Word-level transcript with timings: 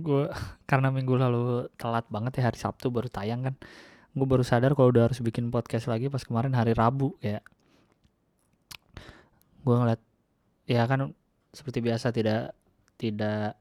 gue 0.00 0.24
karena 0.70 0.88
minggu 0.88 1.14
lalu 1.14 1.68
telat 1.76 2.08
banget 2.08 2.40
ya 2.40 2.50
hari 2.50 2.58
Sabtu 2.58 2.88
baru 2.88 3.06
tayang 3.12 3.46
kan. 3.46 3.54
Gue 4.10 4.26
baru 4.26 4.42
sadar 4.42 4.74
kalau 4.74 4.90
udah 4.90 5.06
harus 5.10 5.22
bikin 5.22 5.54
podcast 5.54 5.86
lagi 5.86 6.10
pas 6.10 6.24
kemarin 6.24 6.56
hari 6.56 6.74
Rabu 6.74 7.14
kayak. 7.22 7.44
Gue 9.62 9.74
ngeliat 9.76 10.00
ya 10.66 10.82
kan 10.88 11.12
seperti 11.52 11.82
biasa 11.82 12.10
tidak 12.10 12.56
tidak 12.96 13.58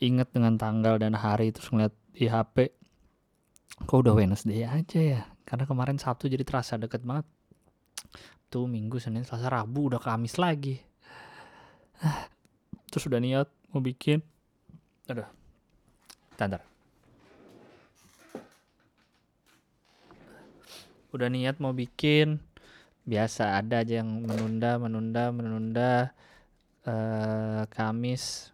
inget 0.00 0.28
dengan 0.32 0.60
tanggal 0.60 1.00
dan 1.00 1.16
hari 1.16 1.50
terus 1.52 1.72
ngeliat 1.72 1.94
di 2.12 2.28
HP 2.28 2.72
kok 3.84 3.98
udah 4.00 4.16
Wednesday 4.16 4.64
aja 4.64 5.00
ya? 5.00 5.22
Karena 5.44 5.68
kemarin 5.68 6.00
Sabtu 6.00 6.26
jadi 6.32 6.42
terasa 6.42 6.80
deket 6.80 7.04
banget. 7.04 7.28
Tuh 8.48 8.64
Minggu 8.64 9.02
Senin 9.02 9.26
Selasa 9.26 9.50
Rabu 9.52 9.92
udah 9.92 10.00
Kamis 10.00 10.38
lagi. 10.40 10.80
Terus 12.90 13.04
udah 13.10 13.20
niat 13.20 13.48
mau 13.74 13.82
bikin. 13.82 14.22
Aduh 15.10 15.45
Tandar. 16.36 16.62
udah 21.16 21.32
niat 21.32 21.56
mau 21.64 21.72
bikin? 21.72 22.36
Biasa 23.08 23.56
ada 23.56 23.80
aja 23.80 24.04
yang 24.04 24.28
menunda 24.28 24.76
menunda 24.76 25.32
menunda. 25.32 25.92
Eh 26.84 27.64
Kamis 27.72 28.52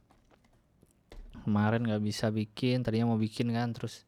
kemarin 1.42 1.82
nggak 1.82 2.04
bisa 2.06 2.30
bikin 2.30 2.86
tadinya 2.86 3.10
mau 3.10 3.18
bikin 3.18 3.50
kan 3.50 3.74
terus 3.74 4.06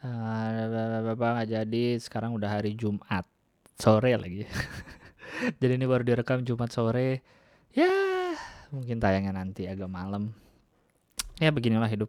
bapak 0.00 1.44
nggak 1.44 1.50
jadi. 1.52 1.86
Sekarang 2.00 2.32
udah 2.32 2.56
hari 2.56 2.72
Jumat 2.72 3.28
sore 3.76 4.16
lagi. 4.16 4.48
Jadi 5.60 5.72
ini 5.76 5.84
baru 5.84 6.06
direkam 6.06 6.46
Jumat 6.46 6.70
sore. 6.70 7.20
Ya 7.74 7.90
mungkin 8.70 9.02
tayangnya 9.02 9.34
nanti 9.34 9.66
agak 9.66 9.90
malam. 9.90 10.30
Ya 11.42 11.50
beginilah 11.50 11.90
hidup 11.90 12.08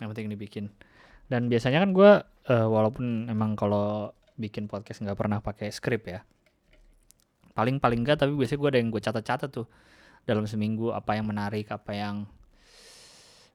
yang 0.00 0.08
penting 0.12 0.28
dibikin. 0.32 0.70
Dan 1.26 1.50
biasanya 1.50 1.82
kan 1.82 1.90
gue 1.90 2.10
uh, 2.52 2.68
walaupun 2.70 3.26
emang 3.26 3.58
kalau 3.58 4.14
bikin 4.36 4.68
podcast 4.68 5.02
nggak 5.02 5.18
pernah 5.18 5.40
pakai 5.40 5.72
skrip 5.72 6.06
ya 6.06 6.20
paling 7.56 7.80
paling 7.80 8.04
enggak 8.04 8.20
tapi 8.20 8.36
biasanya 8.36 8.60
gue 8.60 8.70
ada 8.76 8.78
yang 8.84 8.90
gue 8.92 9.00
catat-catat 9.00 9.48
tuh 9.48 9.64
dalam 10.28 10.44
seminggu 10.44 10.92
apa 10.92 11.16
yang 11.16 11.24
menarik 11.24 11.72
apa 11.72 11.96
yang 11.96 12.28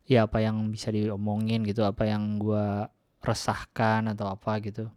ya 0.09 0.25
apa 0.25 0.41
yang 0.41 0.73
bisa 0.73 0.89
diomongin 0.89 1.61
gitu 1.61 1.85
apa 1.85 2.09
yang 2.09 2.41
gue 2.41 2.89
resahkan 3.21 4.09
atau 4.09 4.33
apa 4.33 4.57
gitu. 4.65 4.89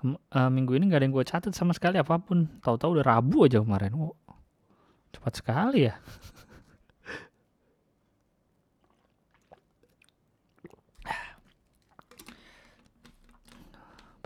Kem 0.00 0.16
uh, 0.16 0.48
minggu 0.48 0.80
ini 0.80 0.88
nggak 0.88 0.98
ada 1.02 1.04
yang 1.04 1.14
gue 1.14 1.26
catat 1.28 1.52
sama 1.52 1.76
sekali 1.76 2.00
apa 2.00 2.16
pun. 2.16 2.48
Tahu-tahu 2.64 2.98
udah 2.98 3.04
rabu 3.04 3.44
aja 3.44 3.60
kemarin. 3.60 3.92
Oh, 3.92 4.16
cepat 5.12 5.44
sekali 5.44 5.92
ya 5.92 5.94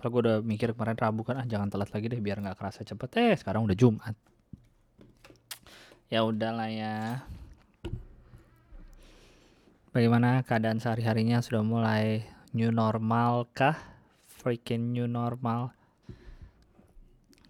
Padahal 0.03 0.19
gue 0.19 0.23
udah 0.27 0.39
mikir 0.43 0.75
kemarin 0.75 0.99
Rabu 0.99 1.23
kan 1.23 1.39
ah 1.39 1.47
jangan 1.47 1.71
telat 1.71 1.95
lagi 1.95 2.11
deh 2.11 2.19
biar 2.19 2.43
nggak 2.43 2.59
kerasa 2.59 2.83
cepet 2.83 3.11
eh 3.23 3.39
sekarang 3.39 3.71
udah 3.71 3.79
Jumat. 3.79 4.19
Ya 6.11 6.27
udahlah 6.27 6.67
ya. 6.67 7.23
Bagaimana 9.95 10.43
keadaan 10.43 10.83
sehari-harinya 10.83 11.39
sudah 11.39 11.63
mulai 11.63 12.27
new 12.51 12.75
normal 12.75 13.47
kah? 13.55 13.79
Freaking 14.27 14.91
new 14.91 15.07
normal. 15.07 15.71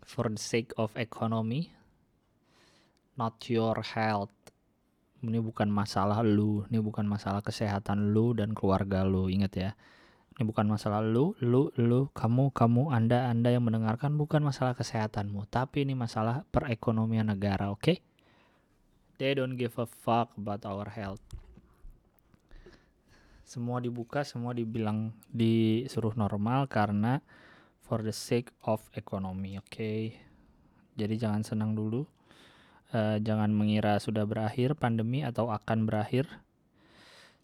For 0.05 0.28
the 0.28 0.36
sake 0.36 0.77
of 0.77 0.92
economy. 1.00 1.73
Not 3.17 3.41
your 3.48 3.80
health. 3.80 4.36
Ini 5.25 5.41
bukan 5.41 5.73
masalah 5.73 6.20
lu, 6.20 6.69
ini 6.69 6.84
bukan 6.84 7.08
masalah 7.08 7.41
kesehatan 7.41 8.12
lu 8.12 8.36
dan 8.36 8.52
keluarga 8.52 9.08
lu, 9.08 9.33
inget 9.33 9.52
ya 9.57 9.73
ini 10.33 10.48
bukan 10.48 10.65
masalah 10.65 11.05
lu, 11.05 11.37
lu, 11.45 11.69
lu, 11.77 12.09
kamu, 12.17 12.57
kamu, 12.57 12.89
anda, 12.89 13.29
anda 13.29 13.53
yang 13.53 13.69
mendengarkan 13.69 14.17
bukan 14.17 14.41
masalah 14.41 14.73
kesehatanmu, 14.73 15.45
tapi 15.53 15.85
ini 15.85 15.93
masalah 15.93 16.48
perekonomian 16.48 17.29
negara, 17.29 17.69
oke? 17.69 17.85
Okay? 17.85 17.97
They 19.21 19.37
don't 19.37 19.61
give 19.61 19.77
a 19.77 19.85
fuck 19.85 20.33
about 20.41 20.65
our 20.65 20.89
health. 20.89 21.21
Semua 23.45 23.85
dibuka, 23.85 24.25
semua 24.25 24.57
dibilang 24.57 25.13
disuruh 25.29 26.17
normal 26.17 26.65
karena 26.65 27.21
for 27.85 28.01
the 28.01 28.17
sake 28.17 28.48
of 28.65 28.81
economy, 28.97 29.61
oke? 29.61 29.69
Okay? 29.69 30.17
Jadi 30.97 31.21
jangan 31.21 31.45
senang 31.45 31.77
dulu, 31.77 32.09
uh, 32.97 33.21
jangan 33.21 33.53
mengira 33.53 34.01
sudah 34.01 34.25
berakhir 34.25 34.81
pandemi 34.81 35.21
atau 35.21 35.53
akan 35.53 35.85
berakhir. 35.85 36.25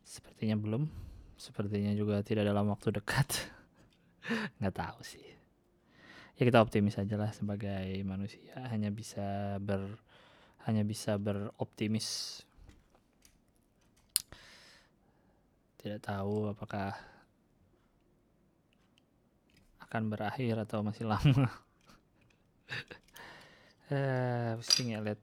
Sepertinya 0.09 0.57
belum 0.57 1.08
sepertinya 1.39 1.95
juga 1.95 2.21
tidak 2.27 2.51
dalam 2.51 2.67
waktu 2.67 2.91
dekat. 2.99 3.47
Nggak 4.59 4.75
tahu 4.75 5.01
sih. 5.07 5.23
Ya 6.35 6.43
kita 6.43 6.59
optimis 6.59 6.99
aja 6.99 7.15
lah 7.15 7.31
sebagai 7.31 7.87
manusia. 8.03 8.59
Hanya 8.75 8.91
bisa 8.91 9.57
ber 9.63 10.03
hanya 10.67 10.83
bisa 10.83 11.17
beroptimis. 11.17 12.43
Tidak 15.79 16.03
tahu 16.03 16.51
apakah 16.51 16.99
akan 19.89 20.03
berakhir 20.11 20.59
atau 20.67 20.83
masih 20.83 21.07
lama. 21.07 21.49
Eh 23.89 24.53
pusing 24.61 24.93
ya 24.93 25.01
lihat 25.01 25.17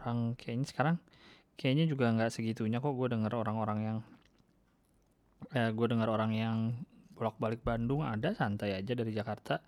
orang. 0.00 0.32
Kayaknya 0.32 0.66
sekarang 0.72 0.96
kayaknya 1.60 1.84
juga 1.84 2.08
nggak 2.08 2.32
segitunya 2.32 2.80
kok 2.80 2.96
gue 2.96 3.12
denger 3.12 3.36
orang-orang 3.36 3.78
yang 3.84 3.98
eh, 5.56 5.70
gue 5.72 5.86
dengar 5.88 6.12
orang 6.12 6.36
yang 6.36 6.56
bolak-balik 7.16 7.64
Bandung 7.64 8.04
ada 8.04 8.36
santai 8.36 8.76
aja 8.76 8.92
dari 8.92 9.10
Jakarta. 9.16 9.64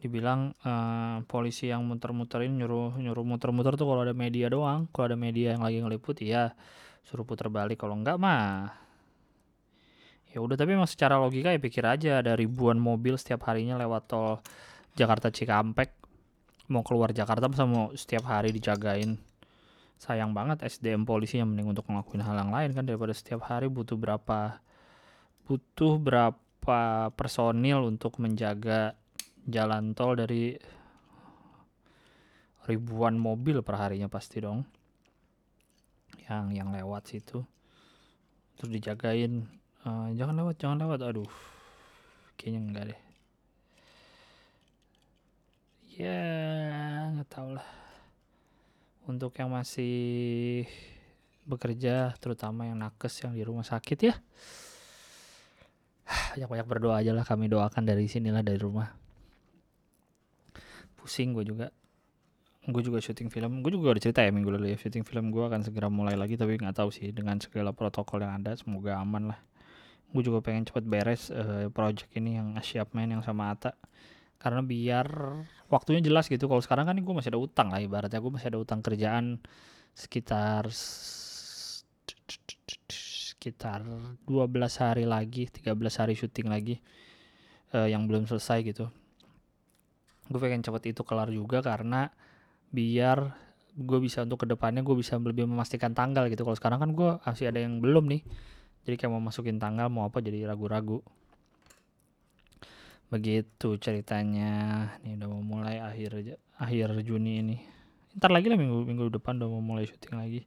Dibilang 0.00 0.56
uh, 0.64 1.20
polisi 1.28 1.68
yang 1.68 1.84
muter-muterin 1.84 2.56
nyuruh 2.56 2.96
nyuruh 2.96 3.20
muter-muter 3.26 3.76
tuh 3.76 3.84
kalau 3.84 4.06
ada 4.06 4.16
media 4.16 4.48
doang. 4.48 4.88
Kalau 4.94 5.12
ada 5.12 5.18
media 5.18 5.52
yang 5.52 5.66
lagi 5.66 5.82
ngeliput 5.82 6.22
ya 6.24 6.54
suruh 7.04 7.26
puter 7.26 7.50
balik 7.50 7.82
kalau 7.82 7.98
enggak 7.98 8.16
mah 8.16 8.72
ya 10.32 10.40
udah. 10.40 10.56
Tapi 10.56 10.78
emang 10.78 10.88
secara 10.88 11.20
logika 11.20 11.52
ya 11.52 11.60
pikir 11.60 11.84
aja 11.84 12.24
ada 12.24 12.32
ribuan 12.32 12.80
mobil 12.80 13.18
setiap 13.20 13.44
harinya 13.50 13.76
lewat 13.76 14.08
tol 14.08 14.40
Jakarta 14.96 15.28
Cikampek. 15.28 15.92
Mau 16.70 16.86
keluar 16.86 17.10
Jakarta 17.10 17.50
masa 17.50 17.66
mau 17.66 17.92
setiap 17.92 18.24
hari 18.30 18.54
dijagain? 18.54 19.18
Sayang 20.00 20.32
banget 20.32 20.64
SDM 20.64 21.04
polisi 21.04 21.36
yang 21.36 21.52
mending 21.52 21.76
untuk 21.76 21.84
ngelakuin 21.92 22.24
hal 22.24 22.40
yang 22.40 22.48
lain 22.54 22.72
kan 22.72 22.88
daripada 22.88 23.12
setiap 23.12 23.44
hari 23.44 23.68
butuh 23.68 24.00
berapa 24.00 24.64
butuh 25.50 25.98
berapa 25.98 27.10
personil 27.18 27.82
untuk 27.82 28.22
menjaga 28.22 28.94
jalan 29.50 29.98
tol 29.98 30.14
dari 30.14 30.54
ribuan 32.70 33.18
mobil 33.18 33.58
per 33.66 33.82
harinya 33.82 34.06
pasti 34.06 34.38
dong. 34.38 34.62
Yang 36.30 36.44
yang 36.54 36.70
lewat 36.70 37.02
situ. 37.10 37.42
Terus 38.54 38.70
dijagain. 38.70 39.50
Uh, 39.82 40.14
jangan 40.14 40.38
lewat 40.38 40.54
jangan 40.62 40.86
lewat. 40.86 41.02
Aduh 41.02 41.32
kayaknya 42.38 42.60
enggak 42.62 42.84
deh. 42.94 43.00
Ya 45.98 46.22
nggak 47.10 47.26
tahu 47.26 47.58
lah. 47.58 47.66
Untuk 49.10 49.34
yang 49.34 49.50
masih 49.50 50.62
bekerja 51.42 52.14
terutama 52.22 52.70
yang 52.70 52.78
nakes 52.78 53.26
yang 53.26 53.34
di 53.34 53.42
rumah 53.42 53.66
sakit 53.66 53.98
ya 53.98 54.14
banyak-banyak 56.10 56.66
berdoa 56.66 57.00
aja 57.00 57.12
lah. 57.14 57.24
Kami 57.26 57.46
doakan 57.46 57.86
dari 57.86 58.10
sinilah 58.10 58.42
dari 58.42 58.58
rumah. 58.58 58.90
Pusing 60.98 61.32
gue 61.32 61.44
juga. 61.46 61.66
Gue 62.66 62.82
juga 62.84 63.00
syuting 63.00 63.32
film. 63.32 63.64
Gue 63.64 63.72
juga 63.72 63.96
udah 63.96 64.02
cerita 64.02 64.20
ya 64.20 64.30
minggu 64.30 64.50
lalu 64.52 64.74
ya 64.74 64.78
syuting 64.78 65.06
film 65.06 65.32
gue 65.32 65.42
akan 65.46 65.64
segera 65.64 65.88
mulai 65.88 66.14
lagi 66.18 66.36
tapi 66.36 66.60
nggak 66.60 66.76
tahu 66.76 66.90
sih. 66.92 67.10
Dengan 67.14 67.40
segala 67.40 67.72
protokol 67.72 68.22
yang 68.22 68.42
ada 68.42 68.54
semoga 68.58 68.98
aman 69.00 69.32
lah. 69.34 69.40
Gue 70.10 70.26
juga 70.26 70.42
pengen 70.42 70.66
cepet 70.66 70.84
beres 70.84 71.30
uh, 71.30 71.70
project 71.70 72.10
ini 72.18 72.36
yang 72.36 72.58
siap 72.60 72.90
main 72.92 73.08
yang 73.08 73.22
sama 73.22 73.54
Ata 73.54 73.78
karena 74.40 74.64
biar 74.64 75.06
waktunya 75.70 76.02
jelas 76.02 76.26
gitu. 76.26 76.48
Kalau 76.50 76.64
sekarang 76.64 76.88
kan 76.88 76.96
gue 76.96 77.14
masih 77.14 77.30
ada 77.36 77.40
utang 77.40 77.68
lah 77.70 77.78
ibaratnya. 77.78 78.18
Gue 78.18 78.32
masih 78.34 78.50
ada 78.50 78.58
utang 78.58 78.80
kerjaan 78.82 79.38
sekitar 79.94 80.66
sekitar 83.40 83.80
12 84.28 84.28
hari 84.84 85.08
lagi 85.08 85.48
13 85.48 85.72
hari 85.72 86.12
syuting 86.12 86.52
lagi 86.52 86.76
uh, 87.72 87.88
yang 87.88 88.04
belum 88.04 88.28
selesai 88.28 88.60
gitu. 88.68 88.92
Gue 90.28 90.36
pengen 90.44 90.60
cepet 90.60 90.92
itu 90.92 91.00
kelar 91.08 91.32
juga 91.32 91.64
karena 91.64 92.12
biar 92.68 93.32
gue 93.80 93.98
bisa 94.04 94.28
untuk 94.28 94.44
ke 94.44 94.46
depannya 94.46 94.84
gue 94.84 94.92
bisa 94.92 95.16
lebih 95.16 95.48
memastikan 95.48 95.96
tanggal 95.96 96.28
gitu. 96.28 96.44
Kalau 96.44 96.52
sekarang 96.52 96.84
kan 96.84 96.92
gue 96.92 97.16
masih 97.24 97.48
ada 97.48 97.64
yang 97.64 97.80
belum 97.80 98.12
nih 98.12 98.20
jadi 98.84 99.00
kayak 99.00 99.08
mau 99.08 99.24
masukin 99.24 99.56
tanggal 99.56 99.88
mau 99.88 100.04
apa 100.04 100.20
jadi 100.20 100.44
ragu-ragu. 100.44 101.00
Begitu 103.08 103.80
ceritanya. 103.80 104.84
Nih 105.00 105.16
udah 105.16 105.28
mau 105.32 105.40
mulai 105.40 105.80
akhir 105.80 106.36
akhir 106.60 106.92
Juni 107.08 107.40
ini. 107.40 107.56
Ntar 108.20 108.36
lagi 108.36 108.52
lah 108.52 108.60
minggu 108.60 108.84
minggu 108.84 109.08
depan 109.16 109.40
udah 109.40 109.48
mau 109.48 109.64
mulai 109.64 109.88
syuting 109.88 110.20
lagi 110.20 110.44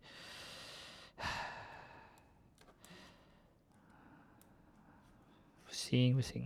pusing 5.94 6.18
pusing 6.18 6.46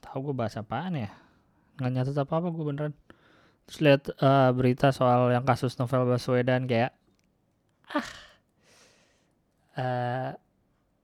tahu 0.00 0.32
gue 0.32 0.34
bahas 0.36 0.56
apaan 0.56 0.96
ya? 0.96 1.12
Nggak 1.76 1.90
nyatet 1.92 2.16
apa 2.16 2.32
apa 2.36 2.48
gue 2.48 2.64
beneran. 2.64 2.94
Terus 3.68 3.78
lihat 3.84 4.02
uh, 4.20 4.52
berita 4.56 4.88
soal 4.88 5.28
yang 5.32 5.44
kasus 5.44 5.76
novel 5.76 6.08
Baswedan 6.08 6.64
kayak 6.64 6.96
ah 7.92 8.08
uh, 9.76 10.30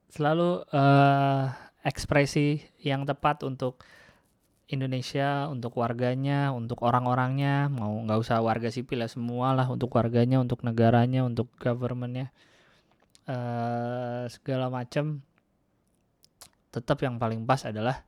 selalu 0.08 0.64
uh, 0.72 1.52
ekspresi 1.84 2.64
yang 2.80 3.04
tepat 3.04 3.44
untuk 3.44 3.84
Indonesia, 4.68 5.48
untuk 5.48 5.76
warganya, 5.80 6.52
untuk 6.52 6.80
orang-orangnya, 6.84 7.72
mau 7.72 7.92
nggak 8.04 8.20
usah 8.20 8.40
warga 8.40 8.68
sipil 8.72 9.04
ya 9.04 9.08
semua 9.08 9.52
lah, 9.52 9.68
untuk 9.68 9.92
warganya, 9.96 10.40
untuk 10.40 10.64
negaranya, 10.64 11.24
untuk 11.24 11.48
governmentnya, 11.56 12.32
uh, 13.28 14.24
segala 14.26 14.72
macam. 14.72 15.20
Tetap 16.68 17.00
yang 17.00 17.16
paling 17.16 17.44
pas 17.48 17.64
adalah 17.64 18.04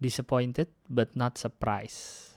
disappointed 0.00 0.72
but 0.88 1.12
not 1.12 1.36
surprised. 1.36 2.34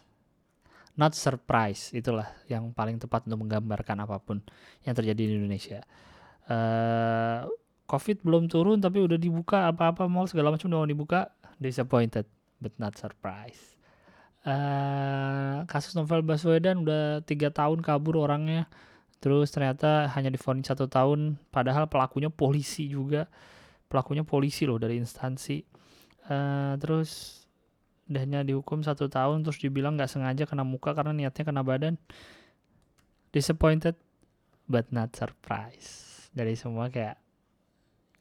Not 0.94 1.17
surprise 1.17 1.89
itulah 1.89 2.29
yang 2.45 2.69
paling 2.69 3.01
tepat 3.01 3.25
untuk 3.25 3.47
menggambarkan 3.47 4.05
apa 4.05 4.21
pun 4.21 4.45
yang 4.85 4.94
terjadi 4.94 5.25
di 5.25 5.33
Indonesia. 5.41 5.81
Uh, 6.45 7.50
Covid 7.88 8.23
belum 8.23 8.47
turun 8.51 8.79
tapi 8.79 9.03
udah 9.03 9.17
dibuka 9.19 9.67
apa-apa 9.71 10.07
mall 10.07 10.27
segala 10.29 10.51
macam 10.51 10.69
udah 10.71 10.79
mau 10.83 10.88
dibuka 10.88 11.31
disappointed 11.57 12.27
but 12.61 12.75
not 12.77 12.94
surprised. 12.95 13.75
Uh, 14.44 15.63
kasus 15.71 15.95
novel 15.95 16.19
Baswedan 16.19 16.83
udah 16.83 17.23
tiga 17.23 17.47
tahun 17.47 17.79
kabur 17.79 18.19
orangnya 18.19 18.67
terus 19.24 19.56
ternyata 19.56 20.12
hanya 20.12 20.28
difonis 20.28 20.68
satu 20.68 20.92
tahun 20.92 21.40
padahal 21.48 21.88
pelakunya 21.88 22.28
polisi 22.28 22.92
juga. 22.92 23.31
Pelakunya 23.88 24.28
polisi 24.28 24.68
loh 24.68 24.75
dari 24.75 25.00
instansi. 25.00 25.64
Uh, 26.28 26.75
terus 26.75 27.44
hanya 28.12 28.44
dihukum 28.44 28.84
satu 28.84 29.08
tahun 29.08 29.48
terus 29.48 29.64
dibilang 29.64 29.96
nggak 29.96 30.12
sengaja 30.12 30.44
kena 30.44 30.68
muka 30.68 30.92
karena 30.92 31.16
niatnya 31.16 31.44
kena 31.48 31.64
badan. 31.64 31.96
Disappointed 33.31 33.96
but 34.68 34.92
not 34.92 35.16
surprised. 35.16 36.28
Dari 36.36 36.60
semua 36.60 36.92
kayak 36.92 37.16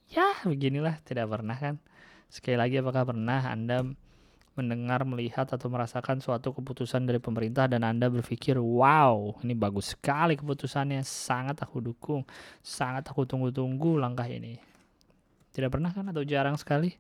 ya 0.07 0.47
beginilah 0.47 1.03
tidak 1.03 1.27
pernah 1.27 1.59
kan? 1.59 1.83
Sekali 2.31 2.55
lagi 2.55 2.79
apakah 2.79 3.11
pernah 3.11 3.43
anda 3.51 3.83
mendengar, 4.53 5.01
melihat 5.09 5.49
atau 5.49 5.73
merasakan 5.73 6.21
suatu 6.21 6.53
keputusan 6.53 7.09
dari 7.09 7.17
pemerintah 7.17 7.65
dan 7.71 7.87
Anda 7.87 8.13
berpikir, 8.13 8.61
"Wow, 8.61 9.41
ini 9.41 9.57
bagus 9.57 9.97
sekali 9.97 10.37
keputusannya, 10.37 11.01
sangat 11.07 11.65
aku 11.65 11.81
dukung, 11.81 12.29
sangat 12.61 13.09
aku 13.09 13.25
tunggu-tunggu 13.25 13.97
langkah 13.97 14.29
ini." 14.29 14.61
Tidak 15.53 15.69
pernah 15.69 15.93
kan 15.93 16.09
atau 16.09 16.25
jarang 16.25 16.57
sekali? 16.57 16.97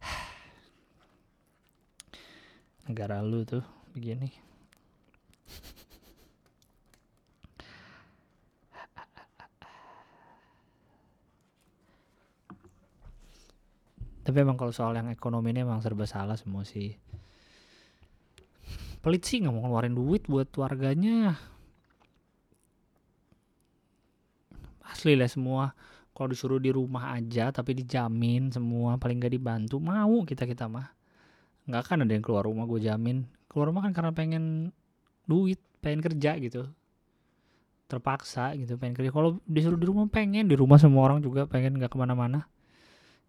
Negara 2.88 3.24
lu 3.24 3.44
tuh 3.44 3.64
begini. 3.92 4.45
Tapi 14.26 14.42
emang 14.42 14.58
kalau 14.58 14.74
soal 14.74 14.98
yang 14.98 15.06
ekonomi 15.06 15.54
ini 15.54 15.62
emang 15.62 15.78
serba 15.78 16.02
salah 16.02 16.34
semua 16.34 16.66
sih. 16.66 16.98
Pelit 18.98 19.22
sih 19.22 19.38
nggak 19.38 19.54
mau 19.54 19.62
ngeluarin 19.62 19.94
duit 19.94 20.26
buat 20.26 20.50
warganya. 20.58 21.38
Asli 24.82 25.14
lah 25.14 25.30
semua. 25.30 25.70
Kalau 26.10 26.34
disuruh 26.34 26.58
di 26.58 26.74
rumah 26.74 27.14
aja 27.14 27.54
tapi 27.54 27.78
dijamin 27.78 28.50
semua 28.50 28.98
paling 28.98 29.20
gak 29.20 29.36
dibantu 29.36 29.78
mau 29.78 30.26
kita 30.26 30.42
kita 30.42 30.66
mah. 30.66 30.90
Nggak 31.70 31.80
akan 31.86 32.08
ada 32.08 32.12
yang 32.18 32.24
keluar 32.26 32.42
rumah 32.50 32.66
gue 32.66 32.82
jamin. 32.82 33.30
Keluar 33.46 33.70
rumah 33.70 33.86
kan 33.86 33.94
karena 33.94 34.10
pengen 34.10 34.74
duit 35.22 35.62
pengen 35.78 36.02
kerja 36.02 36.34
gitu. 36.42 36.66
Terpaksa 37.86 38.58
gitu 38.58 38.74
pengen 38.74 38.98
kerja. 38.98 39.14
Kalau 39.14 39.38
disuruh 39.46 39.78
di 39.78 39.86
rumah 39.86 40.10
pengen. 40.10 40.50
Di 40.50 40.58
rumah 40.58 40.82
semua 40.82 41.06
orang 41.06 41.22
juga 41.22 41.46
pengen 41.46 41.78
nggak 41.78 41.94
ke 41.94 41.98
mana-mana 42.00 42.50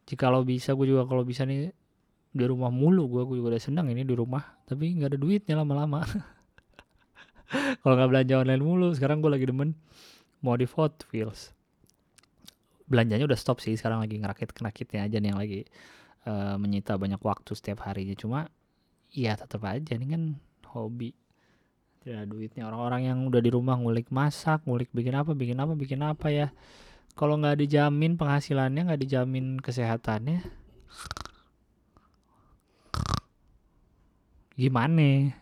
jika 0.07 0.31
lo 0.31 0.47
bisa 0.47 0.71
gue 0.73 0.87
juga 0.87 1.03
kalau 1.03 1.27
bisa 1.27 1.43
nih 1.43 1.69
di 2.31 2.45
rumah 2.47 2.71
mulu 2.71 3.11
gue 3.11 3.21
gue 3.27 3.35
juga 3.43 3.55
udah 3.55 3.61
senang 3.61 3.91
ini 3.91 4.07
di 4.07 4.15
rumah. 4.15 4.41
Tapi 4.63 4.95
nggak 4.97 5.13
ada 5.15 5.19
duitnya 5.19 5.55
lama-lama. 5.59 6.01
Kalau 7.83 7.93
nggak 7.95 8.09
belanja 8.11 8.33
online 8.43 8.63
mulu 8.63 8.91
sekarang 8.91 9.23
gue 9.23 9.31
lagi 9.31 9.47
demen 9.47 9.71
mau 10.43 10.59
di 10.59 10.67
Hot 10.67 11.07
Wheels 11.11 11.55
belanjanya 12.87 13.27
udah 13.27 13.37
stop 13.37 13.59
sih 13.59 13.75
sekarang 13.75 13.99
lagi 13.99 14.15
ngerakit 14.15 14.55
kenakitnya 14.55 15.03
aja 15.03 15.19
nih 15.19 15.29
yang 15.35 15.39
lagi 15.39 15.61
uh, 16.23 16.55
menyita 16.55 16.95
banyak 16.95 17.19
waktu 17.19 17.51
setiap 17.53 17.83
harinya. 17.83 18.15
Cuma 18.15 18.47
ya 19.11 19.35
tetap 19.35 19.61
aja 19.67 19.93
ini 19.93 20.07
kan 20.07 20.23
hobi. 20.71 21.11
Tidak 22.01 22.23
ada 22.23 22.27
duitnya 22.27 22.63
orang-orang 22.63 23.11
yang 23.11 23.19
udah 23.27 23.43
di 23.43 23.51
rumah 23.51 23.75
ngulik 23.75 24.07
masak 24.15 24.63
ngulik 24.63 24.87
bikin 24.95 25.19
apa 25.19 25.35
bikin 25.35 25.59
apa 25.59 25.75
bikin 25.75 25.99
apa 25.99 26.27
ya 26.31 26.47
kalau 27.17 27.41
nggak 27.41 27.65
dijamin 27.65 28.13
penghasilannya 28.15 28.87
nggak 28.87 29.01
dijamin 29.01 29.57
kesehatannya 29.57 30.45
gimana 34.57 35.33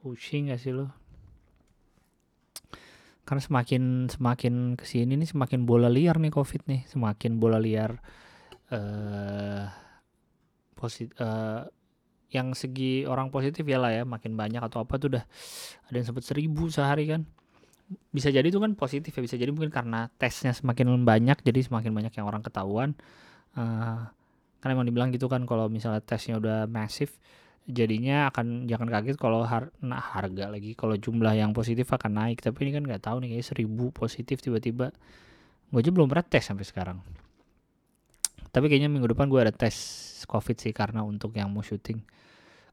pusing 0.00 0.48
gak 0.48 0.60
sih 0.60 0.72
lo 0.72 0.88
karena 3.28 3.46
semakin 3.46 4.10
semakin 4.10 4.54
ke 4.74 4.84
sini 4.88 5.14
nih 5.14 5.28
semakin 5.30 5.62
bola 5.62 5.86
liar 5.86 6.18
nih 6.18 6.34
covid 6.34 6.66
nih. 6.66 6.82
Semakin 6.90 7.38
bola 7.38 7.62
liar 7.62 7.94
uh, 8.74 9.70
posit 10.74 11.14
uh, 11.22 11.62
yang 12.34 12.58
segi 12.58 13.06
orang 13.06 13.30
positif 13.30 13.62
ya 13.70 13.78
lah 13.78 13.94
ya 13.94 14.02
makin 14.02 14.34
banyak 14.34 14.58
atau 14.58 14.82
apa 14.82 14.98
tuh 14.98 15.14
udah 15.14 15.24
ada 15.86 15.94
yang 15.94 16.06
sempat 16.10 16.26
seribu 16.26 16.66
sehari 16.70 17.06
kan 17.06 17.22
bisa 17.90 18.30
jadi 18.30 18.46
itu 18.46 18.62
kan 18.62 18.78
positif 18.78 19.10
ya 19.10 19.22
bisa 19.22 19.34
jadi 19.34 19.50
mungkin 19.50 19.74
karena 19.74 20.06
tesnya 20.14 20.54
semakin 20.54 21.02
banyak 21.02 21.42
jadi 21.42 21.60
semakin 21.66 21.90
banyak 21.90 22.12
yang 22.14 22.26
orang 22.26 22.42
ketahuan. 22.42 22.94
Uh, 23.58 24.06
karena 24.62 24.76
emang 24.78 24.86
dibilang 24.86 25.10
gitu 25.10 25.26
kan 25.26 25.42
kalau 25.48 25.66
misalnya 25.66 26.04
tesnya 26.04 26.38
udah 26.38 26.68
masif 26.70 27.16
jadinya 27.66 28.28
akan 28.28 28.66
jangan 28.66 28.88
kaget 28.90 29.16
kalau 29.16 29.46
har 29.46 29.70
nah, 29.80 29.98
harga 29.98 30.50
lagi 30.50 30.74
kalau 30.74 30.94
jumlah 30.98 31.34
yang 31.34 31.50
positif 31.50 31.90
akan 31.90 32.14
naik. 32.14 32.38
Tapi 32.42 32.56
ini 32.66 32.70
kan 32.78 32.82
nggak 32.86 33.02
tahu 33.02 33.26
nih 33.26 33.38
kayak 33.38 33.46
seribu 33.46 33.90
positif 33.90 34.38
tiba-tiba. 34.38 34.94
Gue 35.70 35.78
aja 35.82 35.90
belum 35.90 36.10
pernah 36.10 36.26
tes 36.26 36.46
sampai 36.46 36.66
sekarang. 36.66 36.98
Tapi 38.50 38.66
kayaknya 38.66 38.90
minggu 38.90 39.14
depan 39.14 39.30
gue 39.30 39.38
ada 39.38 39.54
tes 39.54 39.74
covid 40.26 40.58
sih 40.58 40.74
karena 40.74 41.06
untuk 41.06 41.34
yang 41.34 41.50
mau 41.50 41.62
syuting. 41.62 42.02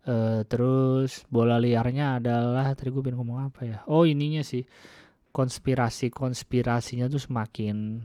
Uh, 0.07 0.41
terus 0.47 1.27
bola 1.27 1.59
liarnya 1.59 2.23
adalah 2.23 2.71
tadi 2.73 2.89
gue 2.89 3.01
pengen 3.01 3.21
ngomong 3.21 3.49
apa 3.53 3.61
ya? 3.65 3.77
Oh 3.89 4.05
ininya 4.05 4.41
sih 4.41 4.65
konspirasi-konspirasinya 5.37 7.05
tuh 7.05 7.21
semakin 7.21 8.01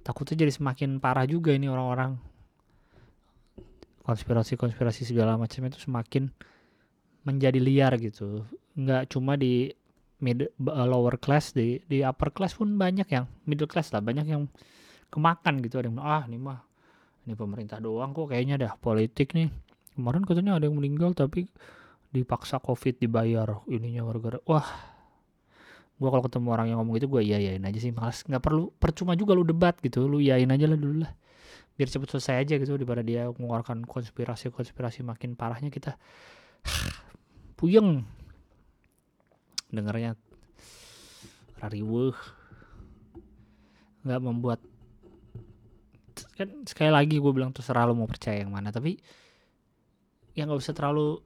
takutnya 0.00 0.48
jadi 0.48 0.52
semakin 0.56 1.04
parah 1.04 1.28
juga 1.28 1.52
ini 1.52 1.68
orang-orang. 1.68 2.16
Konspirasi-konspirasi 4.08 5.04
segala 5.04 5.36
macam 5.36 5.68
itu 5.68 5.84
semakin 5.84 6.32
menjadi 7.28 7.60
liar 7.60 7.92
gitu. 8.00 8.48
Nggak 8.72 9.12
cuma 9.12 9.36
di 9.36 9.68
mid 10.24 10.48
lower 10.64 11.20
class 11.20 11.52
di 11.52 11.76
di 11.84 12.00
upper 12.00 12.32
class 12.32 12.56
pun 12.56 12.80
banyak 12.80 13.04
yang 13.12 13.28
middle 13.44 13.68
class 13.68 13.92
lah 13.92 14.00
banyak 14.00 14.24
yang 14.24 14.48
kemakan 15.12 15.60
gitu. 15.60 15.76
Ada 15.76 15.92
yang 15.92 16.00
ah 16.00 16.24
ini 16.24 16.40
mah 16.40 16.64
ini 17.28 17.36
pemerintah 17.36 17.84
doang 17.84 18.16
kok 18.16 18.32
kayaknya 18.32 18.56
dah 18.56 18.72
politik 18.80 19.36
nih. 19.36 19.52
Kemarin 19.92 20.24
katanya 20.24 20.56
ada 20.56 20.72
yang 20.72 20.80
meninggal 20.80 21.12
tapi 21.12 21.44
dipaksa 22.08 22.56
covid 22.64 22.96
dibayar 22.96 23.60
ininya 23.68 24.08
gara-gara 24.08 24.40
wah 24.48 24.96
gue 25.98 26.08
kalau 26.08 26.22
ketemu 26.22 26.48
orang 26.54 26.66
yang 26.70 26.78
ngomong 26.78 26.94
gitu 27.02 27.10
gue 27.10 27.26
iya 27.26 27.42
iyain 27.42 27.64
aja 27.66 27.78
sih 27.82 27.90
malas 27.90 28.22
nggak 28.22 28.38
perlu 28.38 28.70
percuma 28.78 29.18
juga 29.18 29.34
lu 29.34 29.42
debat 29.42 29.74
gitu 29.82 30.06
lu 30.06 30.22
iyain 30.22 30.46
aja 30.46 30.70
lah 30.70 30.78
dulu 30.78 31.02
lah. 31.02 31.12
Biar 31.74 31.90
cepet 31.90 32.10
selesai 32.10 32.34
aja 32.42 32.54
gitu 32.58 32.74
daripada 32.74 33.02
dia 33.02 33.26
mengeluarkan 33.30 33.86
konspirasi 33.86 34.50
konspirasi 34.50 35.06
makin 35.06 35.38
parahnya 35.38 35.70
kita. 35.70 35.94
Puyeng. 37.58 38.02
Dengarnya 39.70 40.14
rariweh 41.58 42.14
nggak 44.06 44.22
membuat. 44.22 44.62
Kan 46.38 46.62
sekali 46.66 46.94
lagi 46.94 47.18
gue 47.18 47.32
bilang 47.34 47.50
tuh 47.50 47.66
selalu 47.66 47.98
mau 47.98 48.06
percaya 48.06 48.42
yang 48.42 48.54
mana 48.54 48.70
tapi 48.70 48.98
ya 50.38 50.46
nggak 50.46 50.62
usah 50.62 50.74
terlalu 50.74 51.18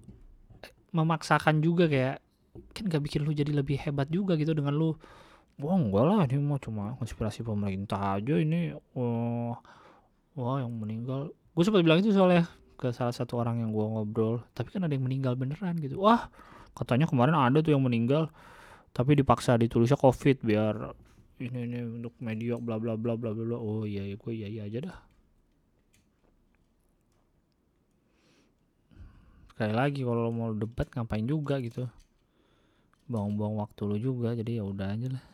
memaksakan 0.93 1.61
juga 1.61 1.85
kayak 1.88 2.21
kan 2.53 2.85
gak 2.89 3.03
bikin 3.05 3.25
lu 3.25 3.33
jadi 3.33 3.53
lebih 3.53 3.81
hebat 3.81 4.09
juga 4.13 4.37
gitu 4.37 4.53
dengan 4.53 4.77
lu. 4.77 4.97
Wah 5.61 5.77
enggak 5.77 6.05
lah 6.05 6.21
ini 6.29 6.41
mau 6.41 6.61
cuma 6.61 6.97
konspirasi 7.01 7.45
pemerintah 7.45 8.21
aja 8.21 8.37
ini. 8.37 8.73
Wah 8.97 9.57
wah 10.37 10.57
yang 10.61 10.73
meninggal. 10.77 11.33
Gue 11.53 11.63
sempat 11.65 11.85
bilang 11.85 12.01
itu 12.01 12.13
soalnya 12.13 12.49
ke 12.81 12.91
salah 12.93 13.13
satu 13.13 13.41
orang 13.41 13.61
yang 13.65 13.71
gue 13.73 13.85
ngobrol. 13.85 14.45
Tapi 14.57 14.69
kan 14.73 14.85
ada 14.85 14.93
yang 14.93 15.05
meninggal 15.05 15.37
beneran 15.37 15.77
gitu. 15.81 16.01
Wah 16.01 16.29
katanya 16.73 17.05
kemarin 17.09 17.37
ada 17.37 17.61
tuh 17.61 17.77
yang 17.77 17.85
meninggal 17.85 18.33
tapi 18.97 19.17
dipaksa 19.17 19.61
ditulisnya 19.61 19.97
covid 20.01 20.41
biar 20.41 20.97
ini 21.37 21.69
ini 21.69 21.79
untuk 22.01 22.17
media 22.21 22.57
bla 22.57 22.81
bla 22.81 22.97
bla 22.97 23.17
bla 23.17 23.33
bla 23.33 23.57
oh 23.57 23.85
iya 23.85 24.05
iya 24.05 24.17
gue 24.17 24.33
iya 24.33 24.49
iya 24.49 24.63
aja 24.69 24.79
dah. 24.93 24.99
Sekali 29.53 29.73
lagi 29.77 30.01
kalau 30.01 30.33
mau 30.33 30.53
debat 30.57 30.89
ngapain 30.93 31.29
juga 31.29 31.61
gitu 31.61 31.89
buang-buang 33.12 33.61
waktu 33.61 33.81
lu 33.85 33.97
juga 34.00 34.33
jadi 34.33 34.59
ya 34.59 34.64
udah 34.64 34.88
aja 34.97 35.09
lah. 35.12 35.25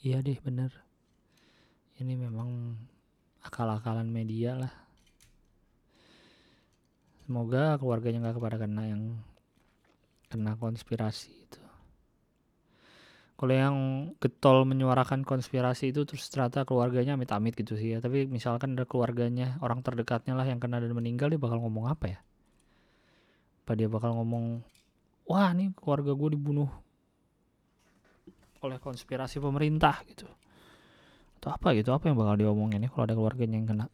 Iya 0.00 0.24
deh 0.24 0.40
bener. 0.40 0.72
Ini 2.00 2.16
memang 2.16 2.80
akal-akalan 3.44 4.08
media 4.08 4.56
lah. 4.56 4.72
Semoga 7.24 7.76
keluarganya 7.76 8.24
nggak 8.24 8.36
kepada 8.40 8.56
kena 8.60 8.82
yang 8.88 9.02
kena 10.32 10.56
konspirasi 10.56 11.32
itu. 11.32 11.60
Kalau 13.34 13.50
yang 13.52 13.76
getol 14.20 14.64
menyuarakan 14.64 15.26
konspirasi 15.26 15.92
itu 15.92 16.04
terus 16.08 16.28
ternyata 16.32 16.64
keluarganya 16.64 17.16
amit-amit 17.16 17.56
gitu 17.56 17.76
sih 17.76 17.96
ya. 17.96 17.98
Tapi 18.00 18.28
misalkan 18.28 18.76
ada 18.76 18.88
keluarganya 18.88 19.56
orang 19.60 19.80
terdekatnya 19.84 20.36
lah 20.36 20.48
yang 20.48 20.60
kena 20.60 20.80
dan 20.80 20.92
meninggal 20.92 21.28
dia 21.28 21.40
bakal 21.40 21.60
ngomong 21.64 21.88
apa 21.88 22.12
ya? 22.12 22.18
Apa 23.64 23.72
dia 23.72 23.88
bakal 23.88 24.16
ngomong 24.20 24.60
wah 25.24 25.50
nih 25.56 25.72
keluarga 25.76 26.12
gue 26.12 26.36
dibunuh 26.36 26.70
oleh 28.64 28.80
konspirasi 28.80 29.38
pemerintah 29.38 30.00
gitu. 30.08 30.24
Atau 31.38 31.52
apa 31.52 31.76
gitu 31.76 31.92
apa 31.92 32.08
yang 32.08 32.16
bakal 32.16 32.40
diomongin 32.40 32.80
ya 32.80 32.88
kalau 32.88 33.04
ada 33.04 33.16
keluarganya 33.16 33.60
yang 33.60 33.68
kena? 33.68 33.86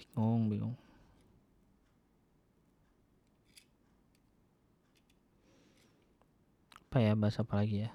Bingung 0.00 0.48
bingung. 0.48 0.76
Apa 6.88 6.96
ya 7.02 7.12
bahasa 7.12 7.44
apa 7.44 7.60
lagi 7.60 7.84
ya? 7.84 7.90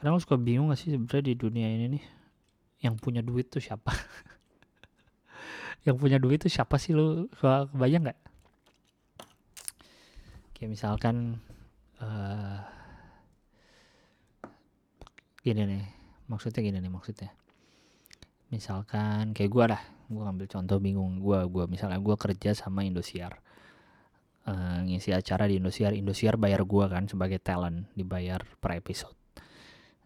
Kadang 0.00 0.16
lu 0.16 0.22
suka 0.24 0.40
bingung 0.40 0.72
gak 0.72 0.80
sih 0.80 0.96
sebenarnya 0.96 1.28
di 1.28 1.34
dunia 1.36 1.68
ini 1.68 2.00
nih? 2.00 2.04
Yang 2.80 2.94
punya 3.04 3.20
duit 3.20 3.52
tuh 3.52 3.60
siapa 3.60 3.92
yang 5.84 5.96
punya 5.96 6.20
duit 6.20 6.44
tuh 6.44 6.52
siapa 6.52 6.76
sih? 6.76 6.92
Lu 6.92 7.28
kebayang 7.40 8.04
nggak? 8.04 8.20
Kayak 10.52 10.70
misalkan 10.76 11.40
uh, 12.04 12.60
gini 15.40 15.64
nih 15.64 15.84
maksudnya 16.28 16.60
gini 16.60 16.78
nih 16.84 16.92
maksudnya. 16.92 17.32
Misalkan 18.52 19.32
kayak 19.32 19.50
gue 19.50 19.64
dah 19.72 19.82
gue 20.10 20.24
ambil 20.26 20.46
contoh 20.50 20.76
bingung 20.82 21.22
gue 21.22 21.38
gua 21.46 21.64
misalnya 21.70 21.96
gue 21.96 22.16
kerja 22.18 22.52
sama 22.52 22.84
Indosiar. 22.84 23.40
Uh, 24.44 24.84
ngisi 24.84 25.16
acara 25.16 25.48
di 25.48 25.60
Indosiar 25.60 25.96
Indosiar 25.96 26.36
bayar 26.36 26.64
gue 26.68 26.84
kan 26.92 27.08
sebagai 27.08 27.40
talent 27.40 27.88
dibayar 27.96 28.44
per 28.60 28.76
episode. 28.76 29.16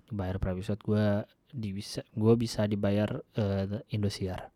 Dibayar 0.07 0.39
per 0.39 0.55
episode 0.55 0.79
gue 0.87 1.27
di 1.51 1.75
bisa 1.75 2.07
gue 2.15 2.35
bisa 2.39 2.63
dibayar 2.71 3.11
uh, 3.35 3.83
Indosiar 3.91 4.54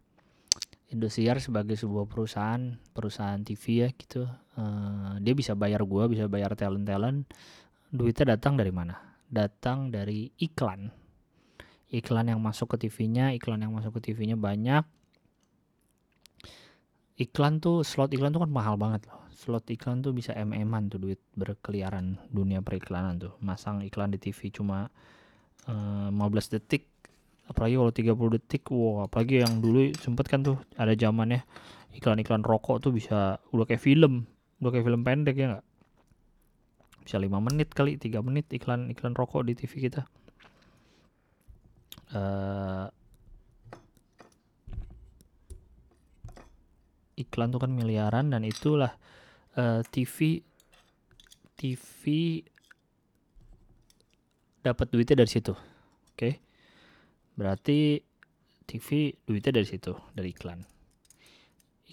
Indosiar 0.89 1.37
sebagai 1.45 1.77
sebuah 1.77 2.09
perusahaan 2.09 2.81
perusahaan 2.97 3.37
TV 3.45 3.85
ya 3.85 3.89
gitu. 3.93 4.25
Uh, 4.57 5.21
dia 5.21 5.37
bisa 5.37 5.53
bayar 5.53 5.85
gue 5.85 6.05
bisa 6.09 6.25
bayar 6.27 6.57
talent 6.57 6.89
talent 6.89 7.29
duitnya 7.93 8.37
datang 8.37 8.57
dari 8.57 8.73
mana? 8.73 8.97
Datang 9.29 9.93
dari 9.93 10.33
iklan. 10.41 10.89
Iklan 11.89 12.33
yang 12.33 12.41
masuk 12.41 12.77
ke 12.77 12.89
TV-nya 12.89 13.33
iklan 13.37 13.65
yang 13.65 13.73
masuk 13.73 14.01
ke 14.01 14.13
TV-nya 14.13 14.37
banyak. 14.37 14.85
Iklan 17.19 17.61
tuh 17.61 17.85
slot 17.85 18.13
iklan 18.13 18.33
tuh 18.33 18.45
kan 18.45 18.53
mahal 18.53 18.77
banget 18.77 19.09
loh. 19.09 19.25
Slot 19.33 19.69
iklan 19.73 20.05
tuh 20.05 20.13
bisa 20.13 20.37
mm-an 20.37 20.93
tuh 20.93 21.01
duit 21.01 21.21
berkeliaran 21.37 22.21
dunia 22.29 22.61
periklanan 22.61 23.17
tuh. 23.17 23.37
Masang 23.41 23.85
iklan 23.85 24.13
di 24.13 24.21
TV 24.21 24.53
cuma 24.53 24.89
15 25.69 26.13
eh, 26.17 26.49
detik 26.57 26.83
apalagi 27.49 27.75
kalau 27.81 27.93
30 27.93 28.35
detik 28.37 28.69
wow 28.69 29.09
apalagi 29.09 29.41
yang 29.41 29.65
dulu 29.65 29.91
sempet 29.97 30.29
kan 30.29 30.45
tuh 30.45 30.61
ada 30.77 30.93
zamannya 30.93 31.43
iklan-iklan 31.97 32.45
rokok 32.45 32.85
tuh 32.85 32.93
bisa 32.93 33.41
udah 33.51 33.65
kayak 33.65 33.81
film 33.81 34.29
udah 34.61 34.71
kayak 34.71 34.87
film 34.87 35.03
pendek 35.03 35.37
ya 35.41 35.47
nggak 35.57 35.67
bisa 37.09 37.17
lima 37.17 37.41
menit 37.41 37.73
kali 37.73 37.97
tiga 37.97 38.21
menit 38.21 38.47
iklan 38.53 38.93
iklan 38.93 39.17
rokok 39.17 39.49
di 39.49 39.57
TV 39.57 39.89
kita 39.89 40.05
uh, 42.13 42.87
iklan 47.19 47.51
tuh 47.51 47.61
kan 47.65 47.73
miliaran 47.75 48.31
dan 48.31 48.47
itulah 48.47 48.95
uh, 49.59 49.81
TV 49.91 50.45
TV 51.59 52.03
dapat 54.63 54.87
duitnya 54.95 55.27
dari 55.27 55.31
situ. 55.31 55.55
Oke. 56.15 56.15
Okay? 56.15 56.33
Berarti 57.39 58.03
TV 58.67 59.15
duitnya 59.23 59.63
dari 59.63 59.67
situ, 59.71 59.95
dari 60.11 60.35
iklan. 60.35 60.61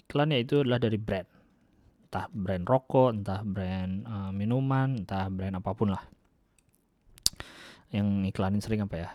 Iklan 0.02 0.34
ya 0.34 0.38
itu 0.42 0.66
adalah 0.66 0.82
dari 0.82 0.98
brand. 0.98 1.28
Entah 2.10 2.26
brand 2.34 2.66
rokok, 2.66 3.14
entah 3.14 3.40
brand 3.46 4.02
uh, 4.04 4.30
minuman, 4.34 5.06
entah 5.06 5.30
brand 5.30 5.54
apa 5.54 5.70
pun 5.72 5.94
lah. 5.94 6.02
Yang 7.94 8.34
iklanin 8.34 8.60
sering 8.60 8.82
apa 8.82 8.96
ya? 8.98 9.10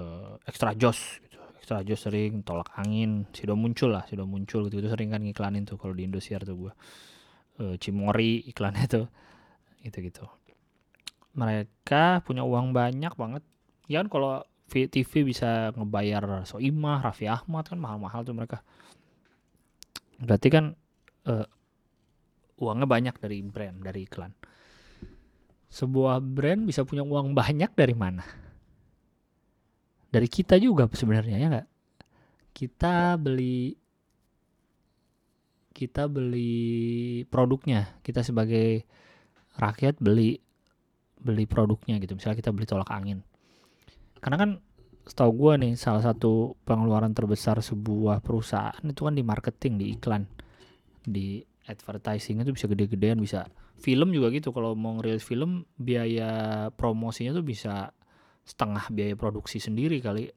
Uh, 0.00 0.40
extra 0.48 0.72
jos 0.72 1.20
gitu. 1.20 1.36
Extra 1.60 1.84
jos 1.84 2.00
sering 2.00 2.40
tolak 2.40 2.72
angin, 2.80 3.28
sudah 3.36 3.52
muncul 3.52 3.92
lah, 3.92 4.08
sudah 4.08 4.24
muncul 4.24 4.66
gitu. 4.72 4.80
Itu 4.80 4.88
sering 4.88 5.12
kan 5.12 5.20
ngiklanin 5.20 5.68
tuh 5.68 5.76
kalau 5.76 5.92
di 5.92 6.08
Indosiar 6.08 6.42
tuh 6.42 6.56
gua. 6.56 6.72
Uh, 7.60 7.76
Cimori 7.76 8.48
iklannya 8.48 8.88
tuh 8.88 9.06
gitu-gitu 9.84 10.24
mereka 11.34 12.20
punya 12.26 12.42
uang 12.42 12.74
banyak 12.74 13.14
banget 13.14 13.42
ya 13.86 14.02
kan 14.02 14.08
kalau 14.10 14.42
TV 14.70 15.26
bisa 15.26 15.74
ngebayar 15.74 16.46
Soimah, 16.46 17.02
Raffi 17.02 17.26
Ahmad 17.26 17.66
kan 17.66 17.78
mahal-mahal 17.82 18.22
tuh 18.22 18.34
mereka. 18.38 18.62
Berarti 20.22 20.48
kan 20.52 20.76
uh, 21.26 21.46
uangnya 22.60 22.86
banyak 22.86 23.14
dari 23.18 23.42
brand 23.42 23.82
dari 23.82 24.06
iklan. 24.06 24.30
Sebuah 25.70 26.22
brand 26.22 26.66
bisa 26.66 26.86
punya 26.86 27.02
uang 27.02 27.34
banyak 27.34 27.74
dari 27.74 27.94
mana? 27.94 28.22
Dari 30.10 30.26
kita 30.26 30.58
juga 30.58 30.86
sebenarnya 30.90 31.36
ya 31.38 31.46
nggak? 31.50 31.68
Kita 32.54 33.18
beli 33.18 33.74
kita 35.74 36.06
beli 36.10 37.22
produknya. 37.26 37.98
Kita 38.02 38.22
sebagai 38.22 38.86
rakyat 39.58 39.98
beli 39.98 40.38
beli 41.18 41.44
produknya 41.46 41.98
gitu. 42.02 42.18
Misalnya 42.18 42.38
kita 42.38 42.50
beli 42.50 42.66
tolak 42.66 42.90
angin 42.90 43.22
karena 44.20 44.36
kan 44.36 44.50
setahu 45.08 45.32
gue 45.34 45.52
nih 45.66 45.72
salah 45.80 46.04
satu 46.04 46.54
pengeluaran 46.68 47.16
terbesar 47.16 47.58
sebuah 47.64 48.20
perusahaan 48.20 48.84
itu 48.84 49.00
kan 49.02 49.16
di 49.16 49.24
marketing 49.24 49.80
di 49.80 49.86
iklan 49.96 50.22
di 51.02 51.40
advertising 51.66 52.44
itu 52.44 52.52
bisa 52.52 52.66
gede-gedean 52.68 53.18
bisa 53.18 53.48
film 53.80 54.12
juga 54.12 54.28
gitu. 54.30 54.52
Kalau 54.52 54.76
mau 54.76 55.00
ngerilis 55.00 55.24
film 55.24 55.64
biaya 55.80 56.68
promosinya 56.76 57.32
tuh 57.32 57.44
bisa 57.44 57.90
setengah 58.44 58.92
biaya 58.92 59.16
produksi 59.16 59.58
sendiri 59.58 59.98
kali. 60.04 60.28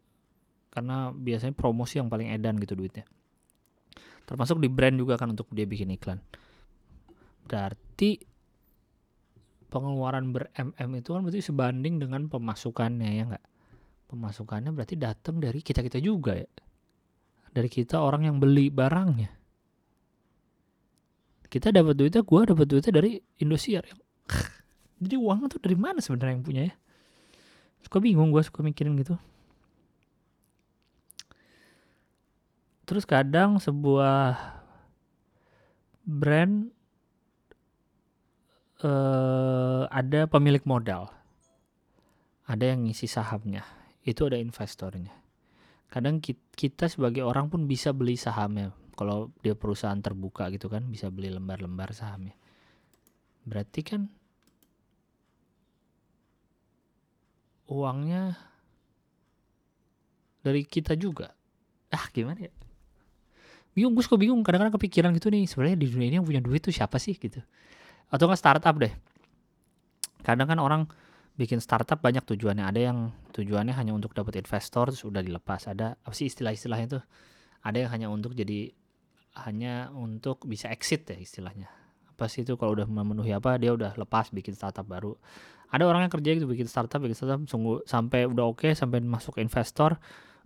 Karena 0.74 1.14
biasanya 1.14 1.54
promosi 1.54 2.02
yang 2.02 2.10
paling 2.10 2.34
edan 2.34 2.58
gitu 2.58 2.74
duitnya. 2.74 3.06
Termasuk 4.26 4.58
di 4.58 4.72
brand 4.72 4.96
juga 4.98 5.20
kan 5.20 5.36
untuk 5.36 5.52
dia 5.54 5.68
bikin 5.68 5.94
iklan. 5.94 6.18
Berarti 7.46 8.18
pengeluaran 9.70 10.34
ber 10.34 10.50
mm 10.54 10.92
itu 10.98 11.10
kan 11.14 11.22
berarti 11.26 11.42
sebanding 11.44 12.02
dengan 12.02 12.30
pemasukannya 12.30 13.10
ya 13.10 13.24
nggak 13.26 13.46
pemasukannya 14.14 14.70
berarti 14.70 14.94
datang 14.94 15.42
dari 15.42 15.66
kita 15.66 15.82
kita 15.82 15.98
juga 15.98 16.38
ya? 16.38 16.46
Dari 17.50 17.70
kita 17.70 17.98
orang 17.98 18.30
yang 18.30 18.38
beli 18.38 18.70
barangnya. 18.70 19.30
Kita 21.50 21.70
dapat 21.74 21.98
duitnya 21.98 22.22
gue 22.22 22.42
dapat 22.50 22.66
duitnya 22.70 22.94
dari 22.94 23.18
Indosiar. 23.42 23.86
Jadi 25.04 25.16
uang 25.18 25.50
itu 25.50 25.58
dari 25.58 25.78
mana 25.78 26.02
sebenarnya 26.02 26.34
yang 26.38 26.46
punya 26.46 26.62
ya? 26.70 26.74
Suka 27.82 27.98
bingung 27.98 28.30
gue 28.30 28.42
suka 28.46 28.62
mikirin 28.62 28.98
gitu. 29.02 29.18
Terus 32.84 33.08
kadang 33.08 33.58
sebuah 33.58 34.38
brand 36.04 36.68
uh, 38.84 39.88
ada 39.88 40.28
pemilik 40.28 40.62
modal, 40.68 41.08
ada 42.44 42.64
yang 42.76 42.84
ngisi 42.84 43.08
sahamnya, 43.08 43.64
itu 44.04 44.22
ada 44.28 44.38
investornya. 44.40 45.12
Kadang 45.88 46.20
kita 46.54 46.90
sebagai 46.90 47.24
orang 47.24 47.48
pun 47.48 47.70
bisa 47.70 47.94
beli 47.94 48.18
sahamnya. 48.18 48.74
Kalau 48.94 49.34
dia 49.42 49.58
perusahaan 49.58 49.98
terbuka 49.98 50.50
gitu 50.54 50.70
kan, 50.70 50.86
bisa 50.90 51.10
beli 51.10 51.30
lembar-lembar 51.34 51.94
sahamnya. 51.96 52.36
Berarti 53.46 53.82
kan 53.82 54.02
uangnya 57.74 58.38
dari 60.44 60.68
kita 60.68 61.00
juga 61.00 61.32
ah 61.90 62.06
gimana 62.12 62.46
ya 62.46 62.54
bingung 63.74 63.98
gue 63.98 64.04
suka 64.06 64.20
bingung 64.20 64.44
kadang-kadang 64.46 64.76
kepikiran 64.78 65.10
gitu 65.18 65.32
nih 65.34 65.50
sebenarnya 65.50 65.78
di 65.80 65.88
dunia 65.90 66.08
ini 66.14 66.16
yang 66.22 66.28
punya 66.28 66.44
duit 66.44 66.62
tuh 66.62 66.76
siapa 66.76 67.00
sih 67.02 67.16
gitu 67.18 67.42
atau 68.12 68.24
nggak 68.30 68.38
startup 68.38 68.76
deh 68.78 68.94
kadang 70.22 70.46
kan 70.46 70.60
orang 70.62 70.82
bikin 71.34 71.58
startup 71.58 72.00
banyak 72.00 72.22
tujuannya. 72.26 72.66
Ada 72.66 72.82
yang 72.94 72.98
tujuannya 73.34 73.74
hanya 73.74 73.94
untuk 73.94 74.14
dapat 74.14 74.38
investor 74.38 74.94
terus 74.94 75.04
udah 75.06 75.22
dilepas. 75.26 75.66
Ada 75.66 75.98
apa 75.98 76.14
sih 76.14 76.30
istilah-istilahnya 76.30 76.88
tuh? 77.00 77.04
Ada 77.66 77.88
yang 77.88 77.92
hanya 77.92 78.08
untuk 78.14 78.38
jadi 78.38 78.70
hanya 79.46 79.90
untuk 79.98 80.46
bisa 80.46 80.70
exit 80.70 81.10
ya 81.10 81.18
istilahnya. 81.18 81.70
Apa 82.14 82.30
sih 82.30 82.46
itu 82.46 82.54
kalau 82.54 82.78
udah 82.78 82.86
memenuhi 82.86 83.34
apa 83.34 83.58
dia 83.58 83.74
udah 83.74 83.98
lepas 83.98 84.30
bikin 84.30 84.54
startup 84.54 84.86
baru. 84.86 85.18
Ada 85.74 85.90
orang 85.90 86.06
yang 86.06 86.14
kerja 86.14 86.30
gitu 86.38 86.46
bikin 86.46 86.70
startup 86.70 87.02
bikin 87.02 87.18
startup 87.18 87.42
sungguh 87.50 87.82
sampai 87.90 88.30
udah 88.30 88.46
oke 88.46 88.62
okay, 88.62 88.78
sampai 88.78 89.02
masuk 89.02 89.42
investor 89.42 89.98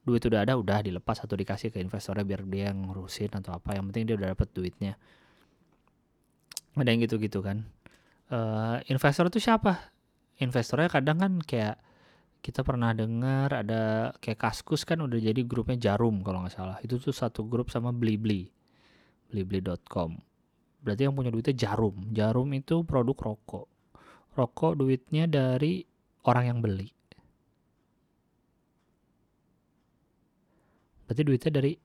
duit 0.07 0.23
udah 0.23 0.47
ada 0.47 0.55
udah 0.55 0.79
dilepas 0.87 1.19
atau 1.19 1.35
dikasih 1.35 1.67
ke 1.67 1.83
investornya 1.83 2.23
biar 2.23 2.47
dia 2.47 2.71
yang 2.71 2.87
ngurusin 2.87 3.35
atau 3.35 3.59
apa. 3.59 3.75
Yang 3.75 3.91
penting 3.91 4.03
dia 4.07 4.15
udah 4.15 4.27
dapat 4.31 4.47
duitnya. 4.55 4.95
Ada 6.79 6.87
yang 6.87 7.03
gitu-gitu 7.03 7.43
kan. 7.43 7.67
Uh, 8.31 8.79
investor 8.87 9.27
itu 9.27 9.43
siapa 9.43 9.96
investornya 10.41 10.89
kadang 10.89 11.17
kan 11.21 11.33
kayak 11.41 11.77
kita 12.41 12.61
pernah 12.61 12.93
dengar 12.93 13.49
ada 13.51 14.13
kayak 14.21 14.39
Kaskus 14.39 14.85
kan 14.85 15.01
udah 15.01 15.17
jadi 15.17 15.41
grupnya 15.43 15.77
Jarum 15.91 16.21
kalau 16.21 16.45
nggak 16.45 16.55
salah. 16.55 16.77
Itu 16.85 17.01
tuh 17.01 17.11
satu 17.13 17.43
grup 17.45 17.73
sama 17.73 17.89
Blibli 17.91 18.49
blibli.com 19.27 20.27
berarti 20.87 21.03
yang 21.03 21.19
punya 21.19 21.35
duitnya 21.35 21.51
Jarum. 21.51 22.15
Jarum 22.15 22.47
itu 22.55 22.87
produk 22.87 23.17
rokok. 23.17 23.67
Rokok 24.39 24.79
duitnya 24.79 25.27
dari 25.27 25.83
orang 26.23 26.45
yang 26.47 26.59
beli. 26.63 26.87
Berarti 31.03 31.21
duitnya 31.27 31.51
dari 31.51 31.75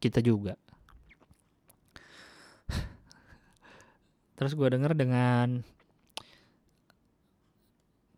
kita 0.00 0.24
juga. 0.24 0.56
Terus 4.36 4.56
gue 4.56 4.68
denger 4.72 4.96
dengan 4.96 5.60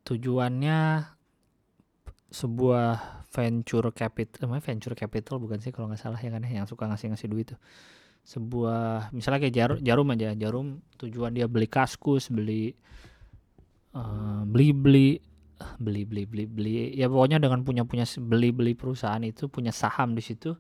tujuannya 0.04 1.08
sebuah 2.34 2.88
venture 3.30 3.90
capital, 3.94 4.46
namanya 4.46 4.62
venture 4.62 4.94
capital 4.94 5.38
bukan 5.42 5.58
sih 5.58 5.70
kalau 5.70 5.90
nggak 5.90 6.02
salah 6.02 6.18
ya 6.18 6.30
kan 6.30 6.42
ya, 6.42 6.62
yang 6.62 6.68
suka 6.68 6.87
ngasih-ngasih 6.87 7.28
duit 7.30 7.46
tuh. 7.54 7.61
Sebuah 8.25 9.12
misalnya 9.12 9.44
kayak 9.44 9.54
jarum, 9.54 9.78
jarum 9.84 10.06
aja, 10.14 10.32
jarum 10.38 10.66
tujuan 10.96 11.34
dia 11.34 11.46
beli 11.50 11.68
kaskus, 11.68 12.32
beli 12.32 12.73
uh, 13.92 14.42
beli 14.49 14.70
beli 14.73 15.11
beli 15.80 16.02
beli 16.04 16.23
beli. 16.25 16.44
Beli 16.46 16.73
ya 16.94 17.06
pokoknya 17.11 17.38
dengan 17.42 17.62
punya 17.62 17.82
punya 17.84 18.06
beli 18.18 18.50
beli 18.50 18.73
perusahaan 18.75 19.20
itu 19.23 19.49
punya 19.49 19.70
saham 19.70 20.16
di 20.16 20.23
situ 20.25 20.56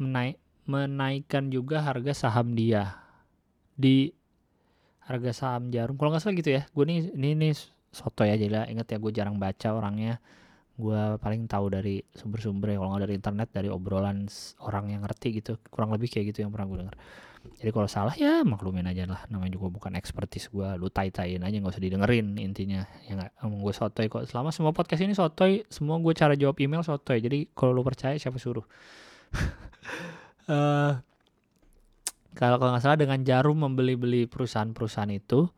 menaik 0.00 0.38
menaikkan 0.64 1.52
juga 1.52 1.84
harga 1.84 2.14
saham 2.26 2.56
dia. 2.56 2.96
Di 3.74 4.14
harga 5.04 5.30
saham 5.34 5.68
jarum 5.68 5.98
kalau 6.00 6.14
nggak 6.14 6.22
salah 6.22 6.36
gitu 6.38 6.50
ya. 6.54 6.62
Gue 6.72 6.84
nih 6.88 7.10
ini 7.12 7.36
nih 7.36 7.73
soto 7.94 8.26
ya 8.26 8.34
jadi 8.34 8.68
inget 8.68 8.90
ya 8.90 8.98
gue 8.98 9.12
jarang 9.14 9.38
baca 9.38 9.68
orangnya. 9.72 10.18
Gue 10.74 10.98
paling 11.22 11.46
tahu 11.46 11.70
dari 11.70 12.02
sumber-sumber 12.10 12.74
ya 12.74 12.82
kalau 12.82 12.90
nggak 12.98 13.02
dari 13.06 13.14
internet 13.14 13.48
dari 13.54 13.68
obrolan 13.70 14.26
orang 14.66 14.90
yang 14.90 15.06
ngerti 15.06 15.40
gitu. 15.40 15.56
Kurang 15.70 15.94
lebih 15.94 16.10
kayak 16.10 16.34
gitu 16.34 16.42
yang 16.42 16.50
pernah 16.50 16.66
gue 16.66 16.78
dengar 16.82 16.96
jadi 17.54 17.70
kalau 17.70 17.88
salah 17.88 18.14
ya 18.16 18.40
maklumin 18.44 18.88
aja 18.88 19.04
lah. 19.04 19.24
Namanya 19.28 19.56
juga 19.56 19.68
bukan 19.72 19.92
ekspertis 19.96 20.48
gue 20.48 20.68
lu 20.80 20.88
tai 20.88 21.12
taiin 21.12 21.44
aja 21.44 21.56
nggak 21.60 21.72
usah 21.76 21.82
didengerin 21.82 22.40
intinya. 22.40 22.84
Ya 23.04 23.16
nggak 23.16 23.30
gue 23.40 23.74
sotoy 23.74 24.06
kok. 24.08 24.24
Selama 24.28 24.50
semua 24.50 24.72
podcast 24.72 25.04
ini 25.04 25.12
sotoy 25.12 25.64
semua 25.68 26.00
gue 26.00 26.12
cara 26.16 26.34
jawab 26.34 26.56
email 26.60 26.80
sotoy. 26.84 27.20
Jadi 27.20 27.52
kalau 27.52 27.76
lu 27.76 27.84
percaya 27.84 28.16
siapa 28.16 28.40
suruh? 28.40 28.64
Uh, 30.48 30.98
kalau 32.38 32.58
nggak 32.58 32.82
salah 32.82 32.98
dengan 32.98 33.20
jarum 33.22 33.60
membeli-beli 33.60 34.26
perusahaan-perusahaan 34.26 35.12
itu 35.12 35.48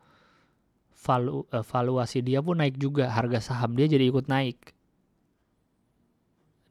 valu, 1.07 1.47
uh, 1.55 1.63
valuasi 1.63 2.19
dia 2.27 2.43
pun 2.43 2.59
naik 2.59 2.75
juga. 2.77 3.07
Harga 3.07 3.39
saham 3.39 3.79
dia 3.79 3.87
jadi 3.87 4.11
ikut 4.11 4.27
naik. 4.27 4.75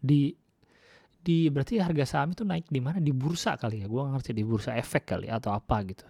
Di 0.04 0.36
di 1.26 1.50
berarti 1.50 1.82
harga 1.82 2.06
saham 2.06 2.36
itu 2.36 2.44
naik 2.44 2.68
di 2.68 2.84
mana? 2.84 3.00
Di 3.00 3.16
bursa 3.16 3.56
kali 3.56 3.82
ya? 3.82 3.88
Gue 3.88 4.04
ngerti 4.04 4.36
di 4.36 4.44
bursa 4.44 4.76
efek 4.76 5.08
kali 5.08 5.32
atau 5.32 5.56
apa 5.56 5.82
gitu. 5.88 6.06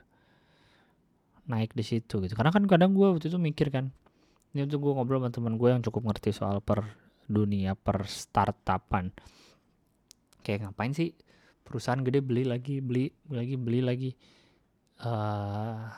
Naik 1.46 1.78
di 1.78 1.86
situ 1.86 2.20
gitu. 2.26 2.34
Karena 2.34 2.50
kan 2.50 2.66
kadang 2.66 2.98
gue 2.98 3.06
waktu 3.16 3.30
itu 3.30 3.38
mikir 3.38 3.70
kan 3.70 3.94
ini 4.56 4.72
tuh 4.72 4.80
gue 4.80 4.92
ngobrol 4.96 5.20
sama 5.20 5.30
teman 5.32 5.56
gue 5.60 5.68
yang 5.68 5.84
cukup 5.84 6.12
ngerti 6.12 6.32
soal 6.32 6.60
per 6.60 6.84
dunia 7.30 7.76
per 7.76 8.08
startupan. 8.08 9.12
Kayak 10.42 10.72
ngapain 10.72 10.96
sih 10.96 11.12
perusahaan 11.66 12.00
gede 12.02 12.24
beli 12.24 12.44
lagi 12.48 12.80
beli 12.80 13.12
lagi 13.30 13.56
beli 13.60 13.80
lagi? 13.84 14.12
Uh, 14.96 15.92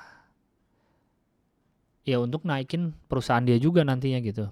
ya 2.08 2.24
untuk 2.24 2.48
naikin 2.48 2.96
perusahaan 3.12 3.44
dia 3.44 3.60
juga 3.60 3.84
nantinya 3.84 4.24
gitu. 4.24 4.48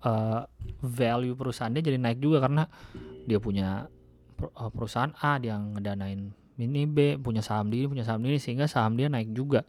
Uh, 0.00 0.46
value 0.78 1.34
perusahaan 1.34 1.74
dia 1.74 1.82
jadi 1.82 1.98
naik 1.98 2.22
juga 2.22 2.38
karena 2.46 2.70
dia 3.26 3.42
punya 3.42 3.90
eh, 4.38 4.70
perusahaan 4.70 5.10
A 5.18 5.36
dia 5.42 5.58
ngedanain 5.58 6.30
ini 6.60 6.84
B 6.86 7.16
punya 7.18 7.42
saham 7.42 7.72
di 7.72 7.82
ini 7.82 7.88
punya 7.88 8.04
saham 8.06 8.22
di 8.22 8.36
ini 8.36 8.40
sehingga 8.40 8.70
saham 8.70 8.94
dia 8.94 9.10
naik 9.10 9.34
juga. 9.34 9.66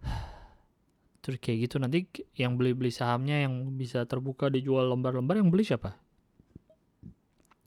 Terus 1.22 1.42
kayak 1.42 1.68
gitu 1.68 1.76
nanti 1.82 2.06
yang 2.38 2.54
beli-beli 2.54 2.94
sahamnya 2.94 3.44
yang 3.44 3.74
bisa 3.74 4.06
terbuka 4.06 4.48
dijual 4.48 4.88
lembar-lembar 4.94 5.42
yang 5.42 5.50
beli 5.50 5.66
siapa? 5.66 5.98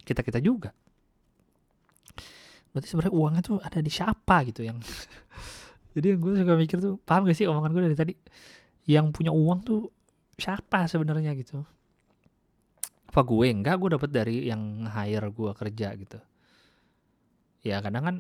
Kita 0.02 0.24
kita 0.24 0.40
juga. 0.40 0.72
Berarti 2.72 2.88
sebenarnya 2.88 3.14
uangnya 3.14 3.42
tuh 3.44 3.58
ada 3.60 3.80
di 3.84 3.92
siapa 3.92 4.46
gitu 4.48 4.64
yang 4.64 4.80
jadi 5.98 6.16
gue 6.16 6.34
suka 6.38 6.54
mikir 6.54 6.78
tuh 6.78 7.02
paham 7.02 7.26
gak 7.26 7.38
sih 7.38 7.50
omongan 7.50 7.72
gue 7.74 7.84
dari 7.90 7.98
tadi? 7.98 8.14
Yang 8.86 9.06
punya 9.14 9.32
uang 9.34 9.60
tuh 9.66 9.82
siapa 10.38 10.86
sebenarnya 10.86 11.34
gitu? 11.38 11.66
Apa 13.10 13.22
gue? 13.26 13.48
Enggak 13.50 13.76
gue 13.82 13.90
dapet 13.98 14.10
dari 14.14 14.36
yang 14.46 14.86
hire 14.86 15.30
gue 15.34 15.52
kerja 15.58 15.88
gitu. 15.98 16.20
Ya 17.66 17.82
kadang 17.82 18.04
kan 18.06 18.16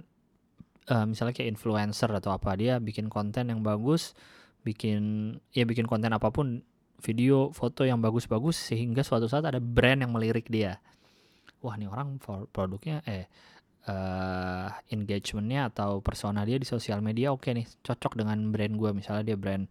uh, 0.89 1.05
misalnya 1.05 1.33
kayak 1.37 1.55
influencer 1.55 2.09
atau 2.09 2.33
apa 2.33 2.57
dia 2.57 2.81
bikin 2.81 3.07
konten 3.07 3.53
yang 3.53 3.61
bagus 3.61 4.17
bikin 4.65 5.33
ya 5.55 5.63
bikin 5.63 5.87
konten 5.87 6.11
apa 6.11 6.27
pun 6.33 6.59
video 6.99 7.55
foto 7.55 7.87
yang 7.87 8.03
bagus-bagus 8.03 8.59
sehingga 8.59 9.07
suatu 9.07 9.31
saat 9.31 9.47
ada 9.47 9.63
brand 9.63 10.03
yang 10.03 10.11
melirik 10.11 10.51
dia. 10.51 10.83
Wah 11.63 11.79
nih 11.79 11.87
orang 11.87 12.19
produknya 12.51 12.99
eh 13.07 13.31
uh, 13.89 14.69
engagementnya 14.93 15.73
atau 15.73 15.99
persona 16.05 16.45
dia 16.45 16.61
di 16.61 16.67
sosial 16.69 17.01
media 17.01 17.33
oke 17.33 17.49
okay 17.49 17.57
nih 17.57 17.65
cocok 17.81 18.21
dengan 18.21 18.53
brand 18.53 18.77
gue 18.77 18.89
misalnya 18.93 19.33
dia 19.33 19.37
brand 19.39 19.65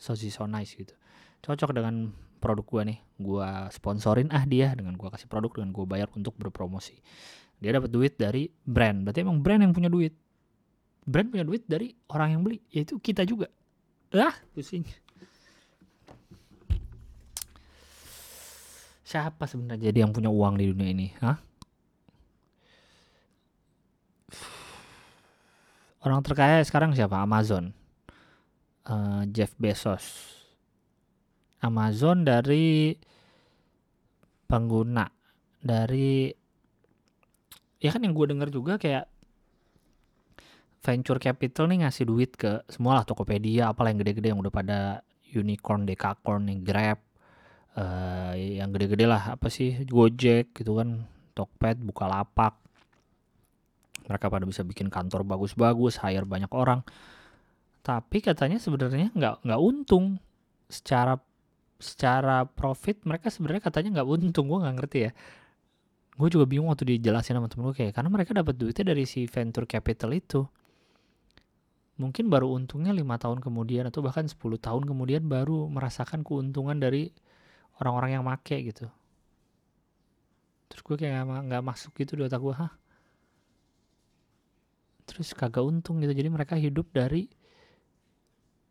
sosis 0.00 0.32
so 0.32 0.48
nice 0.48 0.72
gitu. 0.72 0.96
Cocok 1.44 1.76
dengan 1.76 2.08
produk 2.40 2.64
gue 2.64 2.82
nih. 2.96 2.98
Gue 3.20 3.48
sponsorin 3.68 4.32
ah 4.32 4.48
dia 4.48 4.72
dengan 4.72 4.96
gue 4.96 5.08
kasih 5.12 5.28
produk 5.28 5.60
dengan 5.60 5.76
gue 5.76 5.84
bayar 5.84 6.08
untuk 6.16 6.32
berpromosi. 6.40 6.96
Dia 7.60 7.76
dapat 7.76 7.92
duit 7.92 8.16
dari 8.16 8.48
brand. 8.48 9.04
Berarti 9.04 9.20
emang 9.20 9.44
brand 9.44 9.60
yang 9.60 9.76
punya 9.76 9.92
duit. 9.92 10.16
Brand 11.04 11.28
punya 11.28 11.44
duit 11.44 11.68
dari 11.68 11.92
orang 12.08 12.40
yang 12.40 12.40
beli. 12.40 12.64
Yaitu 12.72 12.96
kita 12.96 13.28
juga. 13.28 13.52
Ah 14.16 14.32
pusing. 14.56 14.88
Siapa 19.04 19.44
sebenarnya 19.44 19.92
jadi 19.92 20.08
yang 20.08 20.16
punya 20.16 20.32
uang 20.32 20.56
di 20.56 20.64
dunia 20.72 20.88
ini? 20.88 21.12
Hah 21.20 21.49
orang 26.04 26.20
terkaya 26.24 26.64
sekarang 26.64 26.96
siapa? 26.96 27.20
Amazon. 27.20 27.72
Uh, 28.84 29.24
Jeff 29.30 29.52
Bezos. 29.60 30.36
Amazon 31.60 32.24
dari 32.24 32.96
pengguna 34.48 35.06
dari 35.60 36.32
ya 37.78 37.92
kan 37.92 38.00
yang 38.02 38.16
gue 38.16 38.26
denger 38.32 38.48
juga 38.48 38.80
kayak 38.80 39.06
venture 40.80 41.20
capital 41.20 41.68
nih 41.68 41.84
ngasih 41.84 42.08
duit 42.08 42.32
ke 42.34 42.64
semua 42.72 42.98
lah 42.98 43.04
Tokopedia 43.04 43.68
apalah 43.68 43.92
yang 43.92 44.00
gede-gede 44.00 44.32
yang 44.32 44.40
udah 44.40 44.52
pada 44.52 44.78
unicorn, 45.30 45.84
dekakorn 45.84 46.48
nih 46.48 46.58
Grab 46.64 46.98
uh, 47.76 48.32
yang 48.34 48.72
gede-gede 48.72 49.04
lah 49.04 49.36
apa 49.36 49.52
sih? 49.52 49.84
Gojek 49.84 50.56
gitu 50.56 50.80
kan 50.80 51.04
Tokped, 51.36 51.84
Bukalapak 51.84 52.56
mereka 54.10 54.26
pada 54.26 54.42
bisa 54.42 54.66
bikin 54.66 54.90
kantor 54.90 55.22
bagus-bagus, 55.22 56.02
hire 56.02 56.26
banyak 56.26 56.50
orang. 56.50 56.82
Tapi 57.86 58.18
katanya 58.18 58.58
sebenarnya 58.58 59.14
nggak 59.14 59.46
nggak 59.46 59.60
untung. 59.62 60.18
Secara 60.66 61.14
secara 61.78 62.44
profit 62.44 63.06
mereka 63.06 63.30
sebenarnya 63.30 63.62
katanya 63.62 64.02
nggak 64.02 64.08
untung. 64.10 64.50
Gue 64.50 64.58
nggak 64.58 64.76
ngerti 64.82 64.98
ya. 65.06 65.12
Gue 66.18 66.28
juga 66.28 66.44
bingung 66.44 66.68
waktu 66.68 66.98
dijelasin 66.98 67.38
sama 67.38 67.46
temen 67.48 67.70
gue 67.70 67.76
kayak 67.78 67.96
karena 67.96 68.10
mereka 68.12 68.34
dapat 68.34 68.58
duitnya 68.58 68.92
dari 68.92 69.06
si 69.06 69.24
venture 69.30 69.64
capital 69.64 70.10
itu. 70.12 70.42
Mungkin 71.96 72.32
baru 72.32 72.50
untungnya 72.52 72.92
lima 72.96 73.16
tahun 73.20 73.44
kemudian 73.44 73.88
atau 73.88 74.00
bahkan 74.00 74.24
10 74.24 74.40
tahun 74.56 74.88
kemudian 74.88 75.28
baru 75.28 75.68
merasakan 75.68 76.24
keuntungan 76.24 76.80
dari 76.80 77.12
orang-orang 77.76 78.20
yang 78.20 78.24
make 78.24 78.56
gitu. 78.56 78.88
Terus 80.72 80.82
gue 80.84 80.96
kayak 80.96 81.28
nggak 81.48 81.60
masuk 81.64 81.92
gitu 82.00 82.16
di 82.16 82.24
otak 82.24 82.40
gue 82.40 82.54
hah 82.56 82.72
terus 85.10 85.34
kagak 85.34 85.66
untung 85.66 85.98
gitu. 85.98 86.14
Jadi 86.14 86.30
mereka 86.30 86.54
hidup 86.54 86.94
dari 86.94 87.26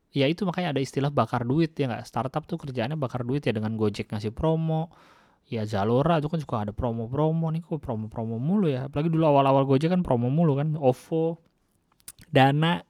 ya 0.09 0.25
itu 0.25 0.47
makanya 0.47 0.73
ada 0.73 0.81
istilah 0.81 1.11
bakar 1.11 1.43
duit 1.43 1.75
ya 1.75 1.91
nggak? 1.91 2.07
Startup 2.07 2.41
tuh 2.47 2.55
kerjaannya 2.55 2.95
bakar 2.95 3.27
duit 3.27 3.43
ya 3.43 3.51
dengan 3.51 3.75
Gojek 3.75 4.09
ngasih 4.09 4.31
promo 4.31 4.89
ya 5.49 5.65
Zalora 5.67 6.21
itu 6.21 6.29
kan 6.29 6.39
suka 6.39 6.55
ada 6.63 6.71
promo-promo 6.71 7.49
nih 7.49 7.65
kok 7.65 7.81
promo-promo 7.83 8.39
mulu 8.39 8.71
ya. 8.71 8.87
Apalagi 8.87 9.11
dulu 9.11 9.25
awal-awal 9.27 9.67
Gojek 9.67 9.91
kan 9.91 10.01
promo 10.05 10.31
mulu 10.31 10.55
kan 10.55 10.79
OVO 10.79 11.37
Dana. 12.31 12.81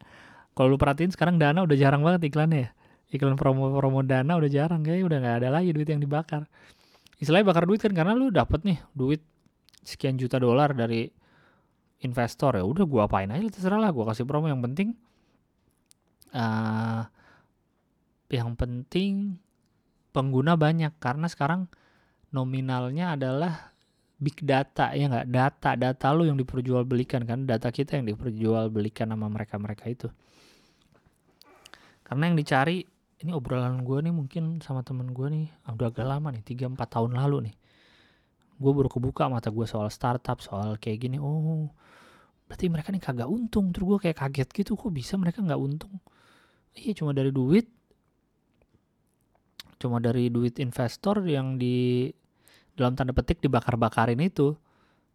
Kalau 0.54 0.76
lu 0.76 0.78
perhatiin 0.78 1.10
sekarang 1.16 1.40
Dana 1.40 1.64
udah 1.64 1.78
jarang 1.80 2.04
banget 2.04 2.30
iklannya 2.30 2.60
ya. 2.68 2.70
Iklan 3.10 3.40
promo-promo 3.40 4.06
Dana 4.06 4.38
udah 4.38 4.50
jarang 4.52 4.86
kayak 4.86 5.08
udah 5.08 5.18
nggak 5.18 5.36
ada 5.42 5.50
lagi 5.50 5.74
duit 5.74 5.90
yang 5.90 6.04
dibakar. 6.04 6.46
Istilahnya 7.20 7.48
bakar 7.48 7.68
duit 7.68 7.84
kan 7.84 7.92
karena 7.92 8.14
lu 8.16 8.32
dapet 8.32 8.64
nih 8.64 8.80
duit 8.96 9.24
sekian 9.84 10.20
juta 10.20 10.40
dolar 10.40 10.76
dari 10.76 11.08
investor 12.00 12.56
ya 12.56 12.64
udah 12.64 12.86
gua 12.88 13.06
apain 13.08 13.28
aja 13.32 13.48
terserah 13.52 13.80
lah 13.80 13.92
gua 13.92 14.12
kasih 14.12 14.24
promo. 14.24 14.48
Yang 14.48 14.64
penting 14.72 14.90
uh, 16.34 17.04
yang 18.30 18.54
penting 18.56 19.42
pengguna 20.14 20.56
banyak. 20.56 20.94
Karena 21.02 21.28
sekarang 21.30 21.70
nominalnya 22.30 23.18
adalah 23.18 23.74
big 24.20 24.38
data 24.44 24.94
ya 24.94 25.10
nggak? 25.10 25.28
Data 25.32 25.70
data 25.76 26.08
lu 26.14 26.30
yang 26.30 26.38
diperjualbelikan 26.38 27.26
kan? 27.26 27.48
Data 27.48 27.74
kita 27.74 27.98
yang 27.98 28.06
diperjualbelikan 28.10 29.10
sama 29.10 29.28
mereka 29.32 29.56
mereka 29.58 29.90
itu. 29.90 30.08
Karena 32.06 32.30
yang 32.30 32.38
dicari 32.38 32.82
ini 33.20 33.36
obrolan 33.36 33.84
gue 33.84 34.00
nih 34.00 34.14
mungkin 34.16 34.64
sama 34.64 34.82
temen 34.82 35.12
gue 35.12 35.28
nih 35.28 35.46
ah, 35.68 35.76
udah 35.76 35.92
agak 35.92 36.08
lama 36.08 36.32
nih 36.32 36.42
3-4 36.42 36.80
tahun 36.88 37.12
lalu 37.20 37.52
nih. 37.52 37.56
Gue 38.60 38.72
baru 38.76 38.90
kebuka 38.92 39.28
mata 39.32 39.52
gue 39.52 39.68
soal 39.68 39.88
startup 39.92 40.40
soal 40.40 40.80
kayak 40.80 41.08
gini. 41.08 41.18
Oh 41.20 41.72
berarti 42.50 42.66
mereka 42.66 42.90
nih 42.90 42.98
kagak 42.98 43.30
untung. 43.30 43.70
Terus 43.70 43.86
gue 43.86 44.00
kayak 44.10 44.18
kaget 44.26 44.50
gitu 44.50 44.74
kok 44.74 44.90
bisa 44.90 45.14
mereka 45.22 45.46
nggak 45.46 45.62
untung? 45.62 46.02
Iya 46.74 46.98
cuma 46.98 47.14
dari 47.14 47.30
duit. 47.30 47.70
Cuma 49.78 50.02
dari 50.02 50.34
duit 50.34 50.58
investor 50.58 51.22
yang 51.30 51.62
di 51.62 52.10
dalam 52.74 52.98
tanda 52.98 53.14
petik 53.14 53.38
dibakar-bakarin 53.38 54.18
itu 54.18 54.58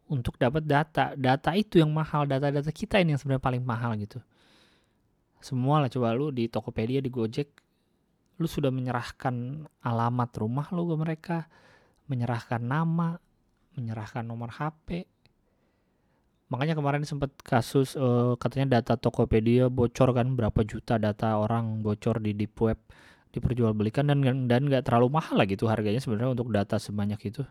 untuk 0.06 0.38
dapat 0.38 0.62
data. 0.62 1.18
Data 1.18 1.50
itu 1.58 1.82
yang 1.82 1.90
mahal 1.90 2.30
data-data 2.30 2.70
kita 2.70 3.02
ini 3.02 3.18
yang 3.18 3.20
sebenarnya 3.20 3.42
paling 3.42 3.66
mahal 3.66 3.98
gitu. 3.98 4.22
Semua 5.42 5.82
lah 5.82 5.90
coba 5.90 6.14
lu 6.14 6.30
di 6.30 6.46
Tokopedia 6.46 7.02
di 7.02 7.10
Gojek 7.10 7.50
lu 8.38 8.46
sudah 8.50 8.70
menyerahkan 8.70 9.66
alamat 9.82 10.30
rumah 10.38 10.66
lu 10.74 10.90
ke 10.90 10.96
mereka 10.98 11.38
menyerahkan 12.10 12.58
nama 12.58 13.14
menyerahkan 13.78 14.26
nomor 14.26 14.50
HP 14.50 15.06
makanya 16.54 16.78
kemarin 16.78 17.02
sempat 17.02 17.34
kasus 17.42 17.98
uh, 17.98 18.38
katanya 18.38 18.78
data 18.78 18.94
Tokopedia 18.94 19.66
bocor 19.66 20.14
kan 20.14 20.38
berapa 20.38 20.62
juta 20.62 21.02
data 21.02 21.34
orang 21.34 21.82
bocor 21.82 22.22
di 22.22 22.30
deep 22.30 22.54
web 22.62 22.78
diperjualbelikan 23.34 24.06
dan 24.06 24.22
dan 24.46 24.62
nggak 24.70 24.86
terlalu 24.86 25.18
mahal 25.18 25.34
lah 25.34 25.46
gitu 25.50 25.66
harganya 25.66 25.98
sebenarnya 25.98 26.38
untuk 26.38 26.54
data 26.54 26.78
sebanyak 26.78 27.18
itu. 27.26 27.42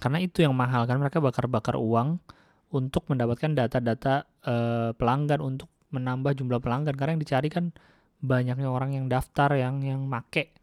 Karena 0.00 0.18
itu 0.24 0.40
yang 0.40 0.56
mahal 0.56 0.88
kan 0.88 0.96
mereka 0.96 1.20
bakar-bakar 1.20 1.76
uang 1.76 2.20
untuk 2.72 3.04
mendapatkan 3.12 3.52
data-data 3.52 4.24
uh, 4.44 4.90
pelanggan 4.96 5.40
untuk 5.44 5.68
menambah 5.92 6.36
jumlah 6.36 6.60
pelanggan. 6.60 6.96
Karena 6.96 7.16
yang 7.16 7.22
dicari 7.22 7.48
kan 7.52 7.72
banyaknya 8.20 8.68
orang 8.68 8.96
yang 8.96 9.06
daftar 9.08 9.52
yang 9.56 9.84
yang 9.84 10.04
make. 10.08 10.56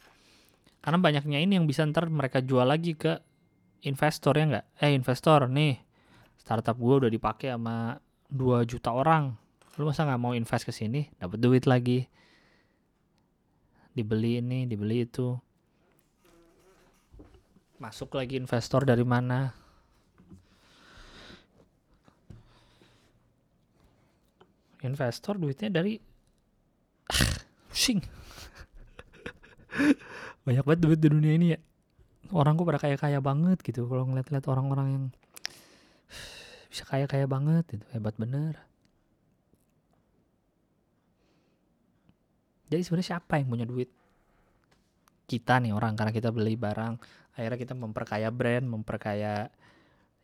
Karena 0.82 1.00
banyaknya 1.00 1.38
ini 1.38 1.62
yang 1.62 1.66
bisa 1.70 1.86
ntar 1.86 2.10
mereka 2.10 2.42
jual 2.42 2.66
lagi 2.66 2.98
ke 2.98 3.22
investor 3.84 4.34
ya 4.40 4.44
nggak? 4.48 4.66
Eh 4.80 4.92
investor 4.96 5.48
nih. 5.52 5.80
Startup 6.40 6.76
gue 6.76 7.08
udah 7.08 7.12
dipakai 7.12 7.52
sama 7.56 8.00
2 8.32 8.64
juta 8.68 8.92
orang. 8.92 9.36
Lu 9.80 9.88
masa 9.88 10.08
nggak 10.08 10.22
mau 10.22 10.34
invest 10.36 10.68
ke 10.68 10.74
sini? 10.76 11.12
Dapat 11.20 11.40
duit 11.40 11.64
lagi. 11.68 12.08
Dibeli 13.94 14.42
ini 14.42 14.66
dibeli 14.66 15.06
itu. 15.06 15.36
Masuk 17.78 18.16
lagi 18.16 18.40
investor 18.40 18.88
dari 18.88 19.04
mana? 19.04 19.52
Investor 24.84 25.40
duitnya 25.40 25.72
dari 25.72 25.96
pusing 27.72 28.04
banyak 30.46 30.64
banget 30.64 30.80
duit 30.84 31.00
di 31.00 31.08
dunia 31.10 31.34
ini 31.34 31.48
ya 31.56 31.60
orang 32.34 32.58
kok 32.58 32.68
pada 32.68 32.82
kaya 32.82 32.98
kaya 32.98 33.20
banget 33.22 33.62
gitu. 33.62 33.86
Kalau 33.86 34.04
ngeliat-liat 34.10 34.46
orang-orang 34.50 34.88
yang 34.90 35.04
bisa 36.72 36.84
kaya 36.90 37.06
kaya 37.06 37.30
banget 37.30 37.66
itu 37.78 37.86
hebat 37.94 38.18
bener. 38.18 38.58
Jadi 42.74 42.82
sebenarnya 42.82 43.08
siapa 43.16 43.38
yang 43.38 43.48
punya 43.54 43.66
duit? 43.70 43.90
Kita 45.30 45.62
nih 45.62 45.72
orang 45.78 45.94
karena 45.94 46.12
kita 46.12 46.34
beli 46.34 46.58
barang 46.58 47.24
akhirnya 47.34 47.58
kita 47.58 47.74
memperkaya 47.74 48.30
brand 48.30 48.66
memperkaya 48.70 49.50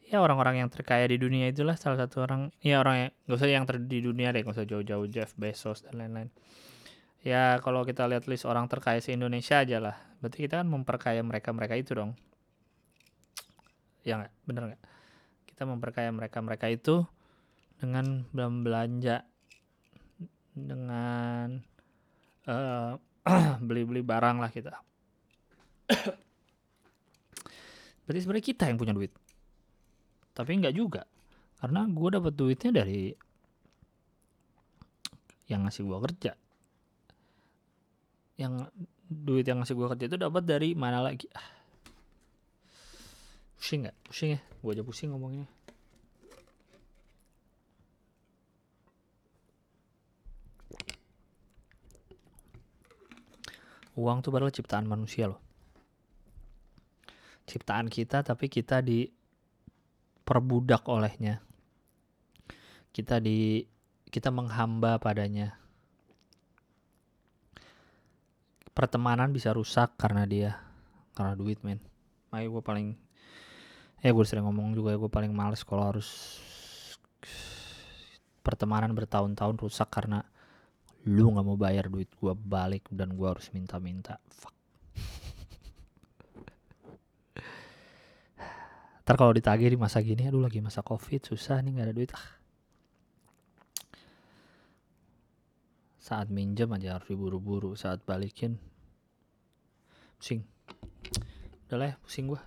ya 0.09 0.17
orang-orang 0.21 0.61
yang 0.65 0.69
terkaya 0.69 1.05
di 1.09 1.17
dunia 1.17 1.49
itulah 1.49 1.77
salah 1.77 2.05
satu 2.05 2.25
orang 2.25 2.53
ya 2.61 2.81
orang 2.81 2.95
yang 2.97 3.11
gak 3.29 3.37
usah 3.37 3.49
yang 3.49 3.65
ter 3.65 3.81
di 3.81 3.99
dunia 4.01 4.33
deh 4.33 4.45
gak 4.45 4.57
usah 4.57 4.65
jauh-jauh 4.69 5.05
Jeff 5.09 5.33
Bezos 5.37 5.85
dan 5.85 6.01
lain-lain 6.01 6.29
ya 7.19 7.59
kalau 7.59 7.83
kita 7.83 8.07
lihat 8.07 8.27
list 8.31 8.47
orang 8.47 8.71
terkaya 8.71 9.03
se 9.03 9.11
Indonesia 9.11 9.59
aja 9.59 9.77
lah. 9.83 9.95
Berarti 10.23 10.47
kita 10.47 10.63
kan 10.63 10.67
memperkaya 10.67 11.21
mereka 11.23 11.51
mereka 11.51 11.75
itu 11.75 11.91
dong. 11.95 12.15
Ya 14.03 14.19
nggak? 14.19 14.33
Bener 14.47 14.63
nggak? 14.71 14.81
Kita 15.47 15.63
memperkaya 15.67 16.11
mereka 16.11 16.39
mereka 16.39 16.67
itu 16.71 17.03
dengan 17.79 18.27
belanja 18.63 19.23
dengan 20.55 21.59
uh, 22.47 22.99
beli-beli 23.67 24.03
barang 24.03 24.37
lah 24.39 24.51
kita. 24.51 24.75
Berarti 28.07 28.19
sebenarnya 28.19 28.45
kita 28.47 28.63
yang 28.67 28.79
punya 28.79 28.95
duit. 28.95 29.11
Tapi 30.35 30.51
nggak 30.59 30.75
juga. 30.75 31.03
Karena 31.59 31.83
gue 31.87 32.09
dapat 32.15 32.33
duitnya 32.35 32.71
dari 32.83 33.11
yang 35.51 35.67
ngasih 35.67 35.83
gue 35.83 35.99
kerja 36.07 36.31
yang 38.39 38.63
duit 39.03 39.43
yang 39.43 39.59
ngasih 39.59 39.75
gue 39.75 39.91
kerja 39.91 40.07
itu 40.07 40.15
dapat 40.15 40.47
dari 40.47 40.71
mana 40.71 41.03
lagi? 41.03 41.27
Ah. 41.35 41.43
pusing 43.59 43.83
nggak? 43.83 43.97
Pusing 44.07 44.39
ya? 44.39 44.41
Gue 44.63 44.71
aja 44.71 44.83
pusing 44.87 45.11
ngomongnya. 45.11 45.43
Uang 53.99 54.23
tuh 54.23 54.31
padahal 54.31 54.55
ciptaan 54.55 54.87
manusia 54.87 55.27
loh. 55.27 55.43
Ciptaan 57.43 57.91
kita 57.91 58.23
tapi 58.23 58.47
kita 58.47 58.79
diperbudak 58.79 59.27
olehnya. 60.87 61.43
Kita 62.95 63.19
di 63.19 63.59
kita 64.07 64.31
menghamba 64.31 64.95
padanya 65.03 65.58
pertemanan 68.79 69.35
bisa 69.35 69.51
rusak 69.51 69.99
karena 69.99 70.23
dia 70.23 70.55
karena 71.11 71.35
duit 71.35 71.59
men. 71.67 71.83
Makanya 72.31 72.47
gue 72.47 72.63
paling 72.63 72.87
ya 73.99 74.15
gue 74.15 74.23
sering 74.23 74.47
ngomong 74.47 74.71
juga 74.71 74.95
gue 74.95 75.11
paling 75.11 75.35
males 75.35 75.67
kalau 75.67 75.91
harus 75.91 76.39
pertemanan 78.39 78.95
bertahun-tahun 78.95 79.59
rusak 79.59 79.91
karena 79.91 80.23
lu 81.11 81.27
nggak 81.35 81.43
mau 81.43 81.59
bayar 81.59 81.91
duit 81.91 82.07
gue 82.07 82.31
balik 82.31 82.87
dan 82.87 83.19
gue 83.19 83.27
harus 83.27 83.51
minta-minta. 83.51 84.15
Fuck. 84.31 84.55
Ntar 89.03 89.15
kalau 89.19 89.35
ditagih 89.35 89.75
di 89.75 89.77
masa 89.77 89.99
gini 89.99 90.31
aduh 90.31 90.39
lagi 90.39 90.63
masa 90.63 90.79
covid 90.87 91.27
susah 91.27 91.59
nih 91.59 91.75
nggak 91.75 91.87
ada 91.91 91.95
duit. 91.99 92.15
Ah 92.15 92.39
saat 96.09 96.33
minjem 96.33 96.73
aja 96.73 96.97
harus 96.97 97.05
diburu-buru 97.05 97.77
saat 97.77 98.01
balikin 98.01 98.57
pusing 100.17 100.41
udah 101.69 101.77
lah 101.77 101.93
ya 101.93 102.01
pusing 102.01 102.25
gua 102.25 102.41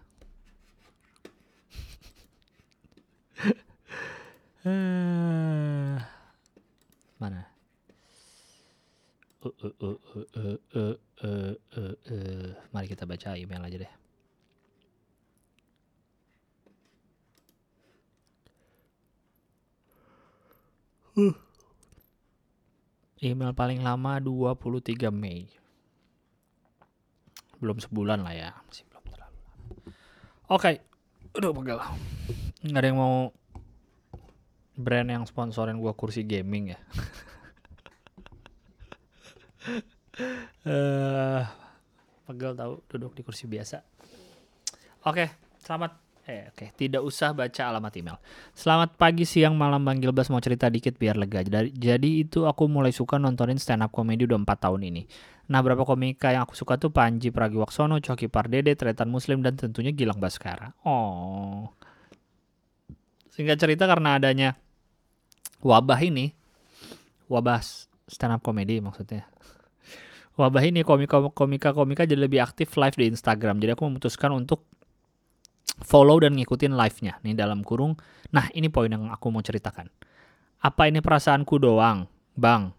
mana 7.22 7.46
uh, 9.46 9.46
uh, 9.46 9.70
uh, 9.78 9.78
uh, 9.78 9.94
uh, 10.34 10.58
uh, 10.74 10.98
uh, 11.22 11.54
uh, 11.78 11.94
uh. 12.10 12.50
mari 12.74 12.90
kita 12.90 13.06
baca 13.06 13.38
email 13.38 13.62
aja 13.62 13.86
deh 13.86 13.92
uh. 21.22 21.51
Email 23.22 23.54
paling 23.54 23.78
lama 23.86 24.18
23 24.18 25.14
Mei. 25.14 25.46
belum 27.62 27.78
sebulan 27.78 28.26
lah 28.26 28.34
ya 28.34 28.50
masih 28.66 28.82
belum 28.90 29.06
terlalu 29.06 29.38
oke 30.50 30.82
udah 31.38 31.50
pegel. 31.54 31.78
Nggak 32.66 32.80
ada 32.82 32.88
yang 32.90 32.98
mau 32.98 33.30
brand 34.76 35.08
yang 35.08 35.24
sponsorin 35.24 35.78
gua 35.78 35.94
kursi 35.94 36.26
gaming 36.26 36.74
ya? 36.74 36.80
Eh 40.62 41.42
pegel 42.26 42.52
tahu 42.52 42.84
duduk 42.90 43.14
di 43.16 43.22
kursi 43.24 43.46
biasa. 43.46 43.80
Oke 45.06 45.30
selamat 45.62 45.94
Eh, 46.22 46.46
oke, 46.54 46.70
tidak 46.78 47.02
usah 47.02 47.34
baca 47.34 47.62
alamat 47.66 47.98
email. 47.98 48.14
Selamat 48.54 48.94
pagi, 48.94 49.26
siang, 49.26 49.58
malam, 49.58 49.82
Bang 49.82 49.98
Gilbas 49.98 50.30
mau 50.30 50.38
cerita 50.38 50.70
dikit 50.70 50.94
biar 50.94 51.18
lega. 51.18 51.42
Jadi, 51.42 51.74
jadi 51.74 52.10
itu 52.22 52.46
aku 52.46 52.70
mulai 52.70 52.94
suka 52.94 53.18
nontonin 53.18 53.58
stand 53.58 53.82
up 53.82 53.90
comedy 53.90 54.22
udah 54.30 54.38
4 54.38 54.70
tahun 54.70 54.86
ini. 54.86 55.02
Nah, 55.50 55.58
berapa 55.58 55.82
komika 55.82 56.30
yang 56.30 56.46
aku 56.46 56.54
suka 56.54 56.78
tuh 56.78 56.94
Panji 56.94 57.34
Pragiwaksono, 57.34 57.98
Coki 57.98 58.30
Pardede, 58.30 58.78
Tretan 58.78 59.10
Muslim, 59.10 59.42
dan 59.42 59.58
tentunya 59.58 59.90
Gilang 59.90 60.22
Baskara. 60.22 60.70
Oh. 60.86 61.74
Singkat 63.34 63.58
cerita 63.58 63.90
karena 63.90 64.14
adanya 64.14 64.54
wabah 65.58 65.98
ini, 66.06 66.30
wabah 67.26 67.58
stand 68.06 68.38
up 68.38 68.46
comedy 68.46 68.78
maksudnya. 68.78 69.26
Wabah 70.38 70.62
ini 70.62 70.86
komika-komika 70.86 72.06
jadi 72.06 72.14
lebih 72.14 72.46
aktif 72.46 72.78
live 72.78 72.94
di 72.94 73.10
Instagram. 73.10 73.58
Jadi 73.58 73.74
aku 73.74 73.90
memutuskan 73.90 74.30
untuk 74.32 74.64
follow 75.82 76.22
dan 76.22 76.38
ngikutin 76.38 76.74
live-nya 76.74 77.18
nih 77.22 77.34
dalam 77.36 77.66
kurung. 77.66 77.98
Nah, 78.32 78.48
ini 78.54 78.70
poin 78.72 78.90
yang 78.90 79.10
aku 79.10 79.28
mau 79.28 79.44
ceritakan. 79.44 79.90
Apa 80.62 80.88
ini 80.88 81.02
perasaanku 81.02 81.58
doang? 81.58 82.06
Bang, 82.32 82.72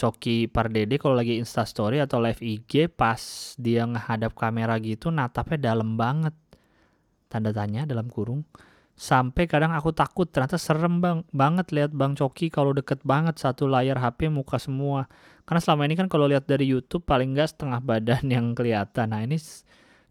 Coki 0.00 0.48
Pardede 0.48 0.96
kalau 0.96 1.12
lagi 1.12 1.36
Insta 1.36 1.68
Story 1.68 2.00
atau 2.00 2.16
live 2.24 2.40
IG 2.40 2.88
pas 2.88 3.20
dia 3.60 3.84
ngehadap 3.84 4.32
kamera 4.32 4.80
gitu 4.80 5.12
natapnya 5.12 5.76
dalam 5.76 6.00
banget. 6.00 6.32
Tanda 7.28 7.52
tanya 7.52 7.84
dalam 7.84 8.08
kurung. 8.08 8.48
Sampai 8.96 9.44
kadang 9.48 9.72
aku 9.72 9.92
takut 9.92 10.28
ternyata 10.28 10.60
serem 10.60 11.00
bang 11.00 11.24
banget 11.32 11.72
lihat 11.72 11.92
Bang 11.92 12.16
Coki 12.16 12.52
kalau 12.52 12.76
deket 12.76 13.00
banget 13.00 13.36
satu 13.40 13.68
layar 13.68 14.00
HP 14.00 14.32
muka 14.32 14.56
semua. 14.56 15.04
Karena 15.44 15.60
selama 15.60 15.84
ini 15.84 15.96
kan 16.00 16.08
kalau 16.08 16.24
lihat 16.28 16.48
dari 16.48 16.68
YouTube 16.68 17.04
paling 17.04 17.36
enggak 17.36 17.52
setengah 17.52 17.80
badan 17.84 18.24
yang 18.34 18.56
kelihatan. 18.56 19.12
Nah 19.12 19.20
ini 19.20 19.36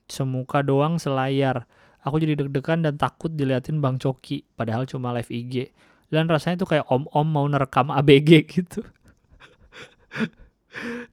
semuka 0.10 0.62
doang 0.62 1.02
selayar 1.02 1.66
Aku 2.10 2.18
jadi 2.18 2.34
deg-degan 2.34 2.82
dan 2.82 2.98
takut 2.98 3.30
diliatin 3.30 3.78
Bang 3.78 4.02
Coki, 4.02 4.42
padahal 4.58 4.90
cuma 4.90 5.14
live 5.14 5.30
IG. 5.30 5.70
Dan 6.10 6.26
rasanya 6.26 6.66
tuh 6.66 6.74
kayak 6.74 6.90
om-om 6.90 7.28
mau 7.30 7.46
nerekam 7.46 7.94
ABG 7.94 8.30
gitu. 8.58 8.82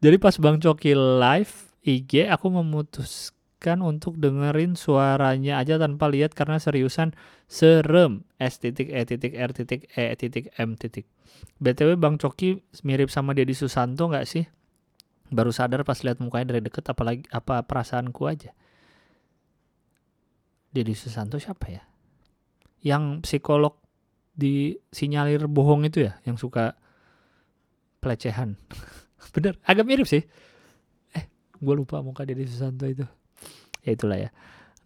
jadi 0.00 0.16
pas 0.16 0.32
Bang 0.40 0.56
Coki 0.56 0.96
live 0.96 1.76
IG, 1.84 2.32
aku 2.32 2.48
memutuskan 2.48 3.84
untuk 3.84 4.16
dengerin 4.16 4.72
suaranya 4.72 5.60
aja 5.60 5.76
tanpa 5.76 6.08
lihat 6.08 6.32
karena 6.32 6.56
seriusan 6.56 7.12
serem. 7.44 8.24
S 8.40 8.56
titik 8.56 8.88
E 8.88 9.04
titik 9.04 9.36
R 9.36 9.52
titik 9.52 9.92
E 9.92 10.16
titik 10.16 10.48
M 10.56 10.80
titik. 10.80 11.04
BTW 11.60 12.00
Bang 12.00 12.16
Coki 12.16 12.64
mirip 12.84 13.12
sama 13.12 13.36
Deddy 13.36 13.52
Susanto 13.52 14.08
nggak 14.08 14.24
sih? 14.24 14.48
Baru 15.28 15.50
sadar 15.52 15.82
pas 15.82 15.98
lihat 16.00 16.22
mukanya 16.24 16.54
dari 16.56 16.64
deket 16.64 16.88
apalagi 16.88 17.28
apa 17.28 17.60
perasaanku 17.68 18.22
aja. 18.24 18.56
Deddy 20.76 20.92
Susanto 20.92 21.40
siapa 21.40 21.72
ya? 21.72 21.82
Yang 22.84 23.24
psikolog 23.24 23.80
di 24.36 24.76
sinyalir 24.92 25.48
bohong 25.48 25.88
itu 25.88 26.04
ya, 26.04 26.20
yang 26.28 26.36
suka 26.36 26.76
pelecehan. 28.04 28.60
Bener, 29.32 29.56
agak 29.64 29.88
mirip 29.88 30.04
sih. 30.04 30.20
Eh, 31.16 31.24
gue 31.56 31.74
lupa 31.74 32.04
muka 32.04 32.28
Deddy 32.28 32.44
Susanto 32.44 32.84
itu. 32.84 33.08
Ya 33.80 33.96
itulah 33.96 34.20
ya. 34.20 34.30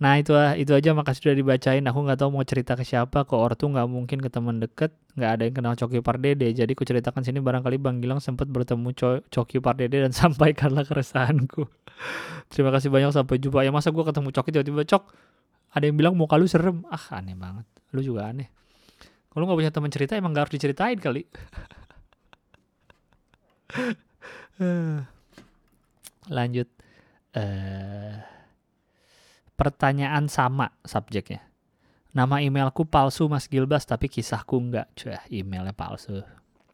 Nah 0.00 0.16
itu 0.16 0.32
itu 0.56 0.72
aja 0.72 0.96
makasih 0.96 1.28
sudah 1.28 1.36
dibacain. 1.36 1.84
Aku 1.84 1.98
nggak 2.00 2.24
tahu 2.24 2.32
mau 2.32 2.40
cerita 2.40 2.72
ke 2.72 2.88
siapa. 2.88 3.28
Ke 3.28 3.36
ortu 3.36 3.68
nggak 3.68 3.84
mungkin 3.84 4.24
ke 4.24 4.32
teman 4.32 4.56
deket. 4.56 4.96
Nggak 5.12 5.30
ada 5.36 5.42
yang 5.44 5.54
kenal 5.60 5.74
Coki 5.76 6.00
Pardede. 6.00 6.48
Jadi 6.56 6.72
ku 6.72 6.88
ceritakan 6.88 7.20
sini 7.20 7.44
barangkali 7.44 7.76
Bang 7.76 8.00
Gilang 8.00 8.16
sempat 8.24 8.48
bertemu 8.48 8.96
Co 8.96 9.20
Coki 9.28 9.60
Pardede 9.60 10.00
dan 10.00 10.12
sampaikanlah 10.20 10.88
keresahanku. 10.88 11.68
Terima 12.48 12.72
kasih 12.72 12.88
banyak 12.88 13.12
sampai 13.12 13.36
jumpa. 13.36 13.60
Ya 13.60 13.68
masa 13.76 13.92
gue 13.92 14.00
ketemu 14.00 14.28
Coki 14.32 14.50
tiba-tiba 14.56 14.82
Cok 14.88 15.04
ada 15.70 15.86
yang 15.86 15.94
bilang 15.94 16.18
muka 16.18 16.34
lu 16.34 16.50
serem. 16.50 16.82
Ah 16.90 17.14
aneh 17.14 17.38
banget. 17.38 17.62
Lu 17.94 18.02
juga 18.02 18.26
aneh. 18.30 18.46
Kalau 19.30 19.46
nggak 19.46 19.58
punya 19.62 19.70
teman 19.70 19.94
cerita 19.94 20.18
emang 20.18 20.34
gak 20.34 20.50
harus 20.50 20.58
diceritain 20.58 20.98
kali. 20.98 21.22
Lanjut. 26.36 26.66
Uh, 27.30 28.18
pertanyaan 29.54 30.26
sama 30.26 30.74
subjeknya. 30.82 31.46
Nama 32.10 32.42
emailku 32.42 32.90
palsu 32.90 33.30
Mas 33.30 33.46
Gilbas 33.46 33.86
tapi 33.86 34.10
kisahku 34.10 34.58
enggak 34.58 34.90
cuy 34.98 35.14
emailnya 35.30 35.70
palsu. 35.70 36.26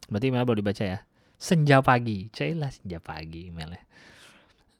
Berarti 0.08 0.32
email 0.32 0.48
baru 0.48 0.64
dibaca 0.64 0.80
ya? 0.80 1.04
Senja 1.36 1.84
pagi. 1.84 2.32
Lah 2.56 2.72
senja 2.72 3.04
pagi 3.04 3.52
emailnya 3.52 3.84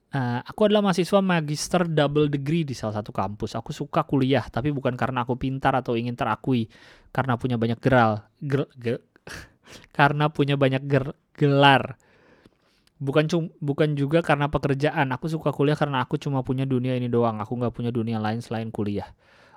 Uh, 0.07 0.38
aku 0.47 0.71
adalah 0.71 0.87
mahasiswa 0.87 1.19
magister 1.19 1.83
double 1.90 2.31
degree 2.31 2.62
di 2.62 2.73
salah 2.79 3.03
satu 3.03 3.11
kampus. 3.11 3.59
Aku 3.59 3.75
suka 3.75 4.07
kuliah, 4.07 4.47
tapi 4.47 4.71
bukan 4.71 4.95
karena 4.95 5.27
aku 5.27 5.35
pintar 5.35 5.75
atau 5.75 5.99
ingin 5.99 6.14
terakui, 6.14 6.71
karena 7.11 7.35
punya 7.35 7.59
banyak 7.59 7.77
geral, 7.83 8.23
ger, 8.38 8.71
ger, 8.79 9.03
karena 9.99 10.31
punya 10.31 10.55
banyak 10.55 10.83
ger, 10.87 11.11
gelar. 11.35 11.99
Bukan 12.97 13.29
cum, 13.29 13.42
bukan 13.61 13.92
juga 13.92 14.25
karena 14.25 14.49
pekerjaan. 14.49 15.12
Aku 15.12 15.29
suka 15.29 15.53
kuliah 15.53 15.77
karena 15.77 16.01
aku 16.01 16.16
cuma 16.16 16.40
punya 16.40 16.64
dunia 16.64 16.97
ini 16.97 17.12
doang. 17.12 17.37
Aku 17.45 17.53
nggak 17.61 17.77
punya 17.77 17.92
dunia 17.92 18.16
lain 18.16 18.40
selain 18.40 18.73
kuliah. 18.73 19.12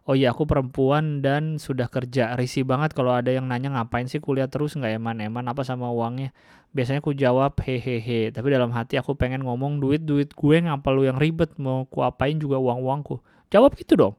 Oh 0.07 0.15
iya, 0.15 0.31
aku 0.31 0.47
perempuan 0.47 1.19
dan 1.19 1.59
sudah 1.59 1.91
kerja. 1.91 2.37
Risih 2.39 2.63
banget 2.63 2.95
kalau 2.95 3.11
ada 3.11 3.29
yang 3.29 3.47
nanya 3.51 3.75
ngapain 3.75 4.07
sih 4.07 4.23
kuliah 4.23 4.47
terus 4.47 4.77
nggak 4.79 4.95
eman-eman 4.99 5.43
apa 5.51 5.61
sama 5.67 5.91
uangnya. 5.91 6.31
Biasanya 6.71 7.01
aku 7.01 7.17
jawab 7.17 7.57
hehehe, 7.65 8.29
tapi 8.29 8.47
dalam 8.53 8.69
hati 8.71 9.01
aku 9.01 9.17
pengen 9.17 9.41
ngomong 9.41 9.81
duit-duit 9.81 10.37
gue 10.37 10.55
ngapa 10.61 10.89
lu 10.93 11.09
yang 11.09 11.17
ribet 11.17 11.57
mau 11.57 11.89
ku 11.89 12.05
apain 12.05 12.37
juga 12.37 12.61
uang-uangku. 12.61 13.19
Jawab 13.49 13.73
gitu 13.75 13.97
dong. 13.97 14.15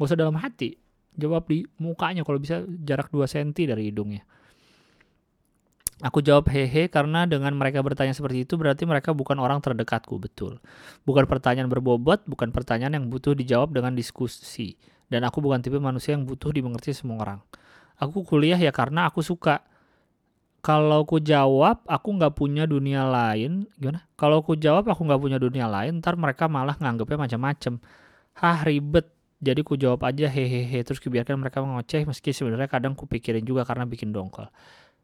Gak 0.00 0.08
usah 0.08 0.18
dalam 0.18 0.40
hati. 0.40 0.80
Jawab 1.20 1.44
di 1.52 1.68
mukanya 1.76 2.24
kalau 2.24 2.40
bisa 2.40 2.64
jarak 2.82 3.12
2 3.12 3.28
cm 3.28 3.52
dari 3.68 3.92
hidungnya. 3.92 4.24
Aku 6.02 6.18
jawab 6.18 6.50
hehe 6.50 6.90
karena 6.90 7.30
dengan 7.30 7.54
mereka 7.54 7.78
bertanya 7.78 8.10
seperti 8.10 8.42
itu 8.42 8.58
berarti 8.58 8.82
mereka 8.82 9.14
bukan 9.14 9.38
orang 9.38 9.62
terdekatku, 9.62 10.18
betul. 10.18 10.58
Bukan 11.06 11.30
pertanyaan 11.30 11.70
berbobot, 11.70 12.26
bukan 12.26 12.50
pertanyaan 12.50 12.98
yang 12.98 13.06
butuh 13.06 13.38
dijawab 13.38 13.70
dengan 13.70 13.94
diskusi. 13.94 14.74
Dan 15.12 15.28
aku 15.28 15.44
bukan 15.44 15.60
tipe 15.60 15.76
manusia 15.76 16.16
yang 16.16 16.24
butuh 16.24 16.48
dimengerti 16.48 16.96
semua 16.96 17.20
orang. 17.20 17.40
Aku 18.00 18.24
kuliah 18.24 18.56
ya 18.56 18.72
karena 18.72 19.12
aku 19.12 19.20
suka. 19.20 19.60
Kalau 20.64 21.04
aku 21.04 21.20
jawab, 21.20 21.84
aku 21.84 22.08
nggak 22.16 22.32
punya 22.32 22.64
dunia 22.64 23.04
lain. 23.04 23.68
Gimana? 23.76 24.08
Kalau 24.16 24.40
aku 24.40 24.56
jawab, 24.56 24.88
aku 24.88 25.04
nggak 25.04 25.20
punya 25.20 25.36
dunia 25.36 25.68
lain. 25.68 26.00
Ntar 26.00 26.16
mereka 26.16 26.48
malah 26.48 26.78
nganggapnya 26.80 27.28
macam-macam. 27.28 27.76
Hah 28.40 28.64
ribet. 28.64 29.10
Jadi 29.42 29.60
ku 29.66 29.74
jawab 29.74 30.06
aja 30.06 30.30
hehehe. 30.30 30.80
Terus 30.86 31.02
kubiarkan 31.02 31.36
mereka 31.36 31.60
mengoceh. 31.60 32.06
Meski 32.06 32.32
sebenarnya 32.32 32.70
kadang 32.70 32.94
kupikirin 32.96 33.42
juga 33.44 33.66
karena 33.68 33.84
bikin 33.84 34.14
dongkol. 34.14 34.48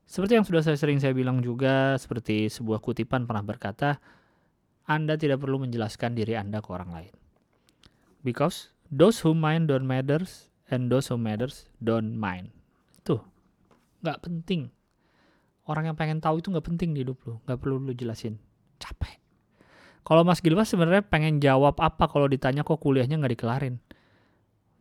Seperti 0.08 0.40
yang 0.40 0.46
sudah 0.48 0.64
saya 0.64 0.78
sering 0.80 1.02
saya 1.04 1.12
bilang 1.12 1.44
juga, 1.44 2.00
seperti 2.00 2.48
sebuah 2.48 2.80
kutipan 2.80 3.28
pernah 3.28 3.44
berkata, 3.44 4.00
Anda 4.88 5.20
tidak 5.20 5.44
perlu 5.44 5.68
menjelaskan 5.68 6.16
diri 6.16 6.32
Anda 6.32 6.64
ke 6.64 6.70
orang 6.72 6.90
lain. 6.96 7.12
Because 8.24 8.72
those 8.88 9.20
who 9.20 9.36
mind 9.36 9.68
don't 9.68 9.84
matters 9.84 10.48
and 10.72 10.88
those 10.92 11.08
who 11.08 11.16
matters 11.16 11.68
don't 11.80 12.16
mind. 12.16 12.52
Tuh 13.04 13.20
nggak 14.04 14.24
penting. 14.24 14.72
Orang 15.68 15.84
yang 15.84 15.96
pengen 15.96 16.24
tahu 16.24 16.40
itu 16.40 16.48
nggak 16.48 16.64
penting 16.64 16.96
di 16.96 17.04
hidup 17.04 17.20
lu 17.28 17.40
nggak 17.44 17.58
perlu 17.60 17.76
lu 17.80 17.92
jelasin. 17.92 18.40
Capek. 18.80 19.20
Kalau 20.06 20.24
Mas 20.24 20.40
Gilbas 20.40 20.72
sebenarnya 20.72 21.04
pengen 21.04 21.36
jawab 21.36 21.76
apa 21.84 22.08
kalau 22.08 22.24
ditanya 22.30 22.64
kok 22.64 22.80
kuliahnya 22.80 23.20
nggak 23.20 23.32
dikelarin? 23.36 23.76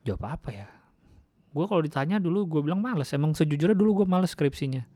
Jawab 0.08 0.39
apa 0.39 0.50
ya? 0.56 0.67
Gue 1.52 1.65
kalau 1.67 1.84
ditanya 1.84 2.22
dulu 2.22 2.48
gue 2.48 2.62
bilang 2.63 2.80
males. 2.80 3.12
Emang 3.12 3.36
sejujurnya 3.36 3.76
dulu 3.76 4.04
gue 4.04 4.08
males 4.08 4.32
skripsinya. 4.32 4.88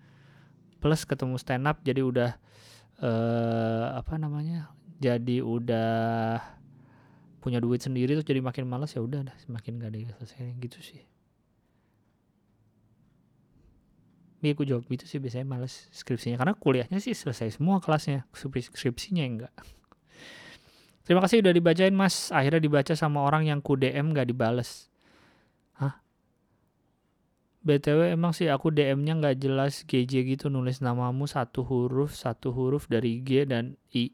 Plus 0.79 1.03
ketemu 1.03 1.35
stand 1.35 1.67
up 1.67 1.83
jadi 1.83 1.99
udah 1.99 2.31
uh, 3.03 3.85
apa 3.99 4.15
namanya 4.15 4.71
jadi 5.01 5.41
udah 5.41 6.37
punya 7.41 7.57
duit 7.57 7.81
sendiri 7.81 8.13
tuh 8.13 8.23
jadi 8.23 8.39
makin 8.39 8.69
malas 8.69 8.93
ya 8.93 9.01
udah 9.01 9.25
dah 9.25 9.35
semakin 9.41 9.81
gak 9.81 9.89
ada 9.89 9.97
yang 9.97 10.11
selesai. 10.15 10.45
Gitu 10.61 10.79
sih. 10.79 11.01
Iya 14.41 14.57
aku 14.57 14.65
jawab 14.65 14.89
gitu 14.89 15.05
sih 15.05 15.17
biasanya 15.17 15.45
males 15.45 15.89
skripsinya. 15.93 16.37
Karena 16.37 16.53
kuliahnya 16.53 16.97
sih 17.01 17.13
selesai 17.17 17.57
semua 17.57 17.81
kelasnya 17.81 18.29
skripsinya 18.33 19.25
enggak. 19.25 19.53
Terima 21.05 21.21
kasih 21.21 21.41
udah 21.41 21.53
dibacain 21.53 21.93
mas. 21.93 22.29
Akhirnya 22.29 22.61
dibaca 22.61 22.93
sama 22.93 23.25
orang 23.25 23.49
yang 23.49 23.59
ku 23.61 23.73
DM 23.77 24.13
gak 24.13 24.29
dibales. 24.29 24.89
Hah? 25.77 25.97
BTW 27.61 28.17
emang 28.17 28.33
sih 28.33 28.49
aku 28.49 28.73
DM-nya 28.73 29.17
nggak 29.21 29.37
jelas. 29.37 29.85
GJ 29.85 30.25
gitu 30.37 30.49
nulis 30.49 30.81
namamu 30.81 31.29
satu 31.29 31.61
huruf 31.61 32.17
satu 32.17 32.49
huruf 32.49 32.89
dari 32.89 33.21
G 33.21 33.45
dan 33.45 33.77
I. 33.93 34.13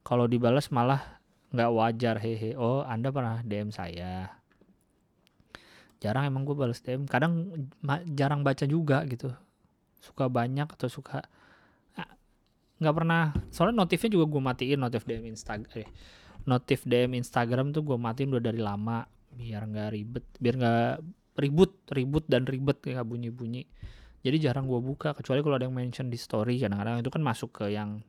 Kalau 0.00 0.24
dibalas 0.24 0.72
malah 0.72 1.17
nggak 1.52 1.70
wajar 1.72 2.16
hehe. 2.20 2.54
Oh 2.58 2.84
anda 2.84 3.08
pernah 3.08 3.40
DM 3.44 3.72
saya? 3.72 4.36
Jarang 5.98 6.30
emang 6.30 6.46
gue 6.46 6.54
balas 6.54 6.78
DM 6.84 7.08
kadang 7.08 7.48
jarang 8.14 8.46
baca 8.46 8.64
juga 8.68 9.02
gitu. 9.08 9.32
Suka 9.98 10.30
banyak 10.30 10.68
atau 10.68 10.86
suka 10.86 11.24
nggak 12.78 12.94
pernah. 12.94 13.34
Soalnya 13.50 13.82
notifnya 13.82 14.10
juga 14.14 14.26
gue 14.30 14.42
matiin 14.42 14.78
notif 14.78 15.02
DM 15.02 15.34
Instagram 15.34 15.82
eh, 15.82 15.88
notif 16.46 16.86
DM 16.86 17.18
Instagram 17.18 17.74
tuh 17.74 17.82
gue 17.82 17.98
matiin 17.98 18.30
udah 18.32 18.42
dari 18.42 18.62
lama 18.62 19.04
biar 19.34 19.68
nggak 19.68 19.88
ribet 19.92 20.24
biar 20.40 20.54
nggak 20.56 20.94
ribut 21.38 21.72
ribut 21.92 22.24
dan 22.26 22.48
ribet 22.48 22.80
kayak 22.82 23.06
bunyi 23.06 23.30
bunyi 23.30 23.62
jadi 24.24 24.50
jarang 24.50 24.66
gue 24.66 24.80
buka 24.82 25.14
kecuali 25.14 25.44
kalau 25.44 25.56
ada 25.60 25.70
yang 25.70 25.76
mention 25.76 26.10
di 26.10 26.18
story 26.18 26.58
kadang-kadang 26.58 26.98
itu 26.98 27.10
kan 27.12 27.22
masuk 27.22 27.50
ke 27.54 27.70
yang 27.70 28.02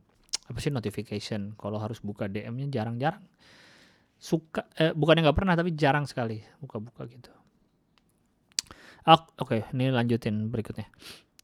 apa 0.50 0.58
sih 0.58 0.74
notification 0.74 1.54
kalau 1.54 1.78
harus 1.78 2.02
buka 2.02 2.26
DM-nya 2.26 2.82
jarang-jarang 2.82 3.22
suka 4.20 4.66
eh, 4.76 4.92
bukannya 4.92 5.30
nggak 5.30 5.38
pernah 5.38 5.54
tapi 5.56 5.78
jarang 5.78 6.10
sekali 6.10 6.42
buka-buka 6.60 7.06
gitu 7.08 7.32
oke 9.08 9.30
okay, 9.38 9.62
ini 9.72 9.94
lanjutin 9.94 10.50
berikutnya 10.50 10.90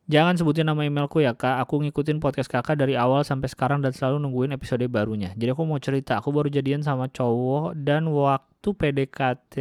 Jangan 0.05 0.37
sebutin 0.37 0.69
nama 0.69 0.85
emailku 0.85 1.17
ya 1.17 1.33
kak, 1.33 1.65
aku 1.65 1.81
ngikutin 1.81 2.21
podcast 2.21 2.45
kakak 2.45 2.77
dari 2.77 2.93
awal 2.93 3.25
sampai 3.25 3.49
sekarang 3.49 3.81
dan 3.81 3.89
selalu 3.89 4.21
nungguin 4.21 4.53
episode 4.53 4.85
barunya. 4.85 5.33
Jadi 5.33 5.49
aku 5.49 5.65
mau 5.65 5.81
cerita, 5.81 6.21
aku 6.21 6.29
baru 6.29 6.45
jadian 6.45 6.85
sama 6.85 7.09
cowok 7.09 7.73
dan 7.73 8.05
waktu 8.13 8.69
PDKT 8.69 9.55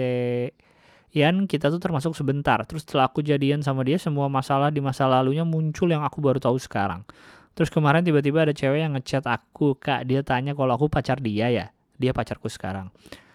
Yan 1.14 1.46
kita 1.46 1.70
tuh 1.70 1.78
termasuk 1.78 2.11
sebentar. 2.18 2.59
Terus 2.66 2.83
setelah 2.83 3.07
aku 3.07 3.22
jadian 3.22 3.62
sama 3.62 3.87
dia, 3.87 4.02
semua 4.02 4.26
masalah 4.26 4.74
di 4.74 4.83
masa 4.83 5.07
lalunya 5.07 5.46
muncul 5.46 5.87
yang 5.87 6.02
aku 6.02 6.18
baru 6.18 6.42
tahu 6.42 6.59
sekarang. 6.59 7.07
Terus 7.55 7.71
kemarin 7.71 8.03
tiba-tiba 8.03 8.43
ada 8.43 8.55
cewek 8.55 8.83
yang 8.83 8.99
ngechat 8.99 9.25
aku, 9.31 9.79
kak 9.79 10.11
dia 10.11 10.27
tanya 10.27 10.59
kalau 10.59 10.75
aku 10.75 10.90
pacar 10.90 11.23
dia 11.23 11.51
ya. 11.51 11.67
Dia 11.95 12.11
pacarku 12.11 12.51
sekarang. 12.51 12.90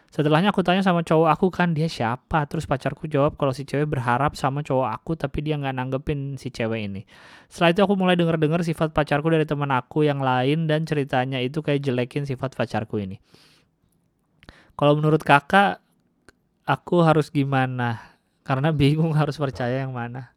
Setelahnya 0.10 0.50
aku 0.50 0.66
tanya 0.66 0.82
sama 0.82 1.06
cowok 1.06 1.30
aku 1.30 1.48
kan 1.54 1.78
dia 1.78 1.86
siapa. 1.86 2.44
Terus 2.50 2.66
pacarku 2.66 3.06
jawab 3.06 3.38
kalau 3.38 3.54
si 3.54 3.62
cewek 3.62 3.86
berharap 3.86 4.34
sama 4.34 4.66
cowok 4.66 4.90
aku 4.90 5.14
tapi 5.14 5.46
dia 5.46 5.56
nggak 5.56 5.76
nanggepin 5.78 6.36
si 6.36 6.50
cewek 6.50 6.90
ini. 6.90 7.02
Setelah 7.46 7.78
itu 7.78 7.82
aku 7.86 7.94
mulai 7.94 8.18
denger-dengar 8.18 8.66
sifat 8.66 8.90
pacarku 8.90 9.30
dari 9.30 9.46
teman 9.46 9.70
aku 9.70 10.04
yang 10.04 10.20
lain 10.20 10.66
dan 10.66 10.84
ceritanya 10.90 11.38
itu 11.38 11.62
kayak 11.62 11.86
jelekin 11.86 12.26
sifat 12.26 12.58
pacarku 12.58 12.98
ini. 12.98 13.22
Kalau 14.74 14.98
menurut 14.98 15.22
kakak, 15.22 15.78
aku 16.66 17.06
harus 17.06 17.30
gimana? 17.30 18.18
Karena 18.42 18.74
bingung 18.80 19.14
harus 19.14 19.38
percaya 19.38 19.86
yang 19.86 19.94
mana. 19.94 20.34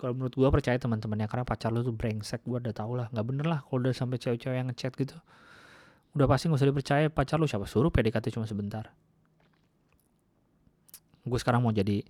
Kalau 0.00 0.16
menurut 0.16 0.32
gue 0.32 0.48
percaya 0.48 0.80
teman-temannya 0.80 1.28
karena 1.28 1.44
pacar 1.44 1.68
lu 1.68 1.84
tuh 1.84 1.92
brengsek 1.92 2.40
gue 2.48 2.56
udah 2.56 2.72
tau 2.72 2.96
lah. 2.96 3.12
Nggak 3.12 3.26
bener 3.28 3.46
lah 3.46 3.60
kalau 3.68 3.84
udah 3.84 3.92
sampai 3.92 4.16
cewek-cewek 4.16 4.56
yang 4.56 4.72
ngechat 4.72 4.96
gitu. 4.96 5.12
Udah 6.16 6.24
pasti 6.24 6.48
gak 6.48 6.56
usah 6.56 6.68
dipercaya. 6.72 7.06
Pacar 7.12 7.36
lu 7.36 7.44
siapa? 7.44 7.68
Suruh 7.68 7.92
PDKT 7.92 8.32
cuma 8.32 8.48
sebentar. 8.48 8.88
Gue 11.20 11.36
sekarang 11.36 11.60
mau 11.60 11.68
jadi 11.68 12.00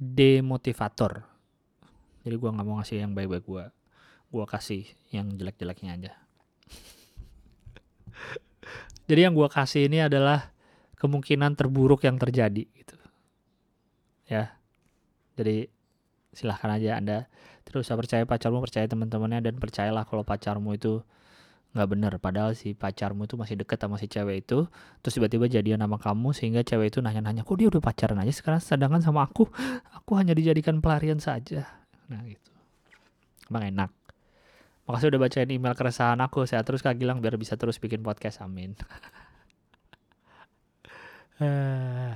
demotivator. 0.00 1.28
Jadi 2.24 2.34
gue 2.40 2.50
nggak 2.50 2.66
mau 2.66 2.80
ngasih 2.80 3.04
yang 3.04 3.12
baik-baik 3.12 3.44
gue 3.44 3.64
gue 4.26 4.44
kasih 4.44 4.82
yang 5.14 5.30
jelek-jeleknya 5.38 5.90
aja. 5.94 6.12
Jadi 9.08 9.20
yang 9.22 9.34
gue 9.38 9.46
kasih 9.46 9.86
ini 9.86 10.02
adalah 10.02 10.50
kemungkinan 10.98 11.54
terburuk 11.54 12.02
yang 12.02 12.18
terjadi 12.18 12.66
gitu. 12.66 12.96
Ya. 14.26 14.58
Jadi 15.38 15.70
silahkan 16.36 16.68
aja 16.76 17.00
anda. 17.00 17.18
Terus 17.64 17.88
percaya 17.88 18.22
pacarmu 18.28 18.60
percaya 18.60 18.84
teman-temannya 18.86 19.40
dan 19.40 19.54
percayalah 19.56 20.04
kalau 20.04 20.22
pacarmu 20.22 20.76
itu 20.76 21.00
nggak 21.76 21.88
bener 21.92 22.12
padahal 22.16 22.56
si 22.56 22.72
pacarmu 22.72 23.28
itu 23.28 23.36
masih 23.36 23.60
deket 23.60 23.76
sama 23.76 24.00
si 24.00 24.08
cewek 24.08 24.48
itu 24.48 24.64
terus 25.04 25.12
tiba-tiba 25.12 25.44
jadian 25.44 25.84
sama 25.84 26.00
kamu 26.00 26.32
sehingga 26.32 26.64
cewek 26.64 26.88
itu 26.88 27.04
nanya-nanya 27.04 27.44
kok 27.44 27.52
dia 27.60 27.68
udah 27.68 27.84
pacaran 27.84 28.16
aja 28.16 28.32
sekarang? 28.32 28.64
Sedangkan 28.64 29.04
sama 29.04 29.28
aku? 29.28 29.44
Aku 30.00 30.16
hanya 30.16 30.32
dijadikan 30.32 30.80
pelarian 30.80 31.20
saja. 31.20 31.68
Nah 32.08 32.22
gitu. 32.24 32.52
Emang 33.52 33.68
enak. 33.68 33.90
Makasih 34.86 35.10
udah 35.10 35.20
bacain 35.26 35.50
email 35.50 35.74
keresahan 35.74 36.22
aku. 36.22 36.46
Saya 36.46 36.62
terus 36.62 36.80
kak 36.80 36.94
Gilang 36.96 37.18
biar 37.18 37.34
bisa 37.34 37.58
terus 37.58 37.82
bikin 37.82 38.06
podcast. 38.06 38.38
Amin. 38.40 38.78
Uh, 41.42 42.14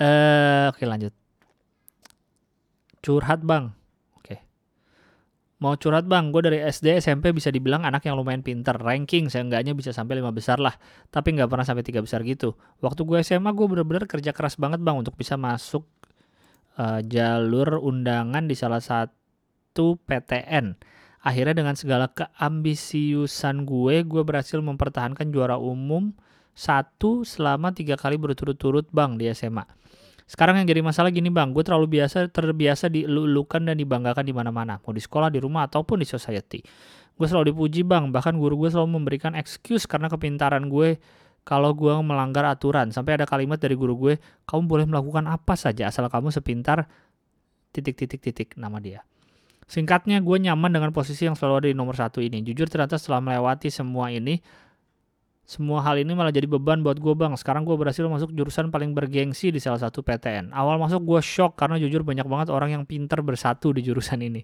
uh, 0.06 0.70
oke 0.72 0.80
lanjut 0.86 1.23
Curhat 3.04 3.44
bang. 3.44 3.68
Oke. 4.16 4.40
Mau 5.60 5.76
curhat 5.76 6.08
bang, 6.08 6.32
gue 6.32 6.40
dari 6.40 6.58
SD 6.64 7.04
SMP 7.04 7.36
bisa 7.36 7.52
dibilang 7.52 7.84
anak 7.84 8.08
yang 8.08 8.16
lumayan 8.16 8.40
pinter. 8.40 8.72
Ranking 8.72 9.28
seenggaknya 9.28 9.76
bisa 9.76 9.92
sampai 9.92 10.24
lima 10.24 10.32
besar 10.32 10.56
lah. 10.56 10.72
Tapi 11.12 11.36
nggak 11.36 11.52
pernah 11.52 11.68
sampai 11.68 11.84
tiga 11.84 12.00
besar 12.00 12.24
gitu. 12.24 12.56
Waktu 12.80 13.04
gue 13.04 13.20
SMA 13.20 13.52
gue 13.52 13.66
bener-bener 13.68 14.08
kerja 14.08 14.32
keras 14.32 14.56
banget 14.56 14.80
bang 14.80 14.96
untuk 14.96 15.20
bisa 15.20 15.36
masuk 15.36 15.84
uh, 16.80 17.04
jalur 17.04 17.76
undangan 17.84 18.48
di 18.48 18.56
salah 18.56 18.80
satu 18.80 20.00
PTN. 20.08 20.72
Akhirnya 21.20 21.60
dengan 21.60 21.76
segala 21.76 22.08
keambisiusan 22.08 23.68
gue, 23.68 24.00
gue 24.00 24.22
berhasil 24.24 24.60
mempertahankan 24.64 25.28
juara 25.28 25.60
umum 25.60 26.16
satu 26.56 27.28
selama 27.28 27.76
tiga 27.76 28.00
kali 28.00 28.16
berturut-turut 28.16 28.88
bang 28.88 29.20
di 29.20 29.28
SMA 29.28 29.83
sekarang 30.24 30.56
yang 30.60 30.66
jadi 30.66 30.80
masalah 30.80 31.12
gini 31.12 31.28
bang, 31.28 31.52
gue 31.52 31.60
terlalu 31.60 32.00
biasa 32.00 32.32
terbiasa 32.32 32.88
dilulukan 32.88 33.60
dan 33.60 33.76
dibanggakan 33.76 34.24
di 34.24 34.32
mana-mana, 34.32 34.80
mau 34.80 34.92
di 34.96 35.02
sekolah, 35.04 35.28
di 35.28 35.36
rumah 35.36 35.68
ataupun 35.68 36.00
di 36.00 36.08
society. 36.08 36.64
Gue 37.14 37.26
selalu 37.28 37.52
dipuji 37.52 37.84
bang, 37.84 38.08
bahkan 38.08 38.34
guru 38.34 38.56
gue 38.64 38.72
selalu 38.72 38.98
memberikan 38.98 39.36
excuse 39.36 39.84
karena 39.84 40.08
kepintaran 40.08 40.72
gue 40.72 40.96
kalau 41.44 41.76
gue 41.76 41.92
melanggar 42.00 42.48
aturan. 42.48 42.88
Sampai 42.90 43.20
ada 43.20 43.28
kalimat 43.28 43.60
dari 43.60 43.76
guru 43.76 43.94
gue, 44.00 44.14
kamu 44.48 44.64
boleh 44.64 44.86
melakukan 44.88 45.28
apa 45.28 45.54
saja 45.54 45.92
asal 45.92 46.08
kamu 46.08 46.32
sepintar 46.32 46.88
titik-titik-titik 47.76 48.56
nama 48.56 48.80
dia. 48.80 49.04
Singkatnya, 49.68 50.20
gue 50.20 50.36
nyaman 50.40 50.72
dengan 50.72 50.90
posisi 50.92 51.24
yang 51.24 51.36
selalu 51.36 51.54
ada 51.56 51.68
di 51.72 51.76
nomor 51.76 51.96
satu 51.96 52.20
ini. 52.20 52.40
Jujur 52.44 52.68
ternyata 52.68 53.00
setelah 53.00 53.20
melewati 53.20 53.68
semua 53.72 54.12
ini, 54.12 54.40
semua 55.44 55.84
hal 55.84 56.00
ini 56.00 56.16
malah 56.16 56.32
jadi 56.32 56.48
beban 56.48 56.80
buat 56.80 56.96
gue 56.96 57.12
bang. 57.12 57.36
Sekarang 57.36 57.68
gue 57.68 57.76
berhasil 57.76 58.00
masuk 58.08 58.32
jurusan 58.32 58.72
paling 58.72 58.96
bergengsi 58.96 59.52
di 59.52 59.60
salah 59.60 59.76
satu 59.76 60.00
PTN. 60.00 60.56
Awal 60.56 60.80
masuk 60.80 61.04
gue 61.04 61.20
shock 61.20 61.60
karena 61.60 61.76
jujur 61.76 62.00
banyak 62.00 62.24
banget 62.24 62.48
orang 62.48 62.72
yang 62.72 62.82
pinter 62.88 63.20
bersatu 63.20 63.76
di 63.76 63.84
jurusan 63.84 64.24
ini. 64.24 64.40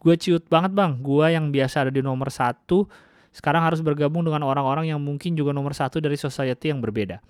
Gue 0.00 0.16
ciut 0.16 0.48
banget 0.48 0.72
bang. 0.72 0.96
Gue 1.04 1.36
yang 1.36 1.52
biasa 1.52 1.84
ada 1.84 1.92
di 1.92 2.00
nomor 2.00 2.32
satu, 2.32 2.88
sekarang 3.36 3.68
harus 3.68 3.84
bergabung 3.84 4.24
dengan 4.24 4.48
orang-orang 4.48 4.88
yang 4.88 4.98
mungkin 4.98 5.36
juga 5.36 5.52
nomor 5.52 5.76
satu 5.76 6.00
dari 6.00 6.16
society 6.16 6.72
yang 6.72 6.80
berbeda. 6.80 7.20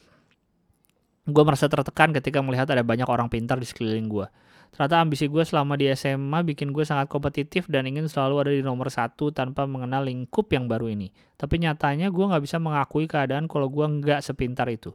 Gue 1.29 1.43
merasa 1.45 1.67
tertekan 1.67 2.15
ketika 2.15 2.39
melihat 2.41 2.71
ada 2.71 2.87
banyak 2.87 3.11
orang 3.11 3.27
pintar 3.27 3.59
di 3.59 3.67
sekeliling 3.67 4.07
gue. 4.07 4.27
Ternyata 4.73 5.01
ambisi 5.01 5.27
gue 5.27 5.43
selama 5.43 5.75
di 5.75 5.89
SMA 5.97 6.45
bikin 6.45 6.71
gue 6.71 6.85
sangat 6.85 7.09
kompetitif 7.09 7.67
dan 7.67 7.89
ingin 7.89 8.07
selalu 8.07 8.35
ada 8.47 8.53
di 8.53 8.63
nomor 8.63 8.93
satu 8.93 9.33
tanpa 9.33 9.65
mengenal 9.65 10.05
lingkup 10.07 10.47
yang 10.53 10.69
baru 10.69 10.93
ini. 10.93 11.11
Tapi 11.35 11.59
nyatanya 11.59 12.13
gue 12.13 12.25
nggak 12.25 12.43
bisa 12.45 12.61
mengakui 12.61 13.09
keadaan 13.09 13.51
kalau 13.51 13.73
gue 13.73 13.83
nggak 13.83 14.21
sepintar 14.21 14.69
itu. 14.69 14.93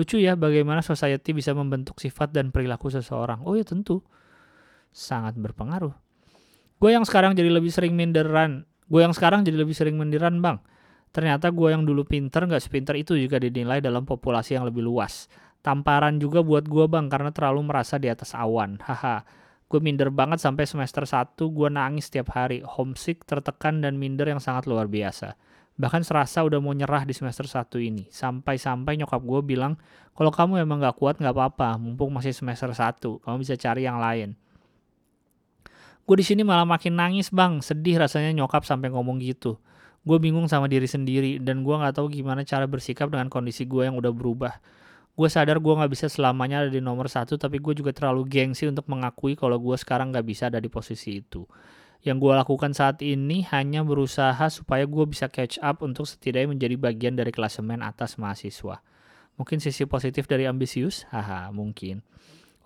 Lucu 0.00 0.16
ya 0.16 0.34
bagaimana 0.34 0.80
society 0.80 1.36
bisa 1.36 1.52
membentuk 1.52 2.00
sifat 2.00 2.32
dan 2.32 2.48
perilaku 2.48 2.88
seseorang. 2.88 3.44
Oh 3.44 3.54
ya 3.54 3.62
tentu. 3.62 4.00
Sangat 4.90 5.36
berpengaruh. 5.36 5.92
Gue 6.80 6.90
yang 6.96 7.04
sekarang 7.04 7.36
jadi 7.36 7.52
lebih 7.52 7.70
sering 7.70 7.92
minderan. 7.92 8.64
Gue 8.88 9.04
yang 9.04 9.12
sekarang 9.12 9.44
jadi 9.44 9.60
lebih 9.60 9.76
sering 9.76 10.00
minderan 10.00 10.40
bang. 10.40 10.58
Ternyata 11.10 11.50
gue 11.50 11.68
yang 11.74 11.84
dulu 11.84 12.06
pinter 12.06 12.46
nggak 12.46 12.62
sepintar 12.62 12.94
itu 12.94 13.18
juga 13.18 13.42
dinilai 13.42 13.82
dalam 13.82 14.06
populasi 14.06 14.56
yang 14.56 14.64
lebih 14.64 14.80
luas 14.86 15.26
tamparan 15.60 16.16
juga 16.16 16.40
buat 16.40 16.64
gue 16.64 16.84
bang 16.88 17.06
karena 17.12 17.30
terlalu 17.32 17.68
merasa 17.68 18.00
di 18.00 18.08
atas 18.08 18.32
awan. 18.32 18.80
Haha. 18.80 19.24
Gue 19.70 19.78
minder 19.78 20.10
banget 20.10 20.42
sampai 20.42 20.66
semester 20.66 21.06
1 21.06 21.38
gue 21.38 21.68
nangis 21.70 22.10
setiap 22.10 22.34
hari. 22.34 22.58
Homesick, 22.66 23.22
tertekan, 23.22 23.78
dan 23.78 24.02
minder 24.02 24.26
yang 24.26 24.42
sangat 24.42 24.66
luar 24.66 24.90
biasa. 24.90 25.38
Bahkan 25.78 26.02
serasa 26.02 26.42
udah 26.42 26.58
mau 26.58 26.74
nyerah 26.74 27.06
di 27.06 27.14
semester 27.14 27.46
1 27.46 27.78
ini. 27.78 28.10
Sampai-sampai 28.10 28.98
nyokap 28.98 29.22
gue 29.22 29.40
bilang, 29.46 29.78
kalau 30.18 30.34
kamu 30.34 30.66
emang 30.66 30.82
gak 30.82 30.98
kuat 30.98 31.22
gak 31.22 31.30
apa-apa, 31.30 31.78
mumpung 31.78 32.10
masih 32.10 32.34
semester 32.34 32.74
1, 32.74 33.22
kamu 33.22 33.36
bisa 33.38 33.54
cari 33.54 33.86
yang 33.86 34.02
lain. 34.02 34.34
Gue 36.02 36.18
di 36.18 36.26
sini 36.26 36.42
malah 36.42 36.66
makin 36.66 36.98
nangis 36.98 37.30
bang, 37.30 37.62
sedih 37.62 38.02
rasanya 38.02 38.34
nyokap 38.34 38.66
sampai 38.66 38.90
ngomong 38.90 39.22
gitu. 39.22 39.54
Gue 40.02 40.18
bingung 40.18 40.50
sama 40.50 40.66
diri 40.66 40.90
sendiri 40.90 41.38
dan 41.38 41.62
gue 41.62 41.74
gak 41.78 41.94
tahu 41.94 42.10
gimana 42.10 42.42
cara 42.42 42.66
bersikap 42.66 43.06
dengan 43.06 43.30
kondisi 43.30 43.70
gue 43.70 43.86
yang 43.86 43.94
udah 43.94 44.10
berubah 44.10 44.58
gue 45.14 45.28
sadar 45.28 45.58
gue 45.58 45.74
nggak 45.74 45.90
bisa 45.92 46.06
selamanya 46.06 46.64
ada 46.66 46.70
di 46.72 46.80
nomor 46.80 47.10
satu 47.10 47.36
tapi 47.36 47.58
gue 47.58 47.76
juga 47.76 47.90
terlalu 47.92 48.26
gengsi 48.26 48.66
untuk 48.66 48.86
mengakui 48.88 49.36
kalau 49.36 49.58
gue 49.58 49.76
sekarang 49.76 50.14
nggak 50.14 50.26
bisa 50.26 50.48
ada 50.48 50.62
di 50.62 50.70
posisi 50.72 51.20
itu 51.20 51.44
yang 52.00 52.16
gue 52.16 52.32
lakukan 52.32 52.72
saat 52.72 53.04
ini 53.04 53.44
hanya 53.52 53.84
berusaha 53.84 54.48
supaya 54.48 54.88
gue 54.88 55.04
bisa 55.04 55.28
catch 55.28 55.60
up 55.60 55.84
untuk 55.84 56.08
setidaknya 56.08 56.56
menjadi 56.56 56.74
bagian 56.80 57.14
dari 57.18 57.28
klasemen 57.28 57.84
atas 57.84 58.16
mahasiswa 58.16 58.80
mungkin 59.36 59.60
sisi 59.60 59.84
positif 59.84 60.24
dari 60.24 60.48
ambisius 60.48 61.04
haha 61.12 61.52
mungkin 61.52 62.00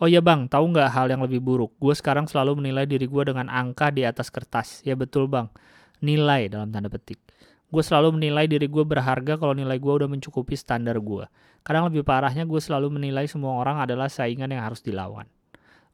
Oh 0.02 0.10
ya 0.10 0.18
bang, 0.18 0.50
tahu 0.50 0.74
nggak 0.74 0.90
hal 0.90 1.06
yang 1.06 1.22
lebih 1.22 1.38
buruk? 1.38 1.70
Gue 1.78 1.94
sekarang 1.94 2.26
selalu 2.26 2.58
menilai 2.58 2.82
diri 2.82 3.06
gue 3.06 3.22
dengan 3.30 3.46
angka 3.46 3.94
di 3.94 4.02
atas 4.02 4.26
kertas. 4.26 4.82
Ya 4.82 4.98
betul 4.98 5.30
bang. 5.30 5.46
nilai 6.02 6.50
dalam 6.50 6.68
tanda 6.68 6.90
petik. 6.90 7.16
Gue 7.74 7.82
selalu 7.82 8.22
menilai 8.22 8.46
diri 8.46 8.70
gue 8.70 8.86
berharga 8.86 9.34
kalau 9.34 9.50
nilai 9.50 9.82
gue 9.82 9.90
udah 9.90 10.06
mencukupi 10.06 10.54
standar 10.54 10.94
gue. 11.02 11.26
Kadang 11.66 11.90
lebih 11.90 12.06
parahnya 12.06 12.46
gue 12.46 12.62
selalu 12.62 12.86
menilai 12.86 13.26
semua 13.26 13.58
orang 13.58 13.82
adalah 13.82 14.06
saingan 14.06 14.46
yang 14.46 14.62
harus 14.62 14.78
dilawan. 14.78 15.26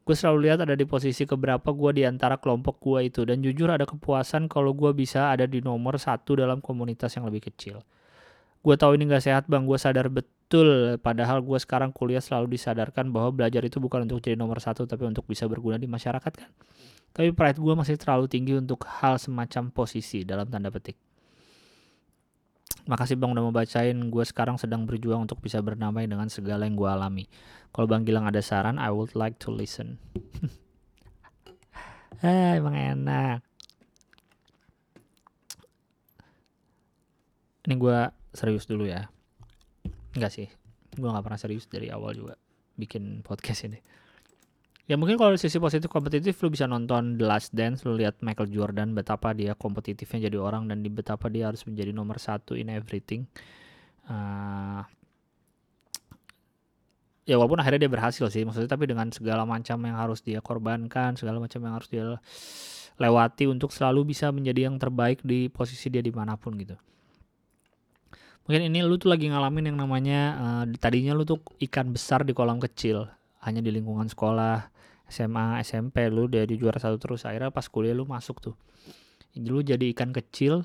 Gue 0.05 0.13
selalu 0.13 0.45
lihat 0.45 0.61
ada 0.61 0.77
di 0.77 0.85
posisi 0.85 1.25
keberapa 1.25 1.73
gue 1.73 1.97
di 1.97 2.05
antara 2.05 2.37
kelompok 2.37 2.85
gue 2.85 3.09
itu. 3.09 3.25
Dan 3.25 3.41
jujur 3.41 3.73
ada 3.73 3.89
kepuasan 3.89 4.53
kalau 4.53 4.77
gue 4.77 4.93
bisa 4.93 5.33
ada 5.33 5.49
di 5.49 5.65
nomor 5.65 5.97
satu 5.97 6.37
dalam 6.37 6.61
komunitas 6.61 7.17
yang 7.17 7.25
lebih 7.25 7.49
kecil. 7.49 7.81
Gue 8.61 8.77
tahu 8.77 9.01
ini 9.01 9.09
gak 9.09 9.25
sehat 9.25 9.49
bang, 9.49 9.65
gue 9.65 9.81
sadar 9.81 10.13
betul. 10.13 11.01
Padahal 11.01 11.41
gue 11.41 11.57
sekarang 11.57 11.97
kuliah 11.97 12.21
selalu 12.21 12.61
disadarkan 12.61 13.09
bahwa 13.09 13.33
belajar 13.33 13.65
itu 13.65 13.81
bukan 13.81 14.05
untuk 14.05 14.21
jadi 14.21 14.37
nomor 14.37 14.61
satu, 14.61 14.85
tapi 14.85 15.09
untuk 15.09 15.25
bisa 15.25 15.49
berguna 15.49 15.81
di 15.81 15.89
masyarakat 15.89 16.33
kan. 16.37 16.53
Tapi 17.17 17.33
pride 17.33 17.57
gue 17.57 17.73
masih 17.73 17.97
terlalu 17.97 18.29
tinggi 18.29 18.53
untuk 18.53 18.85
hal 18.85 19.17
semacam 19.17 19.73
posisi 19.73 20.29
dalam 20.29 20.45
tanda 20.45 20.69
petik. 20.69 21.10
Makasih 22.91 23.15
bang 23.15 23.31
udah 23.31 23.45
mau 23.47 23.55
bacain. 23.55 23.95
Gue 24.11 24.27
sekarang 24.27 24.59
sedang 24.59 24.83
berjuang 24.83 25.23
untuk 25.23 25.39
bisa 25.39 25.63
bernamai 25.63 26.11
dengan 26.11 26.27
segala 26.27 26.67
yang 26.67 26.75
gue 26.75 26.91
alami. 26.91 27.31
Kalau 27.71 27.87
bang 27.87 28.03
Gilang 28.03 28.27
ada 28.27 28.43
saran, 28.43 28.83
I 28.83 28.91
would 28.91 29.15
like 29.15 29.39
to 29.47 29.55
listen. 29.55 30.03
eh, 32.27 32.59
emang 32.59 32.75
enak. 32.75 33.47
Ini 37.71 37.75
gue 37.79 37.99
serius 38.35 38.67
dulu 38.67 38.91
ya. 38.91 39.07
Enggak 40.19 40.35
sih. 40.35 40.51
Gue 40.99 41.07
gak 41.07 41.23
pernah 41.23 41.39
serius 41.39 41.71
dari 41.71 41.87
awal 41.95 42.19
juga 42.19 42.35
bikin 42.75 43.23
podcast 43.23 43.71
ini 43.71 43.79
ya 44.91 44.99
mungkin 44.99 45.15
kalau 45.15 45.39
sisi 45.39 45.63
positif 45.63 45.87
kompetitif 45.87 46.35
lu 46.43 46.51
bisa 46.51 46.67
nonton 46.67 47.15
The 47.15 47.23
Last 47.23 47.55
Dance 47.55 47.87
lu 47.87 47.95
lihat 47.95 48.19
Michael 48.27 48.51
Jordan 48.51 48.91
betapa 48.91 49.31
dia 49.31 49.55
kompetitifnya 49.55 50.27
jadi 50.27 50.43
orang 50.43 50.67
dan 50.67 50.83
di 50.83 50.91
betapa 50.91 51.31
dia 51.31 51.47
harus 51.47 51.63
menjadi 51.63 51.95
nomor 51.95 52.19
satu 52.19 52.59
in 52.59 52.67
everything. 52.67 53.31
Uh, 54.11 54.83
ya 57.23 57.39
walaupun 57.39 57.63
akhirnya 57.63 57.87
dia 57.87 57.93
berhasil 57.93 58.27
sih 58.27 58.43
maksudnya 58.43 58.67
tapi 58.67 58.91
dengan 58.91 59.07
segala 59.15 59.47
macam 59.47 59.79
yang 59.87 59.95
harus 59.95 60.19
dia 60.27 60.43
korbankan 60.43 61.15
segala 61.15 61.39
macam 61.39 61.63
yang 61.63 61.79
harus 61.79 61.87
dia 61.87 62.19
lewati 62.99 63.47
untuk 63.47 63.71
selalu 63.71 64.11
bisa 64.11 64.35
menjadi 64.35 64.67
yang 64.67 64.83
terbaik 64.83 65.23
di 65.23 65.47
posisi 65.47 65.87
dia 65.87 66.03
di 66.03 66.11
mana 66.11 66.35
pun 66.35 66.59
gitu. 66.59 66.75
Mungkin 68.51 68.67
ini 68.67 68.83
lu 68.83 68.99
tuh 68.99 69.15
lagi 69.15 69.31
ngalamin 69.31 69.71
yang 69.71 69.79
namanya 69.79 70.21
uh, 70.35 70.65
tadinya 70.83 71.15
lu 71.15 71.23
tuh 71.23 71.39
ikan 71.71 71.95
besar 71.95 72.27
di 72.27 72.35
kolam 72.35 72.59
kecil 72.59 73.07
hanya 73.47 73.63
di 73.63 73.71
lingkungan 73.71 74.11
sekolah 74.11 74.80
SMA 75.11 75.61
SMP 75.67 76.07
lu 76.09 76.31
dari 76.31 76.55
juara 76.55 76.79
satu 76.79 76.97
terus 76.97 77.27
akhirnya 77.27 77.51
pas 77.51 77.67
kuliah 77.67 77.93
lu 77.93 78.07
masuk 78.07 78.39
tuh. 78.39 78.55
Lu 79.37 79.61
jadi 79.61 79.91
ikan 79.91 80.15
kecil 80.15 80.63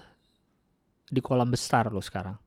di 1.09 1.21
kolam 1.21 1.49
besar 1.49 1.89
lo 1.89 2.01
sekarang. 2.01 2.37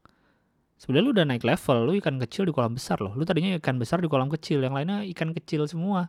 Sebenarnya 0.79 1.05
lu 1.05 1.13
udah 1.13 1.27
naik 1.27 1.43
level 1.43 1.79
lu 1.91 1.93
ikan 1.99 2.23
kecil 2.23 2.47
di 2.47 2.55
kolam 2.55 2.79
besar 2.79 3.03
loh. 3.03 3.13
Lu 3.19 3.27
tadinya 3.27 3.59
ikan 3.59 3.83
besar 3.83 3.99
di 3.99 4.07
kolam 4.07 4.31
kecil 4.31 4.63
yang 4.63 4.79
lainnya 4.79 5.03
ikan 5.11 5.35
kecil 5.35 5.67
semua. 5.67 6.07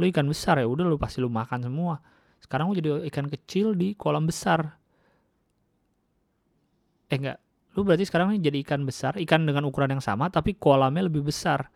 Lu 0.00 0.08
ikan 0.08 0.24
besar 0.24 0.56
ya 0.56 0.66
udah 0.66 0.88
lu 0.88 0.96
pasti 0.96 1.20
lu 1.20 1.28
makan 1.28 1.68
semua. 1.68 2.00
Sekarang 2.40 2.72
lu 2.72 2.74
jadi 2.80 3.04
ikan 3.12 3.28
kecil 3.28 3.76
di 3.76 3.92
kolam 3.92 4.24
besar. 4.24 4.80
Eh 7.12 7.16
enggak. 7.20 7.38
Lu 7.76 7.84
berarti 7.84 8.08
sekarang 8.08 8.32
jadi 8.40 8.58
ikan 8.64 8.82
besar 8.88 9.20
ikan 9.20 9.44
dengan 9.44 9.68
ukuran 9.68 9.92
yang 9.92 10.02
sama 10.02 10.32
tapi 10.32 10.56
kolamnya 10.56 11.04
lebih 11.04 11.28
besar 11.28 11.68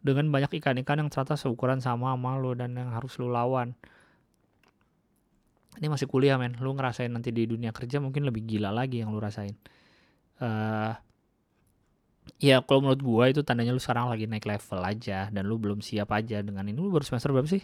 dengan 0.00 0.32
banyak 0.32 0.56
ikan-ikan 0.60 0.96
yang 1.04 1.08
ternyata 1.12 1.36
seukuran 1.36 1.84
sama 1.84 2.16
sama 2.16 2.40
lo 2.40 2.56
dan 2.56 2.72
yang 2.72 2.90
harus 2.92 3.20
lo 3.20 3.28
lawan. 3.28 3.76
Ini 5.76 5.86
masih 5.86 6.08
kuliah 6.08 6.40
men. 6.40 6.56
Lu 6.58 6.72
ngerasain 6.72 7.12
nanti 7.12 7.30
di 7.30 7.44
dunia 7.46 7.70
kerja 7.70 8.00
mungkin 8.00 8.26
lebih 8.26 8.44
gila 8.48 8.72
lagi 8.72 9.04
yang 9.04 9.12
lu 9.12 9.20
rasain. 9.20 9.54
Uh, 10.40 10.96
ya 12.40 12.64
kalau 12.64 12.84
menurut 12.84 13.02
gua 13.04 13.24
itu 13.28 13.44
tandanya 13.44 13.76
lu 13.76 13.80
sekarang 13.80 14.08
lagi 14.08 14.24
naik 14.24 14.48
level 14.48 14.80
aja 14.80 15.28
dan 15.28 15.42
lu 15.44 15.60
belum 15.60 15.84
siap 15.84 16.10
aja 16.16 16.40
dengan 16.40 16.64
ini. 16.64 16.80
Lu 16.80 16.88
baru 16.88 17.04
semester 17.04 17.30
berapa 17.30 17.48
sih? 17.48 17.62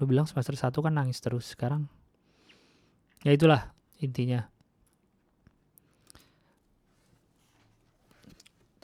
Lu 0.00 0.08
bilang 0.08 0.24
semester 0.24 0.56
satu 0.56 0.80
kan 0.80 0.96
nangis 0.96 1.20
terus 1.20 1.52
sekarang. 1.52 1.86
Ya 3.24 3.32
itulah 3.32 3.72
intinya 4.00 4.48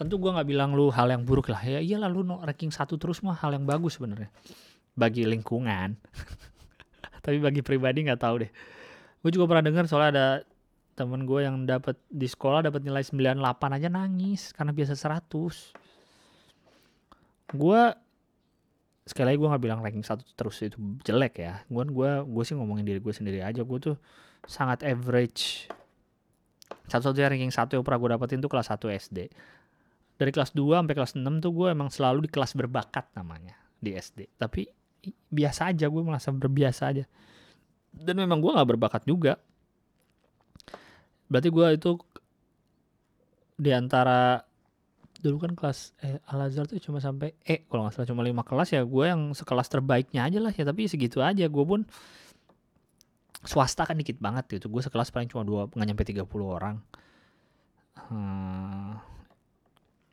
tentu 0.00 0.16
gue 0.16 0.32
nggak 0.32 0.48
bilang 0.48 0.72
lu 0.72 0.88
hal 0.88 1.12
yang 1.12 1.28
buruk 1.28 1.52
lah. 1.52 1.60
Ya 1.60 1.84
iyalah 1.84 2.08
lu 2.08 2.24
no 2.24 2.40
ranking 2.40 2.72
satu 2.72 2.96
terus 2.96 3.20
mah 3.20 3.36
hal 3.36 3.52
yang 3.52 3.68
bagus 3.68 4.00
sebenarnya. 4.00 4.32
Bagi 4.96 5.28
lingkungan. 5.28 5.92
Tapi 7.24 7.36
bagi 7.36 7.60
pribadi 7.60 8.08
nggak 8.08 8.16
tahu 8.16 8.48
deh. 8.48 8.50
Gue 9.20 9.36
juga 9.36 9.44
pernah 9.44 9.60
dengar 9.60 9.84
soalnya 9.84 10.10
ada 10.16 10.40
temen 10.96 11.28
gue 11.28 11.44
yang 11.44 11.68
dapat 11.68 12.00
di 12.08 12.24
sekolah 12.24 12.72
dapat 12.72 12.80
nilai 12.80 13.04
98 13.04 13.76
aja 13.76 13.92
nangis 13.92 14.52
karena 14.52 14.68
biasa 14.72 14.96
100 15.00 15.72
gue 17.56 17.80
sekali 19.08 19.32
lagi 19.32 19.40
gue 19.40 19.48
nggak 19.48 19.64
bilang 19.64 19.80
ranking 19.80 20.04
satu 20.04 20.28
terus 20.32 20.64
itu 20.64 20.80
jelek 21.04 21.44
ya. 21.44 21.60
Gue 21.68 21.84
gue 21.84 22.24
gue 22.24 22.44
sih 22.48 22.56
ngomongin 22.56 22.88
diri 22.88 23.04
gue 23.04 23.12
sendiri 23.12 23.44
aja. 23.44 23.60
Gue 23.60 23.76
tuh 23.76 24.00
sangat 24.48 24.80
average. 24.80 25.68
Satu-satunya 26.88 27.36
ranking 27.36 27.52
satu 27.52 27.76
yang 27.76 27.84
pernah 27.84 28.00
gue 28.00 28.16
dapetin 28.16 28.40
tuh 28.40 28.48
kelas 28.48 28.72
1 28.72 28.80
SD 28.96 29.28
dari 30.20 30.28
kelas 30.36 30.52
2 30.52 30.84
sampai 30.84 30.92
kelas 30.92 31.16
6 31.16 31.24
tuh 31.40 31.52
gue 31.56 31.68
emang 31.72 31.88
selalu 31.88 32.28
di 32.28 32.30
kelas 32.30 32.52
berbakat 32.52 33.08
namanya 33.16 33.56
di 33.80 33.96
SD 33.96 34.36
tapi 34.36 34.68
biasa 35.08 35.72
aja 35.72 35.88
gue 35.88 36.02
merasa 36.04 36.28
berbiasa 36.28 36.82
aja. 36.92 37.04
Dan 37.90 38.20
memang 38.20 38.38
gue 38.38 38.52
nggak 38.52 38.68
berbakat 38.76 39.02
juga. 39.08 39.40
Berarti 41.30 41.48
gue 41.48 41.66
itu 41.74 41.90
di 43.60 43.70
antara 43.72 44.40
dulu 45.20 45.36
kan 45.44 45.52
kelas 45.52 45.92
eh, 46.00 46.16
Al 46.32 46.48
Azhar 46.48 46.64
tuh 46.64 46.80
cuma 46.80 46.96
sampai 46.96 47.36
E 47.44 47.68
kalau 47.68 47.84
nggak 47.84 47.92
salah 47.92 48.08
cuma 48.08 48.24
lima 48.24 48.40
kelas 48.40 48.72
ya 48.72 48.80
gue 48.88 49.04
yang 49.04 49.36
sekelas 49.36 49.68
terbaiknya 49.68 50.26
aja 50.26 50.38
lah 50.42 50.52
ya. 50.52 50.64
Tapi 50.66 50.90
segitu 50.90 51.24
aja 51.24 51.46
gue 51.48 51.64
pun 51.64 51.86
swasta 53.40 53.88
kan 53.88 53.96
dikit 53.96 54.20
banget 54.20 54.60
gitu. 54.60 54.68
Gue 54.68 54.84
sekelas 54.84 55.08
paling 55.14 55.30
cuma 55.30 55.42
dua 55.46 55.66
nggak 55.70 55.86
nyampe 55.86 56.04
30 56.04 56.28
orang. 56.44 56.76
Hmm, 58.10 58.98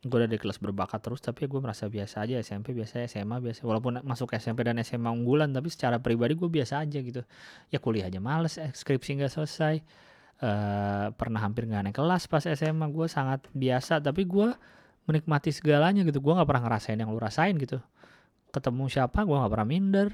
gue 0.05 0.13
udah 0.13 0.29
di 0.29 0.37
kelas 0.37 0.61
berbakat 0.61 1.01
terus 1.01 1.25
tapi 1.25 1.49
gue 1.49 1.57
merasa 1.57 1.89
biasa 1.89 2.21
aja 2.29 2.37
SMP 2.37 2.77
biasa 2.77 3.01
SMA 3.09 3.41
biasa. 3.41 3.65
Walaupun 3.65 4.05
masuk 4.05 4.37
SMP 4.37 4.61
dan 4.61 4.77
SMA 4.85 5.09
unggulan 5.09 5.49
tapi 5.49 5.73
secara 5.73 5.97
pribadi 5.97 6.37
gue 6.37 6.45
biasa 6.45 6.85
aja 6.85 7.01
gitu. 7.01 7.25
Ya 7.73 7.81
kuliah 7.81 8.05
aja 8.05 8.21
males 8.21 8.61
skripsi 8.61 9.17
nggak 9.21 9.33
selesai. 9.33 9.81
Uh, 10.37 11.09
pernah 11.17 11.41
hampir 11.41 11.65
nggak 11.65 11.89
naik 11.89 11.97
kelas 11.97 12.29
pas 12.29 12.45
SMA 12.45 12.93
gue 12.93 13.09
sangat 13.09 13.49
biasa 13.57 13.97
tapi 13.97 14.29
gue 14.29 14.53
menikmati 15.09 15.49
segalanya 15.49 16.05
gitu. 16.05 16.21
Gue 16.21 16.37
nggak 16.37 16.45
pernah 16.45 16.63
ngerasain 16.69 16.97
yang 17.01 17.09
lu 17.09 17.17
rasain 17.17 17.57
gitu. 17.57 17.81
Ketemu 18.53 18.85
siapa 18.93 19.25
gue 19.25 19.33
nggak 19.33 19.49
pernah 19.49 19.67
minder. 19.67 20.09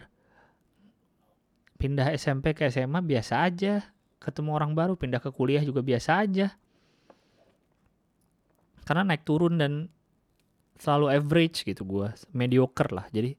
Pindah 1.76 2.16
SMP 2.16 2.56
ke 2.56 2.72
SMA 2.72 3.04
biasa 3.04 3.44
aja. 3.44 3.84
Ketemu 4.24 4.56
orang 4.56 4.72
baru 4.72 4.96
pindah 4.96 5.20
ke 5.20 5.36
kuliah 5.36 5.60
juga 5.60 5.84
biasa 5.84 6.24
aja 6.24 6.56
karena 8.84 9.04
naik 9.08 9.24
turun 9.24 9.56
dan 9.60 9.88
selalu 10.80 11.16
average 11.16 11.64
gitu 11.64 11.84
gue 11.88 12.12
mediocre 12.36 12.92
lah. 12.92 13.08
Jadi 13.10 13.36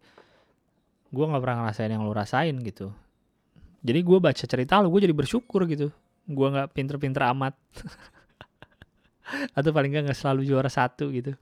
gue 1.15 1.25
nggak 1.25 1.43
pernah 1.43 1.57
ngerasain 1.65 1.91
yang 1.93 2.03
lo 2.03 2.13
rasain 2.17 2.57
gitu. 2.65 2.91
Jadi 3.85 4.01
gue 4.01 4.19
baca 4.19 4.45
cerita 4.45 4.81
lo 4.81 4.89
gue 4.89 5.05
jadi 5.05 5.17
bersyukur 5.17 5.69
gitu. 5.69 5.93
Gue 6.25 6.47
nggak 6.49 6.73
pinter-pinter 6.73 7.29
amat. 7.37 7.55
Atau 9.57 9.77
paling 9.77 9.93
nggak 9.93 10.05
nggak 10.11 10.19
selalu 10.19 10.49
juara 10.49 10.73
satu 10.73 11.13
gitu. 11.13 11.37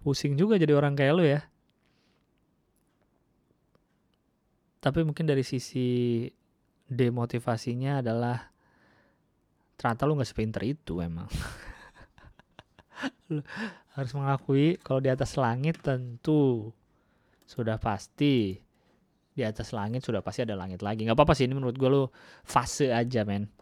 Pusing 0.00 0.38
juga 0.38 0.56
jadi 0.56 0.72
orang 0.72 0.96
kayak 0.96 1.14
lo 1.14 1.24
ya. 1.26 1.44
Tapi 4.80 5.02
mungkin 5.02 5.26
dari 5.26 5.42
sisi 5.42 6.24
demotivasinya 6.86 8.00
adalah 8.00 8.38
ternyata 9.76 10.08
lo 10.08 10.14
nggak 10.16 10.30
sepinter 10.30 10.62
itu 10.64 11.02
emang 11.02 11.26
harus 13.96 14.12
mengakui 14.12 14.76
kalau 14.80 15.00
di 15.00 15.08
atas 15.08 15.36
langit 15.40 15.80
tentu 15.80 16.72
sudah 17.46 17.78
pasti. 17.78 18.58
Di 19.36 19.44
atas 19.44 19.76
langit 19.76 20.00
sudah 20.00 20.24
pasti 20.24 20.48
ada 20.48 20.56
langit 20.56 20.80
lagi. 20.80 21.04
Nggak 21.04 21.16
apa-apa 21.16 21.36
sih 21.36 21.44
ini 21.44 21.54
menurut 21.56 21.76
gue 21.76 21.88
lo 21.92 22.02
fase 22.42 22.88
aja 22.88 23.22
men. 23.28 23.52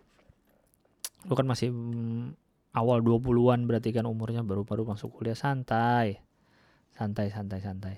Lo 1.26 1.34
kan 1.34 1.50
masih 1.50 1.74
mm, 1.74 2.38
awal 2.78 3.02
20-an 3.02 3.66
berarti 3.66 3.90
kan 3.90 4.06
umurnya 4.06 4.46
baru-baru 4.46 4.86
masuk 4.94 5.18
kuliah. 5.18 5.34
Santai. 5.34 6.22
Santai 6.94 7.26
santai 7.34 7.58
santai. 7.58 7.96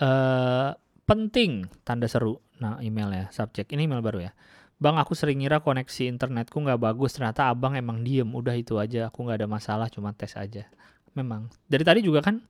Uh, 0.00 0.72
penting 1.04 1.68
tanda 1.84 2.08
seru. 2.08 2.40
Nah 2.56 2.80
email 2.80 3.12
ya 3.12 3.24
subjek. 3.28 3.68
Ini 3.68 3.84
email 3.84 4.00
baru 4.00 4.24
ya 4.24 4.32
Bang 4.82 4.98
aku 4.98 5.14
sering 5.14 5.38
ngira 5.38 5.62
koneksi 5.62 6.10
internetku 6.10 6.58
nggak 6.58 6.82
bagus 6.82 7.14
ternyata 7.14 7.46
abang 7.46 7.78
emang 7.78 8.02
diem 8.02 8.26
udah 8.26 8.58
itu 8.58 8.82
aja 8.82 9.06
aku 9.06 9.22
nggak 9.22 9.38
ada 9.38 9.46
masalah 9.46 9.86
cuma 9.86 10.10
tes 10.10 10.34
aja. 10.34 10.66
Memang. 11.14 11.46
Dari 11.70 11.86
tadi 11.86 12.02
juga 12.02 12.18
kan 12.18 12.42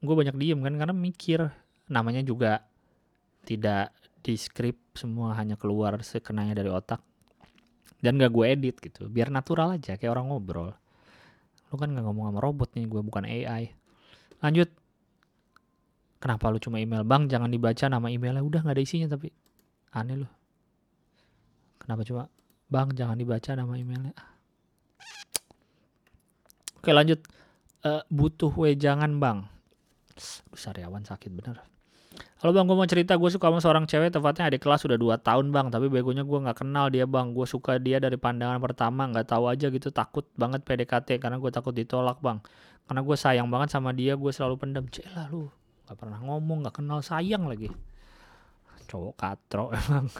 gue 0.00 0.14
banyak 0.16 0.32
diem 0.40 0.56
kan 0.64 0.72
karena 0.72 0.96
mikir. 0.96 1.52
Namanya 1.92 2.24
juga 2.24 2.64
tidak 3.44 3.92
di 4.24 4.32
script 4.40 4.96
semua 4.96 5.36
hanya 5.36 5.60
keluar 5.60 6.00
sekenanya 6.00 6.56
dari 6.56 6.72
otak. 6.72 7.04
Dan 8.00 8.16
gak 8.16 8.32
gue 8.32 8.46
edit 8.48 8.80
gitu 8.80 9.12
biar 9.12 9.28
natural 9.28 9.76
aja 9.76 10.00
kayak 10.00 10.16
orang 10.16 10.32
ngobrol. 10.32 10.72
Lu 11.68 11.76
kan 11.76 11.92
nggak 11.92 12.08
ngomong 12.08 12.32
sama 12.32 12.40
robot 12.40 12.72
nih 12.72 12.88
gue 12.88 13.04
bukan 13.04 13.28
AI 13.28 13.68
lanjut. 14.40 14.72
Kenapa 16.24 16.48
lu 16.48 16.56
cuma 16.56 16.80
email? 16.80 17.04
Bang 17.04 17.28
jangan 17.28 17.52
dibaca 17.52 17.84
nama 17.92 18.08
emailnya. 18.08 18.40
Udah 18.40 18.64
nggak 18.64 18.80
ada 18.80 18.82
isinya 18.82 19.12
tapi 19.12 19.41
aneh 19.92 20.24
lu 20.24 20.28
kenapa 21.76 22.02
cuma 22.08 22.32
bang 22.72 22.88
jangan 22.96 23.16
dibaca 23.20 23.50
nama 23.52 23.76
emailnya. 23.76 24.16
Oke 26.80 26.90
lanjut. 26.96 27.20
Uh, 27.84 28.00
butuh 28.08 28.48
wejangan 28.56 29.20
bang. 29.20 29.44
Sariawan 30.56 31.04
sakit 31.04 31.28
bener. 31.28 31.60
Halo 32.42 32.50
bang, 32.56 32.66
gue 32.66 32.74
mau 32.74 32.88
cerita. 32.88 33.14
Gue 33.20 33.30
suka 33.30 33.52
sama 33.52 33.62
seorang 33.62 33.84
cewek 33.86 34.10
tepatnya 34.10 34.50
adik 34.50 34.66
kelas 34.66 34.82
udah 34.88 34.98
2 34.98 35.20
tahun 35.22 35.46
bang. 35.54 35.70
Tapi 35.70 35.86
begonya 35.86 36.26
gue 36.26 36.38
gak 36.42 36.64
kenal 36.64 36.90
dia 36.90 37.06
bang. 37.06 37.30
Gue 37.36 37.46
suka 37.46 37.78
dia 37.78 38.02
dari 38.02 38.18
pandangan 38.18 38.58
pertama 38.58 39.06
gak 39.14 39.30
tahu 39.30 39.46
aja 39.46 39.70
gitu. 39.70 39.94
Takut 39.94 40.26
banget 40.34 40.66
PDKT 40.66 41.22
Karena 41.22 41.38
gue 41.38 41.50
takut 41.54 41.70
ditolak 41.70 42.18
bang. 42.18 42.42
Karena 42.88 43.00
gue 43.06 43.16
sayang 43.18 43.46
banget 43.46 43.78
sama 43.78 43.94
dia 43.94 44.18
gue 44.18 44.32
selalu 44.34 44.58
pendam 44.58 44.88
Celah 44.90 45.30
lu. 45.30 45.46
Gak 45.86 45.94
pernah 45.94 46.18
ngomong 46.18 46.66
gak 46.66 46.82
kenal 46.82 46.98
sayang 46.98 47.46
lagi 47.46 47.70
Cowok 48.92 49.14
katro 49.16 49.72
emang. 49.80 50.12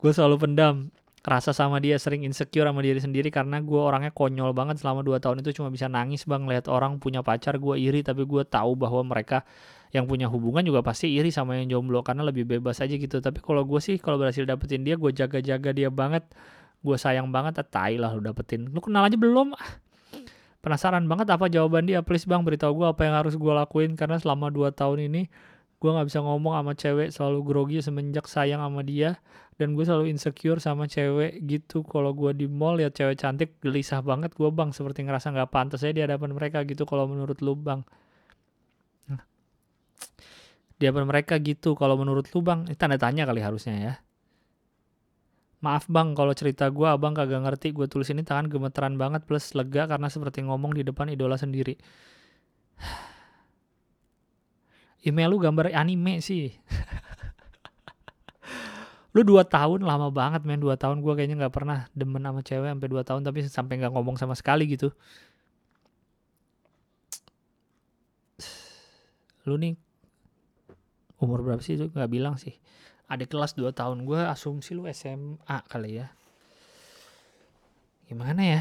Gue 0.00 0.12
selalu 0.16 0.36
pendam 0.40 0.88
rasa 1.28 1.52
sama 1.52 1.76
dia 1.76 2.00
sering 2.00 2.24
insecure 2.24 2.64
sama 2.64 2.80
diri 2.80 2.96
sendiri 3.04 3.28
karena 3.28 3.60
gue 3.60 3.76
orangnya 3.76 4.08
konyol 4.16 4.56
banget 4.56 4.80
selama 4.80 5.04
2 5.04 5.20
tahun 5.20 5.44
itu 5.44 5.60
cuma 5.60 5.68
bisa 5.68 5.84
nangis 5.84 6.24
bang 6.24 6.48
lihat 6.48 6.72
orang 6.72 6.96
punya 6.96 7.20
pacar 7.20 7.60
gue 7.60 7.76
iri 7.76 8.00
tapi 8.00 8.24
gue 8.24 8.48
tahu 8.48 8.72
bahwa 8.80 9.04
mereka 9.04 9.44
yang 9.92 10.08
punya 10.08 10.28
hubungan 10.28 10.64
juga 10.64 10.80
pasti 10.80 11.12
iri 11.12 11.28
sama 11.28 11.56
yang 11.60 11.68
jomblo 11.68 12.00
karena 12.04 12.24
lebih 12.24 12.44
bebas 12.44 12.80
aja 12.80 12.92
gitu. 12.92 13.20
Tapi 13.20 13.40
kalau 13.40 13.64
gue 13.64 13.80
sih 13.80 13.96
kalau 14.00 14.20
berhasil 14.20 14.44
dapetin 14.44 14.84
dia 14.84 14.96
gue 14.96 15.12
jaga-jaga 15.12 15.72
dia 15.72 15.88
banget 15.88 16.24
gue 16.80 16.96
sayang 16.96 17.28
banget 17.32 17.60
ah, 17.60 17.66
tai 17.66 17.96
lah 17.96 18.12
lu 18.12 18.24
dapetin. 18.24 18.68
Lu 18.68 18.80
kenal 18.84 19.08
aja 19.08 19.16
belum? 19.16 19.56
Penasaran 20.64 21.08
banget 21.08 21.32
apa 21.32 21.48
jawaban 21.48 21.88
dia. 21.88 22.04
Please 22.04 22.28
bang 22.28 22.44
beritahu 22.44 22.84
gue 22.84 22.88
apa 22.88 23.00
yang 23.08 23.16
harus 23.16 23.34
gue 23.36 23.52
lakuin 23.52 23.96
karena 23.96 24.20
selama 24.20 24.52
2 24.52 24.76
tahun 24.76 25.08
ini 25.08 25.28
gue 25.78 25.90
nggak 25.94 26.10
bisa 26.10 26.20
ngomong 26.26 26.58
sama 26.58 26.72
cewek 26.74 27.08
selalu 27.14 27.38
grogi 27.46 27.78
semenjak 27.78 28.26
sayang 28.26 28.58
sama 28.58 28.82
dia 28.82 29.22
dan 29.58 29.74
gue 29.74 29.82
selalu 29.82 30.14
insecure 30.14 30.62
sama 30.62 30.86
cewek 30.86 31.42
gitu. 31.42 31.82
Kalau 31.82 32.14
gue 32.14 32.30
di 32.30 32.46
mall 32.46 32.78
lihat 32.78 32.94
cewek 32.94 33.18
cantik 33.18 33.58
gelisah 33.58 34.02
banget 34.06 34.30
gue 34.38 34.46
bang. 34.54 34.70
Seperti 34.70 35.02
ngerasa 35.02 35.34
nggak 35.34 35.50
pantas 35.50 35.82
saya 35.82 35.90
di 35.90 36.02
hadapan 36.06 36.30
mereka 36.30 36.62
gitu 36.62 36.86
kalau 36.86 37.10
menurut 37.10 37.42
lu 37.42 37.58
bang. 37.58 37.82
Di 40.78 40.86
hadapan 40.86 41.10
mereka 41.10 41.42
gitu 41.42 41.74
kalau 41.74 41.98
menurut 41.98 42.30
lu 42.30 42.38
bang. 42.38 42.70
Ini 42.70 42.78
tanda 42.78 42.94
tanya 43.02 43.26
kali 43.26 43.42
harusnya 43.42 43.74
ya. 43.74 43.94
Maaf 45.58 45.90
bang 45.90 46.14
kalau 46.14 46.30
cerita 46.38 46.70
gue 46.70 46.86
abang 46.86 47.10
kagak 47.10 47.42
ngerti. 47.42 47.74
Gue 47.74 47.90
tulis 47.90 48.06
ini 48.14 48.22
tangan 48.22 48.46
gemeteran 48.46 48.94
banget 48.94 49.26
plus 49.26 49.58
lega 49.58 49.90
karena 49.90 50.06
seperti 50.06 50.46
ngomong 50.46 50.78
di 50.78 50.86
depan 50.86 51.10
idola 51.10 51.34
sendiri 51.34 51.74
email 55.06 55.28
lu 55.30 55.38
gambar 55.38 55.70
anime 55.74 56.18
sih. 56.22 56.54
Lu 59.16 59.24
dua 59.24 59.42
tahun 59.42 59.82
lama 59.82 60.12
banget 60.12 60.46
men. 60.46 60.60
Dua 60.62 60.78
tahun 60.78 61.02
gue 61.02 61.12
kayaknya 61.16 61.46
nggak 61.46 61.54
pernah 61.54 61.90
demen 61.96 62.22
sama 62.22 62.40
cewek 62.44 62.68
sampai 62.70 62.88
dua 62.88 63.02
tahun 63.02 63.22
tapi 63.26 63.38
sampai 63.48 63.74
nggak 63.82 63.92
ngomong 63.94 64.14
sama 64.20 64.34
sekali 64.38 64.68
gitu. 64.68 64.92
Lu 69.48 69.56
nih 69.56 69.74
umur 71.18 71.40
berapa 71.42 71.58
sih? 71.64 71.74
Itu 71.80 71.90
nggak 71.90 72.10
bilang 72.12 72.36
sih. 72.36 72.54
Ada 73.08 73.24
kelas 73.24 73.56
2 73.56 73.72
tahun 73.72 74.04
gue 74.04 74.20
asumsi 74.20 74.76
lu 74.76 74.84
SMA 74.92 75.64
kali 75.64 76.04
ya. 76.04 76.12
Gimana 78.04 78.44
ya? 78.44 78.60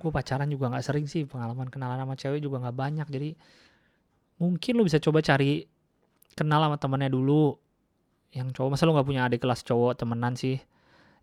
Gue 0.00 0.08
pacaran 0.08 0.48
juga 0.48 0.72
nggak 0.72 0.80
sering 0.80 1.04
sih. 1.04 1.28
Pengalaman 1.28 1.68
kenalan 1.68 2.00
sama 2.00 2.16
cewek 2.16 2.40
juga 2.40 2.64
nggak 2.64 2.76
banyak. 2.80 3.06
Jadi 3.12 3.36
mungkin 4.38 4.78
lu 4.78 4.86
bisa 4.86 5.02
coba 5.02 5.18
cari 5.20 5.66
kenal 6.38 6.62
sama 6.62 6.78
temennya 6.78 7.10
dulu. 7.10 7.58
Yang 8.30 8.54
cowok 8.54 8.68
masa 8.70 8.86
lu 8.86 8.94
nggak 8.94 9.08
punya 9.08 9.22
adik 9.26 9.42
kelas 9.42 9.66
cowok 9.66 9.98
temenan 9.98 10.38
sih? 10.38 10.62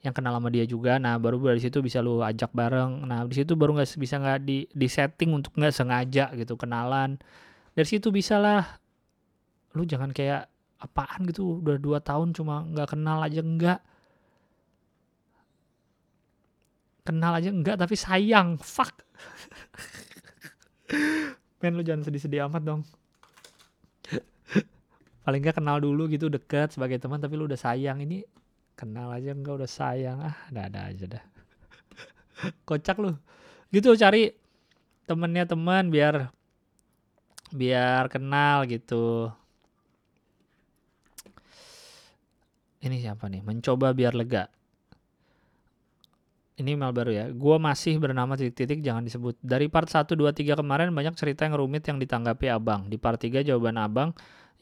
Yang 0.03 0.13
kenal 0.19 0.35
sama 0.35 0.51
dia 0.51 0.67
juga. 0.67 0.99
Nah 0.99 1.15
baru 1.15 1.39
dari 1.39 1.63
situ 1.63 1.79
bisa 1.79 2.03
lu 2.03 2.19
ajak 2.19 2.51
bareng. 2.51 3.07
Nah 3.07 3.23
di 3.23 3.35
situ 3.39 3.55
baru 3.55 3.79
nggak 3.79 3.95
bisa 3.95 4.19
nggak 4.19 4.39
di 4.43 4.67
di 4.69 4.87
setting 4.91 5.31
untuk 5.31 5.55
nggak 5.55 5.71
sengaja 5.71 6.35
gitu 6.35 6.59
kenalan. 6.59 7.15
Dari 7.71 7.87
situ 7.87 8.11
bisa 8.11 8.35
lah. 8.37 8.67
Lu 9.73 9.87
jangan 9.87 10.11
kayak 10.11 10.51
apaan 10.75 11.23
gitu 11.31 11.63
udah 11.63 11.79
dua 11.79 12.03
tahun 12.03 12.35
cuma 12.35 12.67
nggak 12.67 12.93
kenal 12.93 13.23
aja 13.23 13.39
enggak 13.41 13.79
kenal 17.07 17.31
aja 17.37 17.49
enggak 17.53 17.79
tapi 17.79 17.95
sayang. 17.95 18.59
Fuck. 18.59 19.05
Men 21.63 21.79
lu 21.79 21.83
jangan 21.85 22.03
sedih-sedih 22.05 22.45
amat 22.49 22.61
dong 22.65 22.81
paling 25.25 25.41
nggak 25.41 25.57
kenal 25.57 25.81
dulu 25.81 26.05
gitu 26.07 26.29
deket 26.29 26.77
sebagai 26.77 27.01
teman 27.01 27.17
tapi 27.17 27.33
lu 27.33 27.49
udah 27.49 27.57
sayang 27.57 27.99
ini 28.05 28.21
kenal 28.77 29.09
aja 29.09 29.33
enggak 29.33 29.65
udah 29.65 29.69
sayang 29.69 30.21
ah 30.21 30.37
ada 30.53 30.69
ada 30.69 30.79
aja 30.85 31.05
dah 31.17 31.23
kocak 32.69 33.01
lu 33.01 33.17
gitu 33.73 33.97
cari 33.97 34.29
temennya 35.09 35.49
teman 35.49 35.89
biar 35.89 36.29
biar 37.49 38.05
kenal 38.13 38.69
gitu 38.69 39.33
ini 42.85 43.01
siapa 43.01 43.25
nih? 43.25 43.41
Mencoba 43.41 43.97
biar 43.97 44.13
lega. 44.13 44.45
Ini 46.55 46.77
email 46.77 46.93
baru 46.93 47.11
ya. 47.11 47.25
Gua 47.33 47.57
masih 47.59 47.97
bernama 47.99 48.37
titik-titik 48.37 48.79
jangan 48.79 49.03
disebut. 49.03 49.35
Dari 49.41 49.67
part 49.67 49.89
1, 49.89 50.15
2, 50.15 50.31
3 50.31 50.55
kemarin 50.55 50.93
banyak 50.93 51.17
cerita 51.17 51.43
yang 51.43 51.57
rumit 51.57 51.83
yang 51.83 51.99
ditanggapi 51.99 52.47
abang. 52.47 52.87
Di 52.87 52.95
part 52.95 53.19
3 53.19 53.43
jawaban 53.43 53.75
abang, 53.81 54.15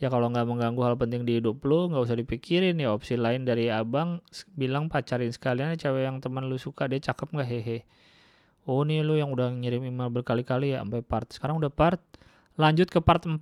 ya 0.03 0.11
kalau 0.11 0.27
nggak 0.27 0.43
mengganggu 0.43 0.81
hal 0.83 0.95
penting 0.99 1.23
di 1.23 1.39
hidup 1.39 1.63
lu, 1.63 1.87
nggak 1.87 2.03
usah 2.03 2.19
dipikirin 2.19 2.75
ya. 2.75 2.91
Opsi 2.91 3.15
lain 3.15 3.47
dari 3.47 3.71
abang 3.71 4.19
bilang 4.59 4.91
pacarin 4.91 5.31
sekalian 5.31 5.79
cewek 5.79 6.03
yang 6.03 6.19
teman 6.19 6.51
lu 6.51 6.59
suka, 6.59 6.91
dia 6.91 6.99
cakep 6.99 7.31
nggak 7.31 7.47
hehe. 7.47 7.77
Oh 8.67 8.83
nih 8.83 8.99
lu 8.99 9.15
yang 9.15 9.31
udah 9.31 9.47
ngirim 9.55 9.87
email 9.87 10.11
berkali-kali 10.11 10.75
ya 10.75 10.83
sampai 10.83 10.99
part. 10.99 11.27
Sekarang 11.31 11.55
udah 11.59 11.71
part. 11.71 12.03
Lanjut 12.59 12.91
ke 12.91 12.99
part 12.99 13.23
4. 13.23 13.39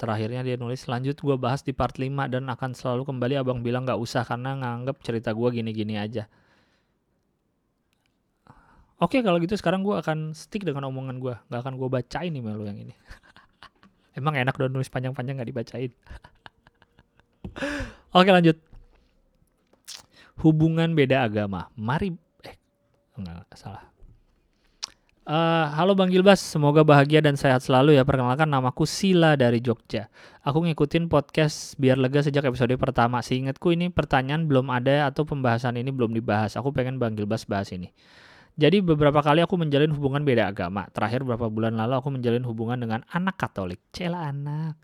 terakhirnya 0.00 0.40
dia 0.40 0.56
nulis 0.56 0.88
lanjut 0.88 1.12
gue 1.12 1.36
bahas 1.36 1.60
di 1.60 1.76
part 1.76 1.92
5 2.00 2.08
dan 2.32 2.48
akan 2.48 2.72
selalu 2.72 3.04
kembali 3.04 3.36
abang 3.36 3.60
bilang 3.60 3.84
gak 3.84 4.00
usah 4.00 4.24
karena 4.24 4.56
nganggep 4.56 4.96
cerita 5.04 5.36
gue 5.36 5.48
gini-gini 5.52 6.00
aja 6.00 6.24
Oke 9.00 9.24
kalau 9.24 9.40
gitu 9.40 9.56
sekarang 9.56 9.80
gue 9.80 9.96
akan 9.96 10.36
stick 10.36 10.60
dengan 10.60 10.84
omongan 10.92 11.16
gue 11.16 11.32
Gak 11.48 11.60
akan 11.64 11.80
gue 11.80 11.88
bacain 11.88 12.28
nih 12.28 12.44
melu 12.44 12.68
yang 12.68 12.76
ini 12.76 12.92
Emang 14.18 14.36
enak 14.36 14.60
dong 14.60 14.76
nulis 14.76 14.92
panjang-panjang 14.92 15.40
gak 15.40 15.48
dibacain 15.48 15.92
Oke 18.20 18.28
lanjut 18.28 18.60
Hubungan 20.44 20.92
beda 20.92 21.24
agama 21.24 21.72
Mari 21.80 22.12
Eh 22.44 22.56
enggak 23.16 23.48
salah 23.56 23.90
Uh, 25.30 25.70
halo 25.78 25.94
Bang 25.94 26.10
Gilbas, 26.10 26.42
semoga 26.42 26.82
bahagia 26.82 27.22
dan 27.22 27.38
sehat 27.38 27.62
selalu 27.62 27.94
ya. 27.94 28.02
Perkenalkan 28.02 28.50
namaku 28.50 28.82
Sila 28.82 29.38
dari 29.38 29.62
Jogja. 29.62 30.10
Aku 30.42 30.66
ngikutin 30.66 31.06
podcast 31.06 31.78
biar 31.78 32.02
lega 32.02 32.18
sejak 32.18 32.42
episode 32.50 32.74
pertama. 32.74 33.22
Seingatku 33.22 33.70
ini 33.70 33.94
pertanyaan 33.94 34.50
belum 34.50 34.66
ada 34.74 35.06
atau 35.06 35.22
pembahasan 35.22 35.78
ini 35.78 35.94
belum 35.94 36.18
dibahas. 36.18 36.58
Aku 36.58 36.74
pengen 36.74 36.98
Bang 36.98 37.14
Gilbas 37.14 37.46
bahas 37.46 37.70
ini. 37.70 37.94
Jadi 38.60 38.84
beberapa 38.84 39.24
kali 39.24 39.40
aku 39.40 39.56
menjalin 39.56 39.88
hubungan 39.96 40.20
beda 40.20 40.52
agama. 40.52 40.84
Terakhir 40.92 41.24
beberapa 41.24 41.48
bulan 41.48 41.80
lalu 41.80 41.96
aku 41.96 42.12
menjalin 42.12 42.44
hubungan 42.44 42.76
dengan 42.76 43.00
anak 43.08 43.40
Katolik. 43.40 43.80
Cela 43.96 44.28
anak. 44.28 44.76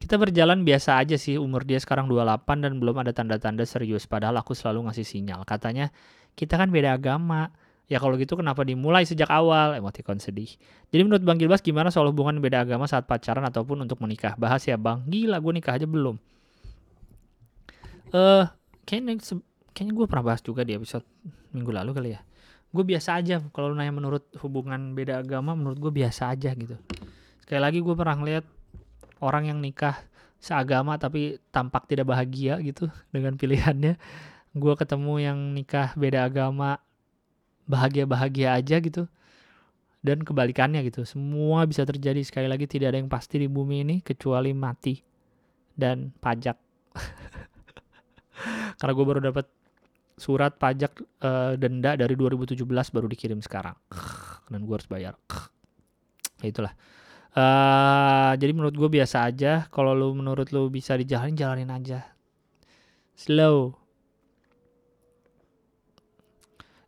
Kita 0.00 0.16
berjalan 0.16 0.64
biasa 0.64 0.96
aja 0.96 1.20
sih, 1.20 1.36
umur 1.36 1.68
dia 1.68 1.76
sekarang 1.76 2.08
28 2.08 2.64
dan 2.64 2.80
belum 2.80 3.04
ada 3.04 3.12
tanda-tanda 3.12 3.68
serius. 3.68 4.08
Padahal 4.08 4.40
aku 4.40 4.56
selalu 4.56 4.88
ngasih 4.88 5.04
sinyal. 5.04 5.44
Katanya, 5.44 5.92
kita 6.32 6.56
kan 6.56 6.72
beda 6.72 6.96
agama 6.96 7.52
Ya 7.90 7.98
kalau 7.98 8.14
gitu 8.14 8.38
kenapa 8.38 8.62
dimulai 8.62 9.02
sejak 9.02 9.26
awal? 9.26 9.74
Emoticon 9.74 10.22
sedih. 10.22 10.46
Jadi 10.94 11.02
menurut 11.02 11.26
Bang 11.26 11.42
Gilbas 11.42 11.58
gimana 11.58 11.90
soal 11.90 12.14
hubungan 12.14 12.38
beda 12.38 12.62
agama 12.62 12.86
saat 12.86 13.10
pacaran 13.10 13.42
ataupun 13.42 13.82
untuk 13.82 13.98
menikah? 13.98 14.38
Bahas 14.38 14.62
ya 14.62 14.78
Bang. 14.78 15.02
Gila 15.10 15.42
gue 15.42 15.52
nikah 15.58 15.74
aja 15.74 15.90
belum. 15.90 16.14
Eh 18.14 18.46
uh, 18.46 18.46
kayaknya 18.86 19.18
kayaknya 19.74 19.92
gue 19.98 20.06
pernah 20.06 20.22
bahas 20.22 20.38
juga 20.38 20.62
di 20.62 20.78
episode 20.78 21.02
minggu 21.50 21.74
lalu 21.74 21.90
kali 21.90 22.10
ya. 22.14 22.22
Gue 22.70 22.84
biasa 22.86 23.18
aja 23.18 23.42
kalau 23.50 23.74
nanya 23.74 23.90
menurut 23.90 24.30
hubungan 24.38 24.94
beda 24.94 25.22
agama 25.26 25.58
menurut 25.58 25.78
gue 25.78 25.92
biasa 26.02 26.30
aja 26.30 26.54
gitu. 26.54 26.78
Sekali 27.42 27.60
lagi 27.60 27.78
gue 27.82 27.94
pernah 27.98 28.14
ngeliat 28.14 28.46
orang 29.18 29.50
yang 29.50 29.58
nikah 29.58 29.98
seagama 30.38 30.96
tapi 30.96 31.42
tampak 31.50 31.90
tidak 31.90 32.08
bahagia 32.08 32.62
gitu 32.62 32.86
dengan 33.14 33.34
pilihannya. 33.34 33.98
Gue 34.54 34.74
ketemu 34.78 35.14
yang 35.22 35.38
nikah 35.54 35.94
beda 35.98 36.26
agama 36.26 36.78
bahagia-bahagia 37.70 38.58
aja 38.58 38.82
gitu 38.82 39.06
dan 40.00 40.24
kebalikannya 40.24 40.80
gitu 40.88 41.04
semua 41.04 41.68
bisa 41.68 41.84
terjadi 41.84 42.24
sekali 42.24 42.48
lagi 42.48 42.64
tidak 42.64 42.96
ada 42.96 42.98
yang 42.98 43.12
pasti 43.12 43.36
di 43.36 43.48
bumi 43.48 43.84
ini 43.84 43.96
kecuali 44.00 44.50
mati 44.56 44.96
dan 45.76 46.08
pajak 46.16 46.56
karena 48.80 48.92
gue 48.96 49.06
baru 49.06 49.20
dapat 49.20 49.46
surat 50.20 50.52
pajak 50.60 51.00
uh, 51.24 51.56
denda 51.56 51.96
dari 51.96 52.12
2017 52.12 52.60
baru 52.68 53.08
dikirim 53.08 53.40
sekarang. 53.40 53.72
Dan 54.52 54.68
gue 54.68 54.74
harus 54.76 54.84
bayar. 54.84 55.16
Ya 56.44 56.46
itulah. 56.52 56.76
Uh, 57.32 58.36
jadi 58.36 58.52
menurut 58.52 58.76
gue 58.76 58.88
biasa 58.92 59.24
aja. 59.24 59.64
Kalau 59.72 59.96
lu 59.96 60.12
menurut 60.12 60.52
lu 60.52 60.68
bisa 60.68 60.92
dijalanin 61.00 61.40
jalanin 61.40 61.72
aja. 61.72 62.04
Slow. 63.16 63.72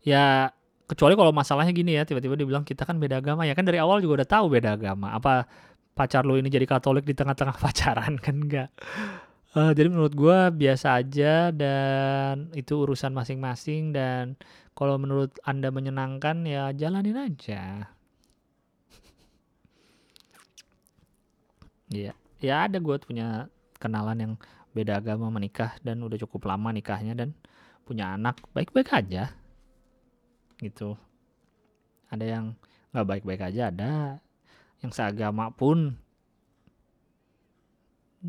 Ya 0.05 0.53
kecuali 0.85 1.17
kalau 1.17 1.33
masalahnya 1.33 1.73
gini 1.73 1.97
ya 1.97 2.05
tiba-tiba 2.05 2.37
dibilang 2.37 2.69
kita 2.69 2.85
kan 2.85 3.01
beda 3.01 3.25
agama. 3.25 3.49
Ya 3.49 3.57
kan 3.57 3.65
dari 3.65 3.81
awal 3.81 4.05
juga 4.05 4.21
udah 4.21 4.29
tahu 4.29 4.53
beda 4.53 4.77
agama. 4.77 5.17
Apa 5.17 5.49
pacar 5.97 6.29
lu 6.29 6.37
ini 6.37 6.53
jadi 6.53 6.69
katolik 6.69 7.09
di 7.09 7.17
tengah-tengah 7.17 7.57
pacaran 7.65 8.21
kan 8.21 8.37
enggak 8.37 8.69
uh, 9.57 9.73
jadi 9.73 9.89
menurut 9.89 10.15
gue 10.17 10.39
biasa 10.53 11.01
aja 11.01 11.53
dan 11.53 12.49
itu 12.57 12.73
urusan 12.77 13.13
masing-masing 13.13 13.93
dan 13.93 14.37
kalau 14.73 14.97
menurut 14.97 15.37
anda 15.45 15.69
menyenangkan 15.69 16.45
ya 16.49 16.73
jalanin 16.73 17.19
aja. 17.19 17.93
Iya, 21.93 22.17
ya 22.41 22.55
ada 22.65 22.81
gue 22.81 22.97
punya 23.05 23.53
kenalan 23.77 24.19
yang 24.19 24.33
beda 24.73 25.05
agama 25.05 25.29
menikah 25.29 25.77
dan 25.85 26.01
udah 26.01 26.17
cukup 26.25 26.49
lama 26.49 26.73
nikahnya 26.73 27.13
dan 27.13 27.37
punya 27.85 28.17
anak 28.17 28.41
baik-baik 28.57 28.89
aja. 28.97 29.29
Gitu. 30.57 30.97
Ada 32.09 32.25
yang 32.25 32.45
nggak 32.97 33.07
baik-baik 33.09 33.43
aja 33.53 33.69
ada. 33.69 33.93
Yang 34.81 34.93
seagama 34.97 35.53
pun 35.53 36.01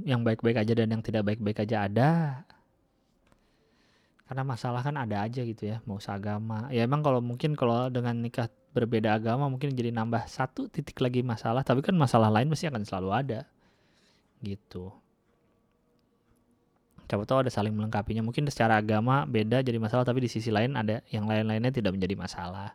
yang 0.01 0.25
baik-baik 0.25 0.57
aja 0.57 0.73
dan 0.73 0.89
yang 0.89 1.05
tidak 1.05 1.21
baik-baik 1.29 1.61
aja 1.61 1.85
ada. 1.85 2.09
Karena 4.25 4.41
masalah 4.41 4.81
kan 4.81 4.97
ada 4.97 5.21
aja 5.21 5.45
gitu 5.45 5.69
ya 5.69 5.77
mau 5.85 6.01
seagama. 6.01 6.65
Ya 6.73 6.89
emang 6.89 7.05
kalau 7.05 7.21
mungkin 7.21 7.53
kalau 7.53 7.93
dengan 7.93 8.17
nikah 8.17 8.49
berbeda 8.73 9.21
agama 9.21 9.45
mungkin 9.45 9.77
jadi 9.77 9.93
nambah 9.93 10.25
satu 10.25 10.65
titik 10.65 10.97
lagi 10.97 11.21
masalah 11.21 11.61
tapi 11.61 11.85
kan 11.85 11.93
masalah 11.93 12.33
lain 12.33 12.49
pasti 12.49 12.65
akan 12.65 12.81
selalu 12.81 13.09
ada. 13.13 13.39
Gitu. 14.41 14.89
Siapa 17.05 17.29
tahu 17.29 17.45
ada 17.45 17.51
saling 17.53 17.77
melengkapinya. 17.77 18.25
Mungkin 18.25 18.49
secara 18.49 18.81
agama 18.81 19.29
beda 19.29 19.61
jadi 19.61 19.77
masalah 19.77 20.01
tapi 20.01 20.25
di 20.25 20.29
sisi 20.33 20.49
lain 20.49 20.73
ada 20.73 21.05
yang 21.13 21.29
lain-lainnya 21.29 21.69
tidak 21.69 21.93
menjadi 21.93 22.17
masalah 22.17 22.73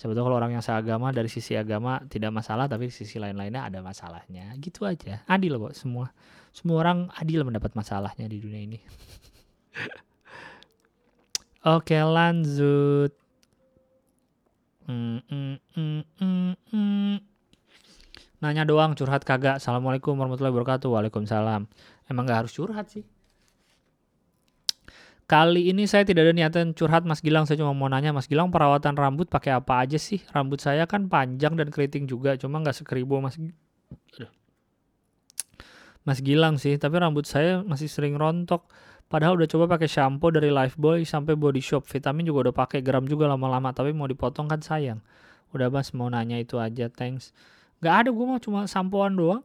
tahu 0.00 0.14
kalau 0.16 0.36
orang 0.36 0.56
yang 0.56 0.64
seagama 0.64 1.14
dari 1.14 1.30
sisi 1.30 1.54
agama 1.54 2.02
tidak 2.10 2.34
masalah 2.34 2.66
tapi 2.66 2.90
di 2.90 2.94
sisi 2.94 3.22
lain-lainnya 3.22 3.68
ada 3.68 3.78
masalahnya. 3.84 4.50
Gitu 4.58 4.82
aja. 4.88 5.22
Adil 5.30 5.60
kok 5.60 5.74
semua. 5.76 6.10
Semua 6.50 6.82
orang 6.82 7.08
adil 7.16 7.44
mendapat 7.46 7.72
masalahnya 7.78 8.26
di 8.26 8.38
dunia 8.42 8.60
ini. 8.66 8.78
Oke 11.76 11.94
lanjut. 12.00 13.14
Mm, 14.90 15.22
mm, 15.30 15.56
mm, 15.78 16.02
mm, 16.18 16.54
mm. 16.74 17.14
nanya 18.42 18.66
doang 18.66 18.98
curhat 18.98 19.22
kagak. 19.22 19.62
Assalamualaikum 19.62 20.18
warahmatullahi 20.18 20.50
wabarakatuh. 20.50 20.90
Waalaikumsalam. 20.90 21.70
Emang 22.10 22.24
gak 22.26 22.44
harus 22.44 22.52
curhat 22.58 22.90
sih 22.90 23.06
Kali 25.32 25.72
ini 25.72 25.88
saya 25.88 26.04
tidak 26.04 26.28
ada 26.28 26.36
niatan 26.36 26.76
curhat 26.76 27.08
Mas 27.08 27.24
Gilang, 27.24 27.48
saya 27.48 27.56
cuma 27.56 27.72
mau 27.72 27.88
nanya 27.88 28.12
Mas 28.12 28.28
Gilang 28.28 28.52
perawatan 28.52 28.92
rambut 29.00 29.32
pakai 29.32 29.56
apa 29.56 29.80
aja 29.80 29.96
sih? 29.96 30.20
Rambut 30.28 30.60
saya 30.60 30.84
kan 30.84 31.08
panjang 31.08 31.56
dan 31.56 31.72
keriting 31.72 32.04
juga, 32.04 32.36
cuma 32.36 32.60
nggak 32.60 32.84
sekeribu 32.84 33.16
Mas 33.16 33.40
Mas 36.04 36.20
Gilang 36.20 36.60
sih, 36.60 36.76
tapi 36.76 37.00
rambut 37.00 37.24
saya 37.24 37.64
masih 37.64 37.88
sering 37.88 38.20
rontok. 38.20 38.68
Padahal 39.08 39.40
udah 39.40 39.48
coba 39.48 39.72
pakai 39.72 39.88
shampoo 39.88 40.28
dari 40.28 40.52
Lifebuoy 40.52 41.08
sampai 41.08 41.32
Body 41.32 41.64
Shop, 41.64 41.80
vitamin 41.88 42.28
juga 42.28 42.52
udah 42.52 42.68
pakai 42.68 42.84
gram 42.84 43.08
juga 43.08 43.24
lama-lama, 43.24 43.72
tapi 43.72 43.96
mau 43.96 44.04
dipotong 44.04 44.52
kan 44.52 44.60
sayang. 44.60 45.00
Udah 45.56 45.72
Mas 45.72 45.96
mau 45.96 46.12
nanya 46.12 46.36
itu 46.36 46.60
aja, 46.60 46.92
thanks. 46.92 47.32
Gak 47.80 48.04
ada 48.04 48.08
gue 48.12 48.26
mau 48.28 48.36
cuma 48.36 48.68
sampoan 48.68 49.16
doang. 49.16 49.40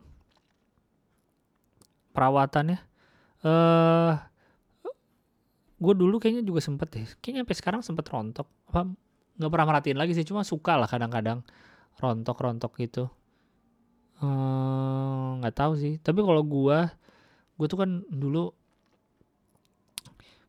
Perawatannya. 2.12 2.76
Eh 3.40 3.48
uh, 3.48 4.20
gue 5.78 5.94
dulu 5.94 6.18
kayaknya 6.18 6.42
juga 6.42 6.58
sempet 6.58 6.88
deh 6.90 7.06
kayaknya 7.22 7.46
sampai 7.46 7.58
sekarang 7.58 7.82
sempet 7.86 8.06
rontok. 8.10 8.48
Apa 8.74 8.90
nggak 9.38 9.52
pernah 9.54 9.66
merhatiin 9.70 9.98
lagi 10.02 10.18
sih 10.18 10.26
cuma 10.26 10.42
suka 10.42 10.74
lah 10.74 10.90
kadang-kadang 10.90 11.46
rontok-rontok 12.02 12.74
gitu. 12.82 13.06
Ehm, 14.22 15.42
nggak 15.42 15.54
hmm, 15.54 15.62
tahu 15.62 15.74
sih. 15.78 15.94
Tapi 16.02 16.20
kalau 16.26 16.42
gue 16.42 16.78
gue 17.58 17.68
tuh 17.70 17.78
kan 17.78 17.90
dulu 18.10 18.54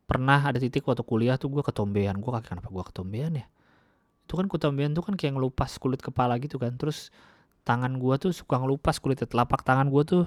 pernah 0.08 0.40
ada 0.40 0.56
titik 0.56 0.88
waktu 0.88 1.04
kuliah 1.04 1.36
tuh 1.36 1.52
gue 1.52 1.60
ketombean. 1.60 2.16
Gue 2.16 2.32
kaki 2.32 2.56
kenapa 2.56 2.68
gue 2.72 2.84
ketombean 2.88 3.32
ya? 3.44 3.46
Itu 4.24 4.40
kan 4.40 4.48
ketombean 4.48 4.96
tuh 4.96 5.04
kan 5.04 5.14
kayak 5.20 5.36
ngelupas 5.36 5.76
kulit 5.76 6.00
kepala 6.00 6.40
gitu 6.40 6.56
kan. 6.56 6.72
Terus 6.80 7.12
tangan 7.68 8.00
gue 8.00 8.14
tuh 8.16 8.32
suka 8.32 8.56
ngelupas 8.56 8.96
kulit 8.96 9.20
telapak 9.20 9.60
tangan 9.60 9.92
gue 9.92 10.02
tuh 10.08 10.24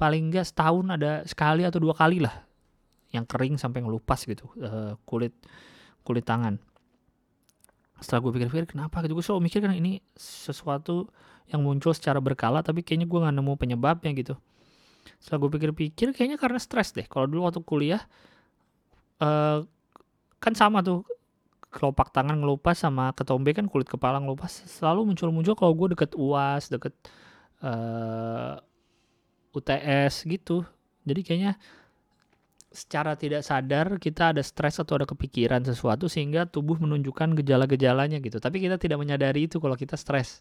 paling 0.00 0.32
enggak 0.32 0.48
setahun 0.48 0.88
ada 0.88 1.20
sekali 1.28 1.68
atau 1.68 1.76
dua 1.76 1.92
kali 1.92 2.24
lah 2.24 2.32
yang 3.12 3.28
kering 3.28 3.60
sampai 3.60 3.84
ngelupas 3.84 4.24
gitu 4.24 4.48
uh, 4.58 4.96
kulit 5.04 5.36
kulit 6.02 6.24
tangan. 6.26 6.58
Setelah 8.02 8.20
gue 8.26 8.32
pikir-pikir 8.34 8.66
kenapa? 8.74 9.04
Gitu 9.06 9.14
gue 9.14 9.22
selalu 9.22 9.46
mikir 9.46 9.62
kan 9.62 9.76
ini 9.76 10.02
sesuatu 10.18 11.06
yang 11.46 11.62
muncul 11.62 11.94
secara 11.94 12.18
berkala 12.18 12.64
tapi 12.64 12.82
kayaknya 12.82 13.06
gue 13.06 13.18
nggak 13.22 13.36
nemu 13.36 13.52
penyebabnya 13.54 14.10
gitu. 14.16 14.34
Setelah 15.22 15.46
gue 15.46 15.50
pikir-pikir 15.54 16.16
kayaknya 16.16 16.40
karena 16.40 16.58
stres 16.58 16.90
deh. 16.96 17.06
Kalau 17.06 17.30
dulu 17.30 17.46
waktu 17.46 17.62
kuliah 17.62 18.02
uh, 19.22 19.62
kan 20.42 20.52
sama 20.58 20.82
tuh 20.82 21.06
kelopak 21.72 22.12
tangan 22.12 22.36
ngelupas 22.36 22.76
sama 22.76 23.16
ketombe 23.16 23.56
kan 23.56 23.64
kulit 23.64 23.88
kepala 23.88 24.20
ngelupas 24.20 24.68
selalu 24.68 25.08
muncul-muncul 25.08 25.56
kalau 25.56 25.72
gue 25.72 25.96
deket 25.96 26.12
uas 26.20 26.68
deket 26.68 26.92
uh, 27.64 28.60
eh, 28.60 29.56
UTS 29.56 30.28
gitu. 30.28 30.66
Jadi 31.06 31.20
kayaknya 31.24 31.52
secara 32.72 33.14
tidak 33.14 33.44
sadar 33.44 34.00
kita 34.00 34.32
ada 34.32 34.40
stres 34.40 34.80
atau 34.80 34.98
ada 34.98 35.06
kepikiran 35.06 35.62
sesuatu 35.62 36.08
sehingga 36.08 36.48
tubuh 36.48 36.80
menunjukkan 36.80 37.36
gejala-gejalanya 37.38 38.18
gitu. 38.18 38.40
Tapi 38.40 38.64
kita 38.64 38.80
tidak 38.80 38.98
menyadari 38.98 39.46
itu 39.46 39.60
kalau 39.60 39.76
kita 39.76 39.94
stres. 40.00 40.40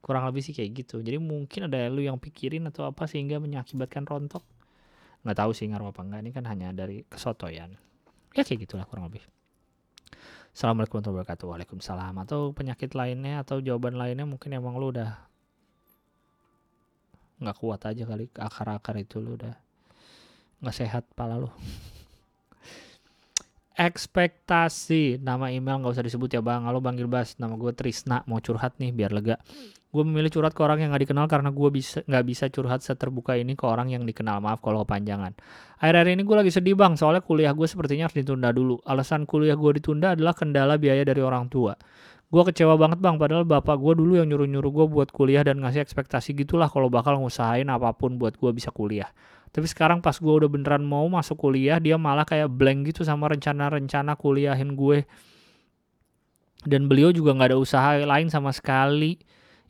Kurang 0.00 0.22
lebih 0.30 0.46
sih 0.46 0.54
kayak 0.54 0.86
gitu. 0.86 1.02
Jadi 1.02 1.18
mungkin 1.18 1.66
ada 1.66 1.90
lu 1.90 2.06
yang 2.06 2.16
pikirin 2.16 2.70
atau 2.70 2.86
apa 2.86 3.10
sehingga 3.10 3.42
mengakibatkan 3.42 4.06
rontok. 4.06 4.46
Nggak 5.26 5.36
tahu 5.42 5.50
sih 5.50 5.66
ngaruh 5.66 5.90
apa 5.90 6.00
enggak. 6.06 6.20
Ini 6.22 6.30
kan 6.30 6.44
hanya 6.46 6.68
dari 6.70 7.02
kesotoyan. 7.10 7.74
Ya 8.38 8.46
kayak 8.46 8.70
gitulah 8.70 8.86
kurang 8.86 9.10
lebih. 9.10 9.26
Assalamualaikum 10.54 11.02
warahmatullahi 11.02 11.26
wabarakatuh. 11.26 11.46
Waalaikumsalam. 11.50 12.14
Atau 12.22 12.54
penyakit 12.54 12.94
lainnya 12.94 13.42
atau 13.42 13.58
jawaban 13.58 13.98
lainnya 13.98 14.24
mungkin 14.24 14.54
emang 14.54 14.78
lu 14.78 14.94
udah 14.94 15.26
nggak 17.36 17.56
kuat 17.60 17.84
aja 17.84 18.08
kali 18.08 18.32
akar-akar 18.32 18.96
itu 18.96 19.20
lu 19.20 19.36
udah 19.36 19.65
nggak 20.60 20.76
sehat 20.76 21.04
pala 21.12 21.36
lo 21.36 21.50
ekspektasi. 23.76 25.20
Nama 25.20 25.52
email 25.52 25.84
nggak 25.84 25.94
usah 26.00 26.04
disebut 26.04 26.32
ya 26.32 26.40
bang. 26.40 26.64
Halo 26.64 26.80
bang 26.80 26.96
Gilbas. 26.96 27.36
Nama 27.36 27.54
gue 27.54 27.72
Trisna. 27.76 28.24
Mau 28.24 28.40
curhat 28.40 28.80
nih 28.80 28.90
biar 28.90 29.12
lega. 29.12 29.36
Gue 29.92 30.02
memilih 30.02 30.32
curhat 30.32 30.52
ke 30.56 30.60
orang 30.64 30.82
yang 30.82 30.90
nggak 30.92 31.08
dikenal 31.08 31.28
karena 31.28 31.52
gue 31.52 31.68
bisa 31.72 32.00
nggak 32.04 32.24
bisa 32.24 32.44
curhat 32.48 32.80
seterbuka 32.80 33.36
ini 33.36 33.52
ke 33.52 33.64
orang 33.68 33.92
yang 33.92 34.02
dikenal. 34.08 34.40
Maaf 34.40 34.64
kalau 34.64 34.82
kepanjangan. 34.82 35.36
Akhir-akhir 35.76 36.08
ini 36.16 36.22
gue 36.24 36.36
lagi 36.36 36.52
sedih 36.52 36.74
bang. 36.74 36.96
Soalnya 36.96 37.20
kuliah 37.20 37.52
gue 37.52 37.68
sepertinya 37.68 38.08
harus 38.08 38.16
ditunda 38.16 38.50
dulu. 38.50 38.80
Alasan 38.88 39.28
kuliah 39.28 39.54
gue 39.54 39.70
ditunda 39.76 40.16
adalah 40.16 40.32
kendala 40.32 40.80
biaya 40.80 41.04
dari 41.04 41.20
orang 41.20 41.52
tua. 41.52 41.76
Gue 42.26 42.42
kecewa 42.48 42.74
banget 42.80 42.98
bang. 42.98 43.20
Padahal 43.20 43.44
bapak 43.44 43.76
gue 43.76 43.92
dulu 43.92 44.18
yang 44.18 44.26
nyuruh-nyuruh 44.32 44.72
gue 44.72 44.86
buat 44.88 45.08
kuliah 45.12 45.44
dan 45.44 45.60
ngasih 45.60 45.84
ekspektasi 45.84 46.32
gitulah 46.32 46.72
kalau 46.72 46.88
bakal 46.88 47.20
ngusahain 47.20 47.68
apa 47.68 47.92
pun 47.92 48.16
buat 48.16 48.40
gue 48.40 48.50
bisa 48.56 48.72
kuliah 48.72 49.12
tapi 49.56 49.72
sekarang 49.72 50.04
pas 50.04 50.12
gue 50.20 50.28
udah 50.28 50.52
beneran 50.52 50.84
mau 50.84 51.08
masuk 51.08 51.48
kuliah, 51.48 51.80
dia 51.80 51.96
malah 51.96 52.28
kayak 52.28 52.52
blank 52.52 52.92
gitu 52.92 53.08
sama 53.08 53.32
rencana-rencana 53.32 54.12
kuliahin 54.20 54.76
gue. 54.76 55.08
Dan 56.60 56.92
beliau 56.92 57.08
juga 57.08 57.32
nggak 57.32 57.56
ada 57.56 57.58
usaha 57.58 57.96
lain 57.96 58.28
sama 58.28 58.52
sekali. 58.52 59.16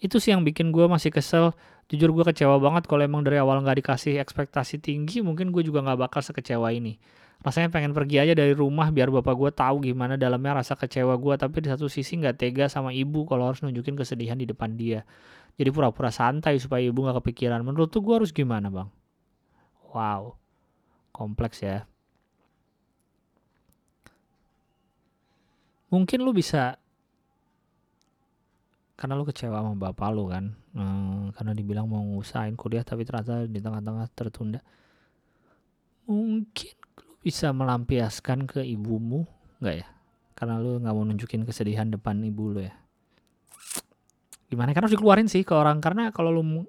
Itu 0.03 0.19
sih 0.19 0.35
yang 0.35 0.43
bikin 0.43 0.75
gue 0.75 0.91
masih 0.91 1.15
kesel. 1.15 1.55
Jujur 1.87 2.11
gue 2.11 2.27
kecewa 2.27 2.59
banget 2.59 2.91
kalau 2.91 3.07
emang 3.07 3.23
dari 3.23 3.39
awal 3.39 3.63
nggak 3.63 3.79
dikasih 3.79 4.19
ekspektasi 4.19 4.83
tinggi, 4.83 5.23
mungkin 5.23 5.55
gue 5.55 5.63
juga 5.63 5.87
nggak 5.87 6.11
bakal 6.11 6.19
sekecewa 6.19 6.67
ini. 6.75 6.99
Rasanya 7.47 7.71
pengen 7.71 7.95
pergi 7.95 8.19
aja 8.27 8.35
dari 8.35 8.59
rumah 8.59 8.91
biar 8.91 9.07
bapak 9.15 9.35
gue 9.39 9.51
tahu 9.55 9.87
gimana 9.87 10.19
dalamnya 10.19 10.67
rasa 10.67 10.75
kecewa 10.75 11.15
gue. 11.15 11.39
Tapi 11.39 11.63
di 11.63 11.71
satu 11.71 11.87
sisi 11.87 12.19
nggak 12.19 12.43
tega 12.43 12.67
sama 12.67 12.91
ibu 12.91 13.23
kalau 13.23 13.55
harus 13.55 13.63
nunjukin 13.63 13.95
kesedihan 13.95 14.35
di 14.35 14.51
depan 14.51 14.75
dia. 14.75 15.07
Jadi 15.55 15.71
pura-pura 15.71 16.11
santai 16.11 16.59
supaya 16.59 16.83
ibu 16.83 17.07
nggak 17.07 17.23
kepikiran. 17.23 17.63
Menurut 17.63 17.95
tuh 17.95 18.03
gue 18.03 18.19
harus 18.19 18.35
gimana 18.35 18.67
bang? 18.67 19.06
Wow, 19.97 20.37
kompleks 21.09 21.65
ya. 21.65 21.89
Mungkin 25.89 26.21
lu 26.21 26.37
bisa 26.37 26.77
karena 28.97 29.17
lu 29.17 29.25
kecewa 29.25 29.61
sama 29.61 29.77
bapak 29.77 30.09
lu 30.13 30.33
kan 30.33 30.57
hmm, 30.73 31.37
karena 31.37 31.53
dibilang 31.53 31.85
mau 31.85 32.01
ngusahain 32.01 32.57
kuliah 32.57 32.81
tapi 32.81 33.05
ternyata 33.09 33.49
di 33.49 33.57
tengah-tengah 33.57 34.05
tertunda. 34.13 34.61
Mungkin 36.05 36.77
lu 37.01 37.13
bisa 37.25 37.57
melampiaskan 37.57 38.45
ke 38.45 38.61
ibumu 38.69 39.25
nggak 39.65 39.77
ya? 39.81 39.89
Karena 40.37 40.61
lu 40.61 40.77
nggak 40.77 40.93
mau 40.93 41.09
nunjukin 41.09 41.49
kesedihan 41.49 41.89
depan 41.89 42.21
ibu 42.21 42.53
lu 42.53 42.61
ya. 42.69 42.77
Gimana? 44.53 44.77
Karena 44.77 44.93
harus 44.93 44.97
dikeluarin 45.01 45.33
sih 45.33 45.41
ke 45.41 45.57
orang 45.57 45.81
karena 45.81 46.13
kalau 46.13 46.37
lu 46.37 46.69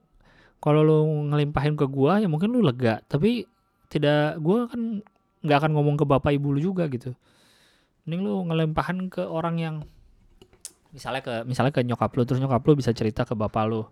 kalau 0.57 0.81
lu 0.81 0.97
ngelimpahin 1.29 1.77
ke 1.77 1.85
gua 1.85 2.17
ya 2.21 2.27
mungkin 2.27 2.49
lu 2.49 2.65
lega. 2.65 3.01
Tapi 3.05 3.45
tidak 3.87 4.41
gua 4.41 4.67
kan 4.67 5.05
nggak 5.45 5.57
akan 5.63 5.71
ngomong 5.77 5.95
ke 5.95 6.05
bapak 6.05 6.33
ibu 6.35 6.53
lu 6.53 6.59
juga 6.59 6.89
gitu. 6.89 7.13
Mending 8.05 8.21
lu 8.25 8.33
ngelimpahin 8.49 9.07
ke 9.11 9.21
orang 9.23 9.55
yang 9.61 9.75
misalnya 10.91 11.21
ke 11.21 11.33
misalnya 11.45 11.73
ke 11.75 11.83
nyokap 11.85 12.09
lu 12.17 12.23
terus 12.25 12.41
nyokap 12.41 12.63
lu 12.65 12.73
bisa 12.79 12.91
cerita 12.91 13.23
ke 13.23 13.37
bapak 13.37 13.63
lu. 13.69 13.85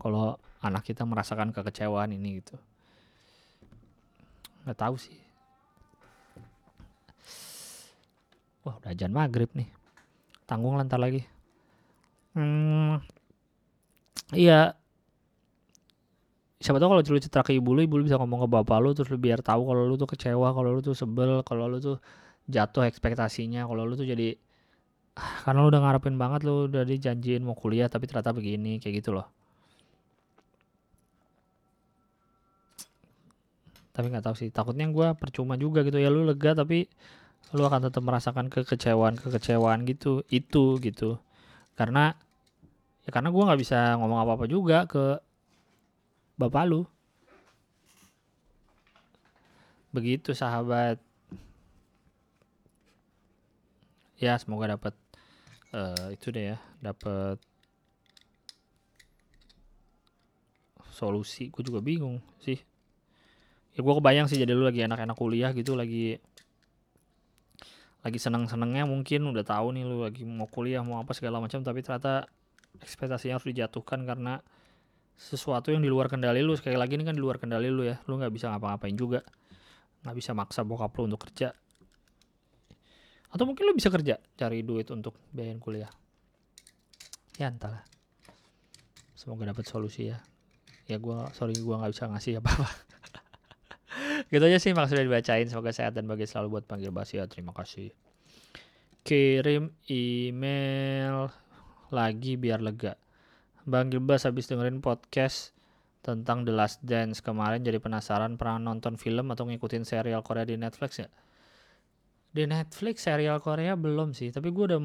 Kalau 0.00 0.40
anak 0.64 0.86
kita 0.86 1.04
merasakan 1.04 1.52
kekecewaan 1.52 2.14
ini 2.14 2.40
gitu. 2.40 2.56
Nggak 4.64 4.78
tahu 4.78 4.94
sih. 4.96 5.18
Wah 8.62 8.78
udah 8.78 8.94
ajan 8.94 9.10
maghrib 9.10 9.50
nih. 9.58 9.66
Tanggung 10.46 10.78
lantar 10.78 11.02
lagi. 11.02 11.26
Hmm, 12.32 13.02
iya 14.32 14.72
siapa 16.62 16.78
tahu 16.78 16.94
kalau 16.94 17.02
lu 17.02 17.18
cerita 17.18 17.42
ke 17.42 17.58
ibu 17.58 17.74
lu 17.74 17.82
ibu 17.82 17.98
lu 17.98 18.06
bisa 18.06 18.16
ngomong 18.22 18.46
ke 18.46 18.48
bapak 18.54 18.78
lu 18.78 18.94
terus 18.94 19.10
lu 19.10 19.18
biar 19.18 19.42
tahu 19.42 19.66
kalau 19.66 19.82
lu 19.82 19.94
tuh 19.98 20.06
kecewa 20.06 20.54
kalau 20.54 20.70
lu 20.70 20.80
tuh 20.80 20.94
sebel 20.94 21.42
kalau 21.42 21.66
lu 21.66 21.82
tuh 21.82 21.98
jatuh 22.46 22.86
ekspektasinya 22.86 23.66
kalau 23.66 23.82
lu 23.82 23.98
tuh 23.98 24.06
jadi 24.06 24.38
ah, 25.18 25.42
karena 25.42 25.58
lu 25.66 25.68
udah 25.74 25.82
ngarepin 25.82 26.14
banget 26.14 26.46
lu 26.46 26.70
udah 26.70 26.86
dijanjiin 26.86 27.42
mau 27.42 27.58
kuliah 27.58 27.90
tapi 27.90 28.06
ternyata 28.06 28.30
begini 28.30 28.78
kayak 28.78 29.02
gitu 29.02 29.10
loh. 29.10 29.26
Tapi 33.92 34.06
nggak 34.08 34.24
tahu 34.24 34.34
sih 34.38 34.48
takutnya 34.48 34.88
gue 34.88 35.08
percuma 35.20 35.58
juga 35.60 35.84
gitu 35.84 35.98
ya 36.00 36.08
lu 36.08 36.24
lega 36.24 36.56
tapi 36.56 36.88
lu 37.52 37.62
akan 37.68 37.90
tetap 37.90 38.02
merasakan 38.06 38.46
kekecewaan 38.48 39.18
kekecewaan 39.20 39.84
gitu 39.84 40.22
itu 40.30 40.78
gitu. 40.80 41.18
Karena 41.76 42.14
ya 43.02 43.10
karena 43.10 43.28
gue 43.34 43.42
nggak 43.42 43.60
bisa 43.60 43.98
ngomong 43.98 44.18
apa 44.22 44.32
apa 44.38 44.44
juga 44.46 44.78
ke 44.86 45.18
bapak 46.36 46.64
lu. 46.68 46.82
Begitu 49.92 50.32
sahabat. 50.32 50.96
Ya 54.16 54.38
semoga 54.38 54.78
dapat 54.78 54.94
uh, 55.74 56.08
itu 56.14 56.30
deh 56.30 56.54
ya 56.54 56.58
dapat 56.78 57.36
solusi. 60.94 61.50
Gue 61.50 61.66
juga 61.66 61.82
bingung 61.82 62.22
sih. 62.38 62.60
Ya 63.72 63.80
gue 63.80 63.94
kebayang 63.96 64.28
sih 64.28 64.36
jadi 64.36 64.52
lu 64.52 64.68
lagi 64.68 64.84
enak-enak 64.84 65.16
kuliah 65.16 65.50
gitu 65.56 65.72
lagi 65.72 66.20
lagi 68.02 68.18
seneng-senengnya 68.18 68.82
mungkin 68.82 69.30
udah 69.30 69.46
tahu 69.46 69.78
nih 69.78 69.86
lu 69.86 70.02
lagi 70.02 70.26
mau 70.26 70.50
kuliah 70.50 70.82
mau 70.82 70.98
apa 70.98 71.14
segala 71.14 71.38
macam 71.38 71.62
tapi 71.62 71.86
ternyata 71.86 72.26
ekspektasinya 72.82 73.38
harus 73.38 73.46
dijatuhkan 73.46 74.02
karena 74.02 74.42
sesuatu 75.16 75.70
yang 75.70 75.82
di 75.84 75.90
luar 75.90 76.10
kendali 76.10 76.42
lu. 76.42 76.56
Sekali 76.58 76.74
lagi 76.74 76.98
ini 76.98 77.04
kan 77.06 77.14
di 77.14 77.22
luar 77.22 77.38
kendali 77.38 77.70
lu 77.70 77.86
ya. 77.86 78.00
Lu 78.10 78.18
nggak 78.18 78.32
bisa 78.32 78.50
ngapa-ngapain 78.50 78.96
juga. 78.98 79.22
Nggak 80.02 80.16
bisa 80.18 80.30
maksa 80.34 80.60
bokap 80.66 80.92
lu 80.98 81.06
untuk 81.06 81.22
kerja. 81.28 81.54
Atau 83.32 83.48
mungkin 83.48 83.64
lu 83.64 83.72
bisa 83.72 83.88
kerja 83.88 84.20
cari 84.36 84.60
duit 84.60 84.90
untuk 84.92 85.16
biayain 85.32 85.62
kuliah. 85.62 85.88
Ya 87.40 87.48
entahlah. 87.48 87.80
Semoga 89.16 89.48
dapat 89.48 89.64
solusi 89.64 90.12
ya. 90.12 90.20
Ya 90.90 90.98
gue 90.98 91.16
sorry 91.32 91.56
gue 91.56 91.74
nggak 91.74 91.92
bisa 91.94 92.10
ngasih 92.10 92.42
apa-apa. 92.42 92.68
Gitu 94.32 94.42
aja 94.44 94.58
sih 94.60 94.76
maksudnya 94.76 95.06
dibacain. 95.06 95.48
Semoga 95.48 95.72
sehat 95.72 95.96
dan 95.96 96.04
bahagia 96.04 96.28
selalu 96.28 96.58
buat 96.58 96.64
panggil 96.68 96.92
Basia 96.92 97.24
terima 97.24 97.56
kasih. 97.56 97.94
Kirim 99.02 99.72
email 99.88 101.32
lagi 101.88 102.38
biar 102.38 102.62
lega 102.62 103.01
Bang 103.68 103.90
Gilbas 103.92 104.26
habis 104.26 104.50
dengerin 104.50 104.82
podcast 104.82 105.54
tentang 106.02 106.42
The 106.42 106.52
Last 106.54 106.82
Dance 106.82 107.22
kemarin 107.22 107.62
jadi 107.62 107.78
penasaran 107.78 108.34
pernah 108.34 108.58
nonton 108.58 108.98
film 108.98 109.30
atau 109.30 109.46
ngikutin 109.46 109.86
serial 109.86 110.26
Korea 110.26 110.42
di 110.42 110.58
Netflix 110.58 110.98
ya 110.98 111.08
di 112.32 112.48
Netflix 112.48 113.04
serial 113.06 113.38
Korea 113.38 113.76
belum 113.76 114.16
sih 114.16 114.32
tapi 114.32 114.50
gue 114.50 114.64
udah 114.72 114.80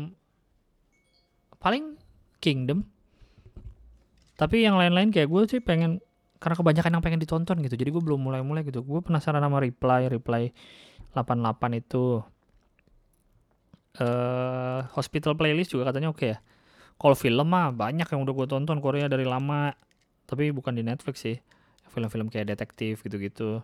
paling 1.57 1.97
Kingdom. 2.37 2.85
Tapi 4.37 4.61
yang 4.61 4.77
lain-lain 4.77 5.09
kayak 5.09 5.25
gue 5.25 5.41
sih 5.49 5.61
pengen 5.63 5.97
karena 6.37 6.53
kebanyakan 6.53 6.93
yang 6.93 7.03
pengen 7.03 7.17
ditonton 7.17 7.57
gitu 7.65 7.73
jadi 7.73 7.89
gue 7.89 8.03
belum 8.03 8.21
mulai-mulai 8.21 8.61
gitu. 8.61 8.85
Gue 8.85 9.01
penasaran 9.01 9.41
sama 9.41 9.57
reply 9.57 10.05
reply 10.05 10.53
88 11.17 11.81
itu 11.81 12.21
uh, 13.97 14.79
hospital 14.93 15.33
playlist 15.33 15.73
juga 15.73 15.89
katanya 15.89 16.13
oke 16.13 16.21
okay 16.21 16.37
ya 16.37 16.39
kalau 16.97 17.13
film 17.13 17.45
mah 17.45 17.69
banyak 17.69 18.09
yang 18.09 18.21
udah 18.25 18.33
gue 18.33 18.47
tonton 18.49 18.77
Korea 18.81 19.05
dari 19.05 19.23
lama. 19.23 19.73
Tapi 20.27 20.49
bukan 20.49 20.73
di 20.73 20.83
Netflix 20.83 21.21
sih. 21.23 21.37
Film-film 21.93 22.27
kayak 22.33 22.57
detektif 22.57 23.05
gitu-gitu. 23.05 23.61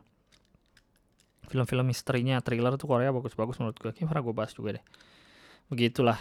Film-film 1.49 1.85
misterinya 1.89 2.39
thriller 2.39 2.77
tuh 2.77 2.87
Korea 2.87 3.11
bagus-bagus 3.11 3.59
menurut 3.59 3.75
gue 3.75 3.91
kayaknya 3.91 4.21
gue 4.21 4.33
bahas 4.37 4.53
juga 4.53 4.79
deh. 4.79 4.83
Begitulah. 5.67 6.17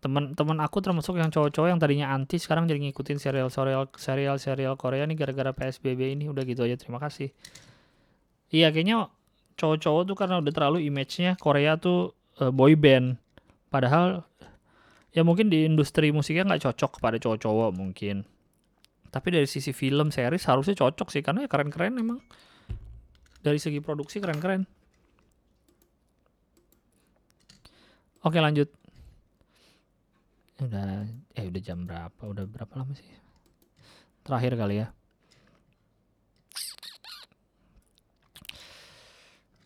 Teman-teman 0.00 0.64
aku 0.64 0.80
termasuk 0.80 1.20
yang 1.20 1.28
cowok-cowok 1.28 1.68
yang 1.68 1.76
tadinya 1.76 2.08
anti 2.16 2.40
sekarang 2.40 2.64
jadi 2.64 2.80
ngikutin 2.88 3.20
serial 3.20 3.52
serial 3.52 3.84
serial 4.00 4.40
serial 4.40 4.74
Korea 4.80 5.04
nih 5.04 5.20
gara-gara 5.20 5.52
PSBB 5.52 6.16
ini. 6.16 6.32
Udah 6.32 6.42
gitu 6.48 6.64
aja 6.64 6.74
terima 6.80 6.96
kasih. 6.96 7.30
Iya 8.48 8.72
kayaknya 8.72 9.12
cowok-cowok 9.60 10.02
tuh 10.08 10.16
karena 10.16 10.40
udah 10.40 10.52
terlalu 10.56 10.88
image-nya 10.88 11.36
Korea 11.36 11.76
tuh 11.76 12.16
uh, 12.40 12.48
boy 12.48 12.72
band 12.80 13.20
padahal 13.68 14.24
ya 15.10 15.26
mungkin 15.26 15.50
di 15.50 15.66
industri 15.66 16.14
musiknya 16.14 16.46
nggak 16.46 16.70
cocok 16.70 16.98
kepada 16.98 17.16
cowok-cowok 17.18 17.70
mungkin. 17.74 18.22
Tapi 19.10 19.28
dari 19.34 19.46
sisi 19.50 19.74
film 19.74 20.14
series 20.14 20.46
harusnya 20.46 20.78
cocok 20.78 21.10
sih 21.10 21.22
karena 21.22 21.46
ya 21.46 21.48
keren-keren 21.50 21.98
emang. 21.98 22.22
Dari 23.42 23.58
segi 23.58 23.82
produksi 23.82 24.22
keren-keren. 24.22 24.62
Oke 28.22 28.38
lanjut. 28.38 28.70
Udah 30.60 31.08
eh 31.34 31.44
udah 31.48 31.62
jam 31.64 31.88
berapa? 31.88 32.22
Udah 32.22 32.44
berapa 32.46 32.70
lama 32.78 32.92
sih? 32.94 33.08
Terakhir 34.22 34.54
kali 34.54 34.84
ya. 34.84 34.92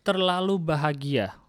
Terlalu 0.01 0.55
bahagia 0.57 1.44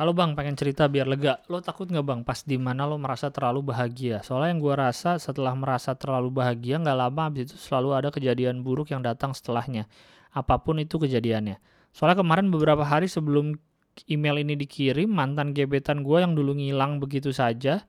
Halo 0.00 0.16
bang, 0.16 0.32
pengen 0.32 0.56
cerita 0.56 0.88
biar 0.88 1.04
lega. 1.04 1.44
Lo 1.52 1.60
takut 1.60 1.84
nggak 1.84 2.00
bang 2.00 2.20
pas 2.24 2.40
di 2.40 2.56
mana 2.56 2.88
lo 2.88 2.96
merasa 2.96 3.28
terlalu 3.28 3.68
bahagia? 3.68 4.24
Soalnya 4.24 4.56
yang 4.56 4.60
gue 4.64 4.72
rasa 4.72 5.20
setelah 5.20 5.52
merasa 5.52 5.92
terlalu 5.92 6.40
bahagia 6.40 6.80
nggak 6.80 6.96
lama 6.96 7.28
habis 7.28 7.52
itu 7.52 7.60
selalu 7.60 7.92
ada 7.92 8.08
kejadian 8.08 8.64
buruk 8.64 8.96
yang 8.96 9.04
datang 9.04 9.36
setelahnya. 9.36 9.84
Apa 10.32 10.56
pun 10.64 10.80
itu 10.80 10.96
kejadiannya. 10.96 11.60
Soalnya 11.92 12.16
kemarin 12.16 12.48
beberapa 12.48 12.80
hari 12.80 13.12
sebelum 13.12 13.60
email 14.08 14.40
ini 14.40 14.56
dikirim 14.56 15.04
mantan 15.04 15.52
gebetan 15.52 16.00
gue 16.00 16.16
yang 16.16 16.32
dulu 16.32 16.56
ngilang 16.56 16.96
begitu 16.96 17.28
saja 17.36 17.84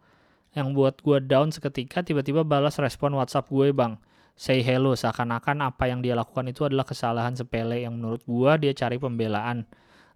yang 0.51 0.76
buat 0.76 0.99
gue 0.99 1.24
down 1.24 1.55
seketika 1.55 2.03
tiba-tiba 2.03 2.43
balas 2.43 2.76
respon 2.76 3.16
WhatsApp 3.16 3.47
gue 3.47 3.72
bang 3.72 3.95
say 4.36 4.59
hello 4.59 4.99
seakan-akan 4.99 5.64
apa 5.64 5.88
yang 5.88 6.03
dia 6.03 6.20
lakukan 6.20 6.43
itu 6.51 6.68
adalah 6.68 6.84
kesalahan 6.84 7.39
sepele 7.39 7.88
yang 7.88 7.95
menurut 7.95 8.20
gue 8.28 8.51
dia 8.68 8.76
cari 8.76 8.99
pembelaan 8.99 9.64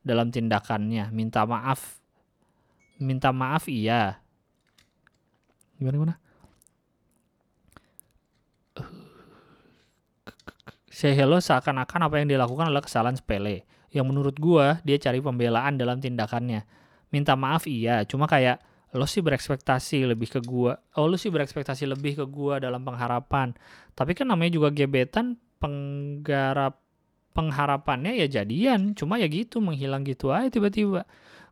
dalam 0.05 0.29
tindakannya 0.29 1.09
minta 1.09 1.43
maaf 1.49 1.97
minta 3.01 3.33
maaf 3.33 3.65
iya 3.65 4.21
gimana 5.81 5.97
gimana 5.97 6.15
say 10.95 11.11
hello 11.11 11.41
seakan-akan 11.41 12.07
apa 12.07 12.15
yang 12.21 12.31
dia 12.31 12.39
lakukan 12.39 12.71
adalah 12.71 12.85
kesalahan 12.85 13.19
sepele 13.19 13.67
yang 13.95 14.11
menurut 14.11 14.35
gua 14.35 14.83
dia 14.83 14.99
cari 14.99 15.23
pembelaan 15.23 15.79
dalam 15.79 16.03
tindakannya. 16.03 16.67
Minta 17.15 17.39
maaf 17.39 17.63
iya, 17.63 18.03
cuma 18.03 18.27
kayak 18.27 18.59
lo 18.91 19.07
sih 19.07 19.23
berekspektasi 19.23 20.03
lebih 20.03 20.27
ke 20.27 20.39
gua. 20.43 20.75
Oh, 20.99 21.07
lo 21.07 21.15
sih 21.15 21.31
berekspektasi 21.31 21.87
lebih 21.87 22.19
ke 22.19 22.25
gua 22.27 22.59
dalam 22.59 22.83
pengharapan. 22.83 23.55
Tapi 23.95 24.11
kan 24.11 24.27
namanya 24.27 24.51
juga 24.51 24.75
gebetan 24.75 25.39
penggarap 25.63 26.79
pengharapannya 27.35 28.15
ya 28.15 28.27
jadian, 28.31 28.95
cuma 28.95 29.19
ya 29.19 29.27
gitu 29.27 29.59
menghilang 29.59 30.07
gitu 30.07 30.31
aja 30.31 30.47
tiba-tiba. 30.47 31.03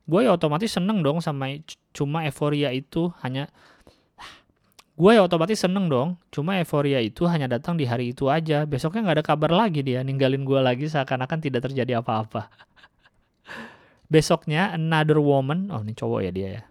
Gue 0.08 0.28
ya 0.28 0.32
otomatis 0.36 0.72
seneng 0.72 1.04
dong 1.04 1.20
sama 1.20 1.52
cuma 1.92 2.24
euforia 2.24 2.72
itu 2.72 3.12
hanya 3.24 3.52
gue 4.94 5.12
ya 5.18 5.26
otomatis 5.26 5.58
seneng 5.58 5.90
dong 5.90 6.22
cuma 6.30 6.62
euforia 6.62 7.02
itu 7.02 7.26
hanya 7.26 7.50
datang 7.50 7.74
di 7.74 7.86
hari 7.90 8.14
itu 8.14 8.30
aja 8.30 8.62
besoknya 8.70 9.10
nggak 9.10 9.18
ada 9.18 9.26
kabar 9.26 9.50
lagi 9.50 9.82
dia 9.82 10.06
ninggalin 10.06 10.46
gue 10.46 10.62
lagi 10.62 10.86
seakan-akan 10.86 11.42
tidak 11.42 11.66
terjadi 11.66 11.98
apa-apa 11.98 12.54
besoknya 14.14 14.70
another 14.78 15.18
woman 15.18 15.74
oh 15.74 15.82
ini 15.82 15.98
cowok 15.98 16.30
ya 16.30 16.32
dia 16.32 16.50
ya 16.62 16.64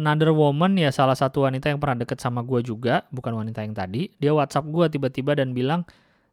another 0.00 0.32
woman 0.32 0.80
ya 0.80 0.88
salah 0.88 1.12
satu 1.12 1.44
wanita 1.44 1.68
yang 1.68 1.76
pernah 1.76 2.00
deket 2.00 2.24
sama 2.24 2.40
gue 2.40 2.64
juga, 2.64 3.04
bukan 3.12 3.36
wanita 3.36 3.60
yang 3.60 3.76
tadi. 3.76 4.08
Dia 4.16 4.32
WhatsApp 4.32 4.72
gue 4.72 4.96
tiba-tiba 4.96 5.36
dan 5.36 5.52
bilang 5.52 5.84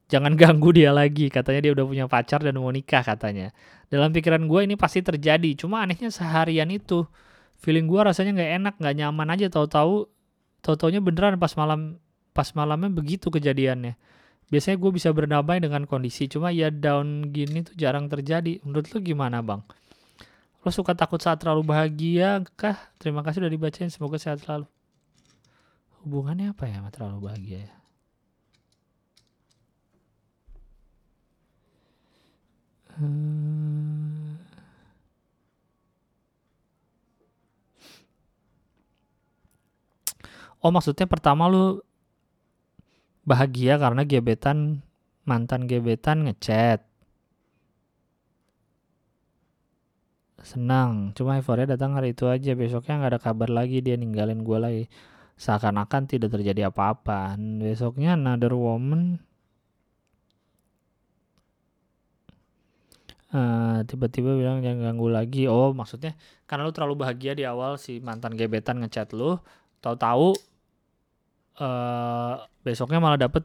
jangan 0.07 0.33
ganggu 0.39 0.71
dia 0.75 0.91
lagi. 0.95 1.27
Katanya 1.27 1.69
dia 1.69 1.71
udah 1.75 1.85
punya 1.85 2.05
pacar 2.07 2.43
dan 2.43 2.55
mau 2.59 2.71
nikah 2.71 3.03
katanya. 3.03 3.51
Dalam 3.87 4.11
pikiran 4.11 4.43
gue 4.47 4.67
ini 4.67 4.75
pasti 4.75 5.03
terjadi. 5.03 5.55
Cuma 5.55 5.83
anehnya 5.83 6.11
seharian 6.11 6.67
itu 6.71 7.07
feeling 7.59 7.87
gue 7.87 8.01
rasanya 8.01 8.35
nggak 8.35 8.51
enak, 8.63 8.73
nggak 8.79 8.95
nyaman 8.99 9.27
aja. 9.35 9.47
Tahu-tahu, 9.51 10.07
tahu-taunya 10.63 10.99
beneran 10.99 11.39
pas 11.39 11.53
malam 11.55 12.01
pas 12.31 12.49
malamnya 12.55 12.91
begitu 12.91 13.27
kejadiannya. 13.31 13.95
Biasanya 14.47 14.79
gue 14.79 14.91
bisa 14.95 15.11
berdamai 15.11 15.59
dengan 15.59 15.83
kondisi, 15.83 16.31
cuma 16.31 16.55
ya 16.55 16.71
down 16.71 17.35
gini 17.35 17.67
tuh 17.67 17.75
jarang 17.75 18.07
terjadi. 18.07 18.63
Menurut 18.63 18.87
lu 18.95 19.03
gimana 19.03 19.43
bang? 19.43 19.59
Lo 20.63 20.71
suka 20.71 20.95
takut 20.95 21.19
saat 21.19 21.43
terlalu 21.43 21.67
bahagia 21.67 22.47
kah? 22.55 22.79
Terima 22.95 23.27
kasih 23.27 23.43
udah 23.43 23.51
dibacain, 23.51 23.91
semoga 23.91 24.15
sehat 24.15 24.39
selalu. 24.39 24.63
Hubungannya 25.99 26.55
apa 26.55 26.63
ya 26.63 26.79
sama 26.79 26.89
terlalu 26.95 27.27
bahagia 27.27 27.59
ya? 27.67 27.76
Oh 40.63 40.71
maksudnya 40.73 41.05
pertama 41.05 41.45
lu 41.49 41.81
bahagia 43.27 43.77
karena 43.77 44.01
gebetan 44.07 44.81
mantan 45.27 45.67
gebetan 45.69 46.25
ngechat. 46.25 46.81
Senang, 50.41 51.11
cuma 51.17 51.35
euforia 51.35 51.67
datang 51.67 51.91
hari 51.97 52.15
itu 52.15 52.29
aja. 52.29 52.55
Besoknya 52.55 53.03
nggak 53.03 53.11
ada 53.17 53.21
kabar 53.21 53.49
lagi 53.51 53.83
dia 53.83 53.99
ninggalin 53.99 54.41
gue 54.47 54.57
lagi. 54.57 54.83
Seakan-akan 55.37 56.07
tidak 56.07 56.33
terjadi 56.33 56.71
apa-apa. 56.71 57.35
Besoknya 57.37 58.15
another 58.15 58.55
woman 58.55 59.19
uh, 63.33 63.83
tiba-tiba 63.87 64.35
bilang 64.35 64.63
jangan 64.63 64.93
ganggu 64.93 65.07
lagi. 65.11 65.43
Oh, 65.49 65.71
maksudnya 65.75 66.15
karena 66.47 66.67
lu 66.67 66.73
terlalu 66.75 66.95
bahagia 67.03 67.33
di 67.35 67.43
awal 67.47 67.75
si 67.81 67.99
mantan 67.99 68.35
gebetan 68.39 68.79
ngechat 68.83 69.11
lu, 69.15 69.39
tahu-tahu 69.83 70.35
uh, 71.61 72.35
besoknya 72.65 72.99
malah 73.01 73.19
dapet 73.19 73.43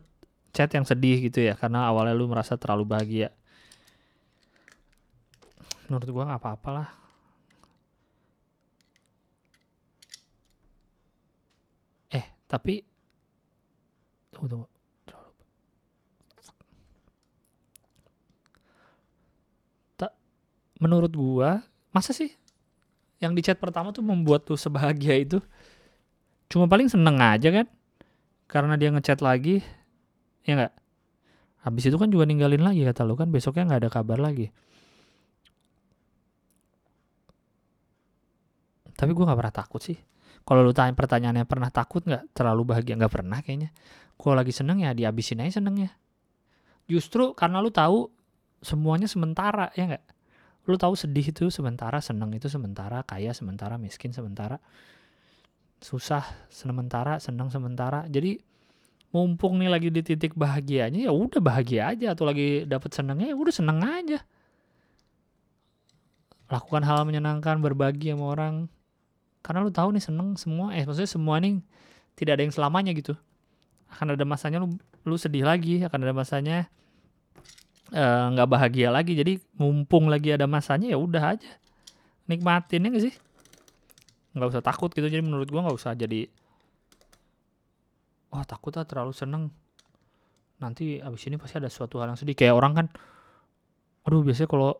chat 0.52 0.68
yang 0.72 0.84
sedih 0.84 1.18
gitu 1.28 1.40
ya 1.40 1.56
karena 1.56 1.88
awalnya 1.88 2.12
lu 2.16 2.28
merasa 2.28 2.56
terlalu 2.60 2.84
bahagia. 2.88 3.28
Menurut 5.88 6.08
gua 6.12 6.24
nggak 6.28 6.40
apa-apa 6.40 6.70
lah. 6.72 6.88
Eh, 12.12 12.26
tapi 12.48 12.84
tunggu 14.32 14.48
tunggu. 14.48 14.72
menurut 20.82 21.14
gua 21.14 21.62
masa 21.94 22.10
sih 22.10 22.34
yang 23.22 23.38
di 23.38 23.46
chat 23.46 23.54
pertama 23.54 23.94
tuh 23.94 24.02
membuat 24.02 24.42
tuh 24.42 24.58
sebahagia 24.58 25.14
itu 25.14 25.38
cuma 26.52 26.68
paling 26.68 26.92
seneng 26.92 27.16
aja 27.16 27.48
kan. 27.48 27.66
Karena 28.44 28.76
dia 28.76 28.92
ngechat 28.92 29.24
lagi 29.24 29.64
ya 30.44 30.52
nggak? 30.60 30.72
Habis 31.64 31.88
itu 31.88 31.96
kan 31.96 32.12
juga 32.12 32.28
ninggalin 32.28 32.60
lagi 32.60 32.84
kata 32.84 33.08
lu 33.08 33.16
kan. 33.16 33.32
Besoknya 33.32 33.72
nggak 33.72 33.80
ada 33.88 33.90
kabar 33.90 34.20
lagi. 34.20 34.52
Tapi 38.92 39.10
gua 39.16 39.32
nggak 39.32 39.40
pernah 39.40 39.56
takut 39.56 39.80
sih. 39.80 39.96
Kalau 40.44 40.60
lu 40.60 40.76
tanya 40.76 40.92
pertanyaannya 40.92 41.48
pernah 41.48 41.72
takut 41.72 42.04
nggak? 42.04 42.36
Terlalu 42.36 42.62
bahagia 42.68 43.00
nggak 43.00 43.12
pernah 43.14 43.40
kayaknya. 43.40 43.72
Kalau 44.20 44.34
lagi 44.36 44.52
seneng 44.52 44.84
ya 44.84 44.92
dihabisin 44.92 45.40
aja 45.40 45.58
senengnya. 45.62 45.96
Justru 46.84 47.32
karena 47.32 47.64
lu 47.64 47.72
tahu 47.72 48.12
semuanya 48.60 49.08
sementara 49.08 49.72
ya 49.72 49.88
nggak? 49.88 50.04
Lu 50.68 50.76
tahu 50.76 50.94
sedih 50.94 51.32
itu 51.32 51.48
sementara 51.48 51.98
seneng 52.04 52.30
itu 52.36 52.46
sementara 52.46 53.02
kaya 53.02 53.32
sementara 53.32 53.80
miskin 53.80 54.14
sementara 54.14 54.62
susah 55.82 56.24
sementara 56.48 57.18
seneng 57.18 57.50
sementara. 57.50 58.06
Jadi 58.06 58.38
mumpung 59.12 59.60
nih 59.60 59.68
lagi 59.68 59.88
di 59.92 60.00
titik 60.00 60.32
bahagianya 60.32 61.10
ya 61.10 61.12
udah 61.12 61.42
bahagia 61.42 61.92
aja. 61.92 62.14
Atau 62.14 62.24
lagi 62.24 62.64
dapet 62.64 62.94
senengnya 62.94 63.34
ya 63.34 63.36
udah 63.36 63.54
seneng 63.54 63.82
aja. 63.82 64.22
Lakukan 66.48 66.86
hal 66.86 67.02
menyenangkan 67.04 67.58
berbagi 67.58 68.14
sama 68.14 68.32
orang. 68.32 68.54
Karena 69.42 69.66
lu 69.66 69.74
tahu 69.74 69.98
nih 69.98 70.04
seneng 70.06 70.38
semua. 70.38 70.70
Eh 70.72 70.86
maksudnya 70.86 71.10
semua 71.10 71.42
nih 71.42 71.58
tidak 72.14 72.38
ada 72.38 72.42
yang 72.46 72.54
selamanya 72.54 72.94
gitu. 72.94 73.18
Akan 73.90 74.14
ada 74.14 74.22
masanya 74.22 74.62
lu 74.62 74.72
lu 75.02 75.18
sedih 75.18 75.42
lagi 75.42 75.82
akan 75.82 75.98
ada 76.06 76.14
masanya 76.14 76.70
Eh, 77.92 78.24
nggak 78.32 78.48
uh, 78.48 78.50
bahagia 78.50 78.88
lagi. 78.88 79.12
Jadi 79.12 79.36
mumpung 79.60 80.08
lagi 80.08 80.32
ada 80.32 80.48
masanya 80.48 80.88
ya 80.88 80.96
udah 80.96 81.36
aja. 81.36 81.50
Nikmatin 82.24 82.88
ya 82.88 82.88
gak 82.88 83.04
sih 83.04 83.14
nggak 84.32 84.48
usah 84.48 84.64
takut 84.64 84.88
gitu 84.92 85.04
jadi 85.06 85.20
menurut 85.20 85.48
gua 85.48 85.68
nggak 85.68 85.76
usah 85.76 85.92
jadi 85.92 86.28
wah 88.32 88.44
takut 88.48 88.72
lah 88.72 88.88
terlalu 88.88 89.12
seneng. 89.12 89.52
Nanti 90.62 91.02
abis 91.02 91.28
ini 91.28 91.36
pasti 91.36 91.60
ada 91.60 91.68
suatu 91.68 92.00
hal 92.00 92.14
yang 92.14 92.18
sedih. 92.20 92.32
Kayak 92.32 92.54
orang 92.56 92.72
kan 92.72 92.86
aduh 94.08 94.24
biasanya 94.24 94.48
kalau 94.48 94.70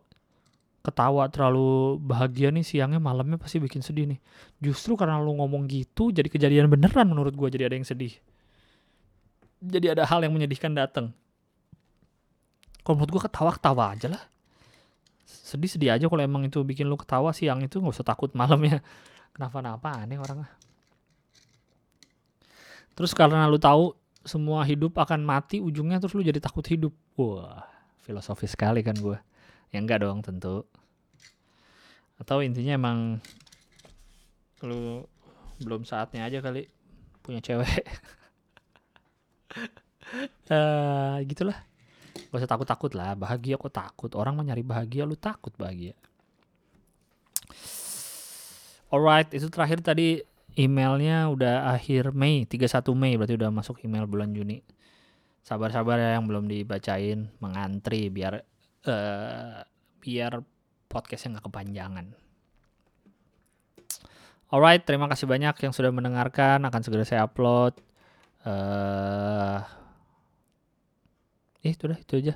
ketawa 0.82 1.30
terlalu 1.30 2.00
bahagia 2.02 2.50
nih 2.50 2.66
siangnya 2.66 2.98
malamnya 2.98 3.36
pasti 3.36 3.60
bikin 3.60 3.84
sedih 3.84 4.08
nih. 4.16 4.18
Justru 4.58 4.96
karena 4.96 5.20
lu 5.20 5.36
ngomong 5.36 5.68
gitu 5.68 6.10
jadi 6.10 6.26
kejadian 6.26 6.72
beneran 6.72 7.06
menurut 7.12 7.36
gua 7.36 7.52
jadi 7.52 7.68
ada 7.68 7.76
yang 7.76 7.86
sedih. 7.86 8.16
Jadi 9.62 9.94
ada 9.94 10.08
hal 10.08 10.24
yang 10.24 10.34
menyedihkan 10.34 10.74
datang 10.74 11.14
kalau 12.82 12.98
menurut 12.98 13.10
gue 13.14 13.22
ketawa 13.30 13.50
ketawa 13.54 13.84
aja 13.94 14.10
lah. 14.10 14.22
Sedih 15.26 15.70
sedih 15.70 15.90
aja 15.94 16.10
kalau 16.10 16.22
emang 16.22 16.42
itu 16.42 16.58
bikin 16.66 16.90
lu 16.90 16.98
ketawa 16.98 17.30
siang 17.30 17.62
itu 17.62 17.78
nggak 17.78 17.94
usah 17.94 18.06
takut 18.06 18.34
malamnya 18.34 18.82
kenapa-napa 19.32 20.04
aneh 20.04 20.20
orang 20.20 20.44
terus 22.92 23.16
karena 23.16 23.48
lu 23.48 23.56
tahu 23.56 23.96
semua 24.22 24.62
hidup 24.62 24.94
akan 24.98 25.26
mati 25.26 25.58
ujungnya 25.58 25.98
terus 25.98 26.14
lu 26.14 26.22
jadi 26.22 26.38
takut 26.38 26.62
hidup. 26.66 26.94
Wah 27.18 27.66
filosofis 28.02 28.54
sekali 28.54 28.82
kan 28.82 28.98
gue 28.98 29.18
ya 29.74 29.78
enggak 29.82 30.02
dong 30.02 30.22
tentu. 30.22 30.66
Atau 32.18 32.42
intinya 32.42 32.78
emang 32.78 33.18
lu 34.62 35.02
belum 35.62 35.82
saatnya 35.82 36.26
aja 36.26 36.38
kali 36.38 36.70
punya 37.22 37.42
cewek. 37.42 37.82
Uh, 40.50 41.18
gitulah. 41.30 41.58
Gak 42.12 42.44
usah 42.44 42.50
takut-takut 42.50 42.92
lah, 42.92 43.16
bahagia 43.16 43.56
kok 43.60 43.72
takut. 43.72 44.08
Orang 44.16 44.36
mau 44.36 44.44
nyari 44.44 44.64
bahagia, 44.64 45.04
lu 45.04 45.16
takut 45.16 45.52
bahagia. 45.56 45.96
Alright, 48.92 49.32
itu 49.32 49.48
terakhir 49.48 49.80
tadi 49.80 50.20
emailnya 50.52 51.32
udah 51.32 51.72
akhir 51.72 52.12
Mei, 52.12 52.44
31 52.44 52.92
Mei 52.92 53.16
berarti 53.16 53.40
udah 53.40 53.48
masuk 53.48 53.80
email 53.80 54.04
bulan 54.04 54.36
Juni. 54.36 54.60
Sabar-sabar 55.40 55.96
ya 55.96 56.20
yang 56.20 56.28
belum 56.28 56.44
dibacain, 56.44 57.32
mengantri 57.40 58.12
biar 58.12 58.44
uh, 58.84 59.64
biar 59.96 60.44
podcastnya 60.92 61.40
nggak 61.40 61.48
kepanjangan. 61.48 62.06
Alright, 64.52 64.84
terima 64.84 65.08
kasih 65.08 65.24
banyak 65.24 65.56
yang 65.64 65.72
sudah 65.72 65.88
mendengarkan. 65.88 66.60
Akan 66.68 66.84
segera 66.84 67.08
saya 67.08 67.24
upload. 67.24 67.80
Uh, 68.44 69.64
eh, 71.64 71.72
itu 71.72 71.86
udah 71.86 71.98
itu 71.98 72.14
aja 72.18 72.34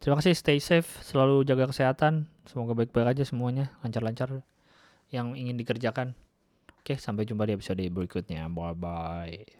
terima 0.00 0.20
kasih 0.20 0.36
stay 0.36 0.60
safe 0.60 0.88
selalu 1.00 1.48
jaga 1.48 1.68
kesehatan 1.68 2.28
semoga 2.44 2.76
baik-baik 2.76 3.16
aja 3.16 3.24
semuanya 3.24 3.72
lancar-lancar 3.80 4.44
yang 5.10 5.34
ingin 5.34 5.58
dikerjakan. 5.58 6.14
Oke 6.80 6.96
sampai 6.96 7.28
jumpa 7.28 7.44
di 7.44 7.54
episode 7.58 7.82
berikutnya. 7.92 8.48
Bye 8.48 8.74
bye 8.74 9.59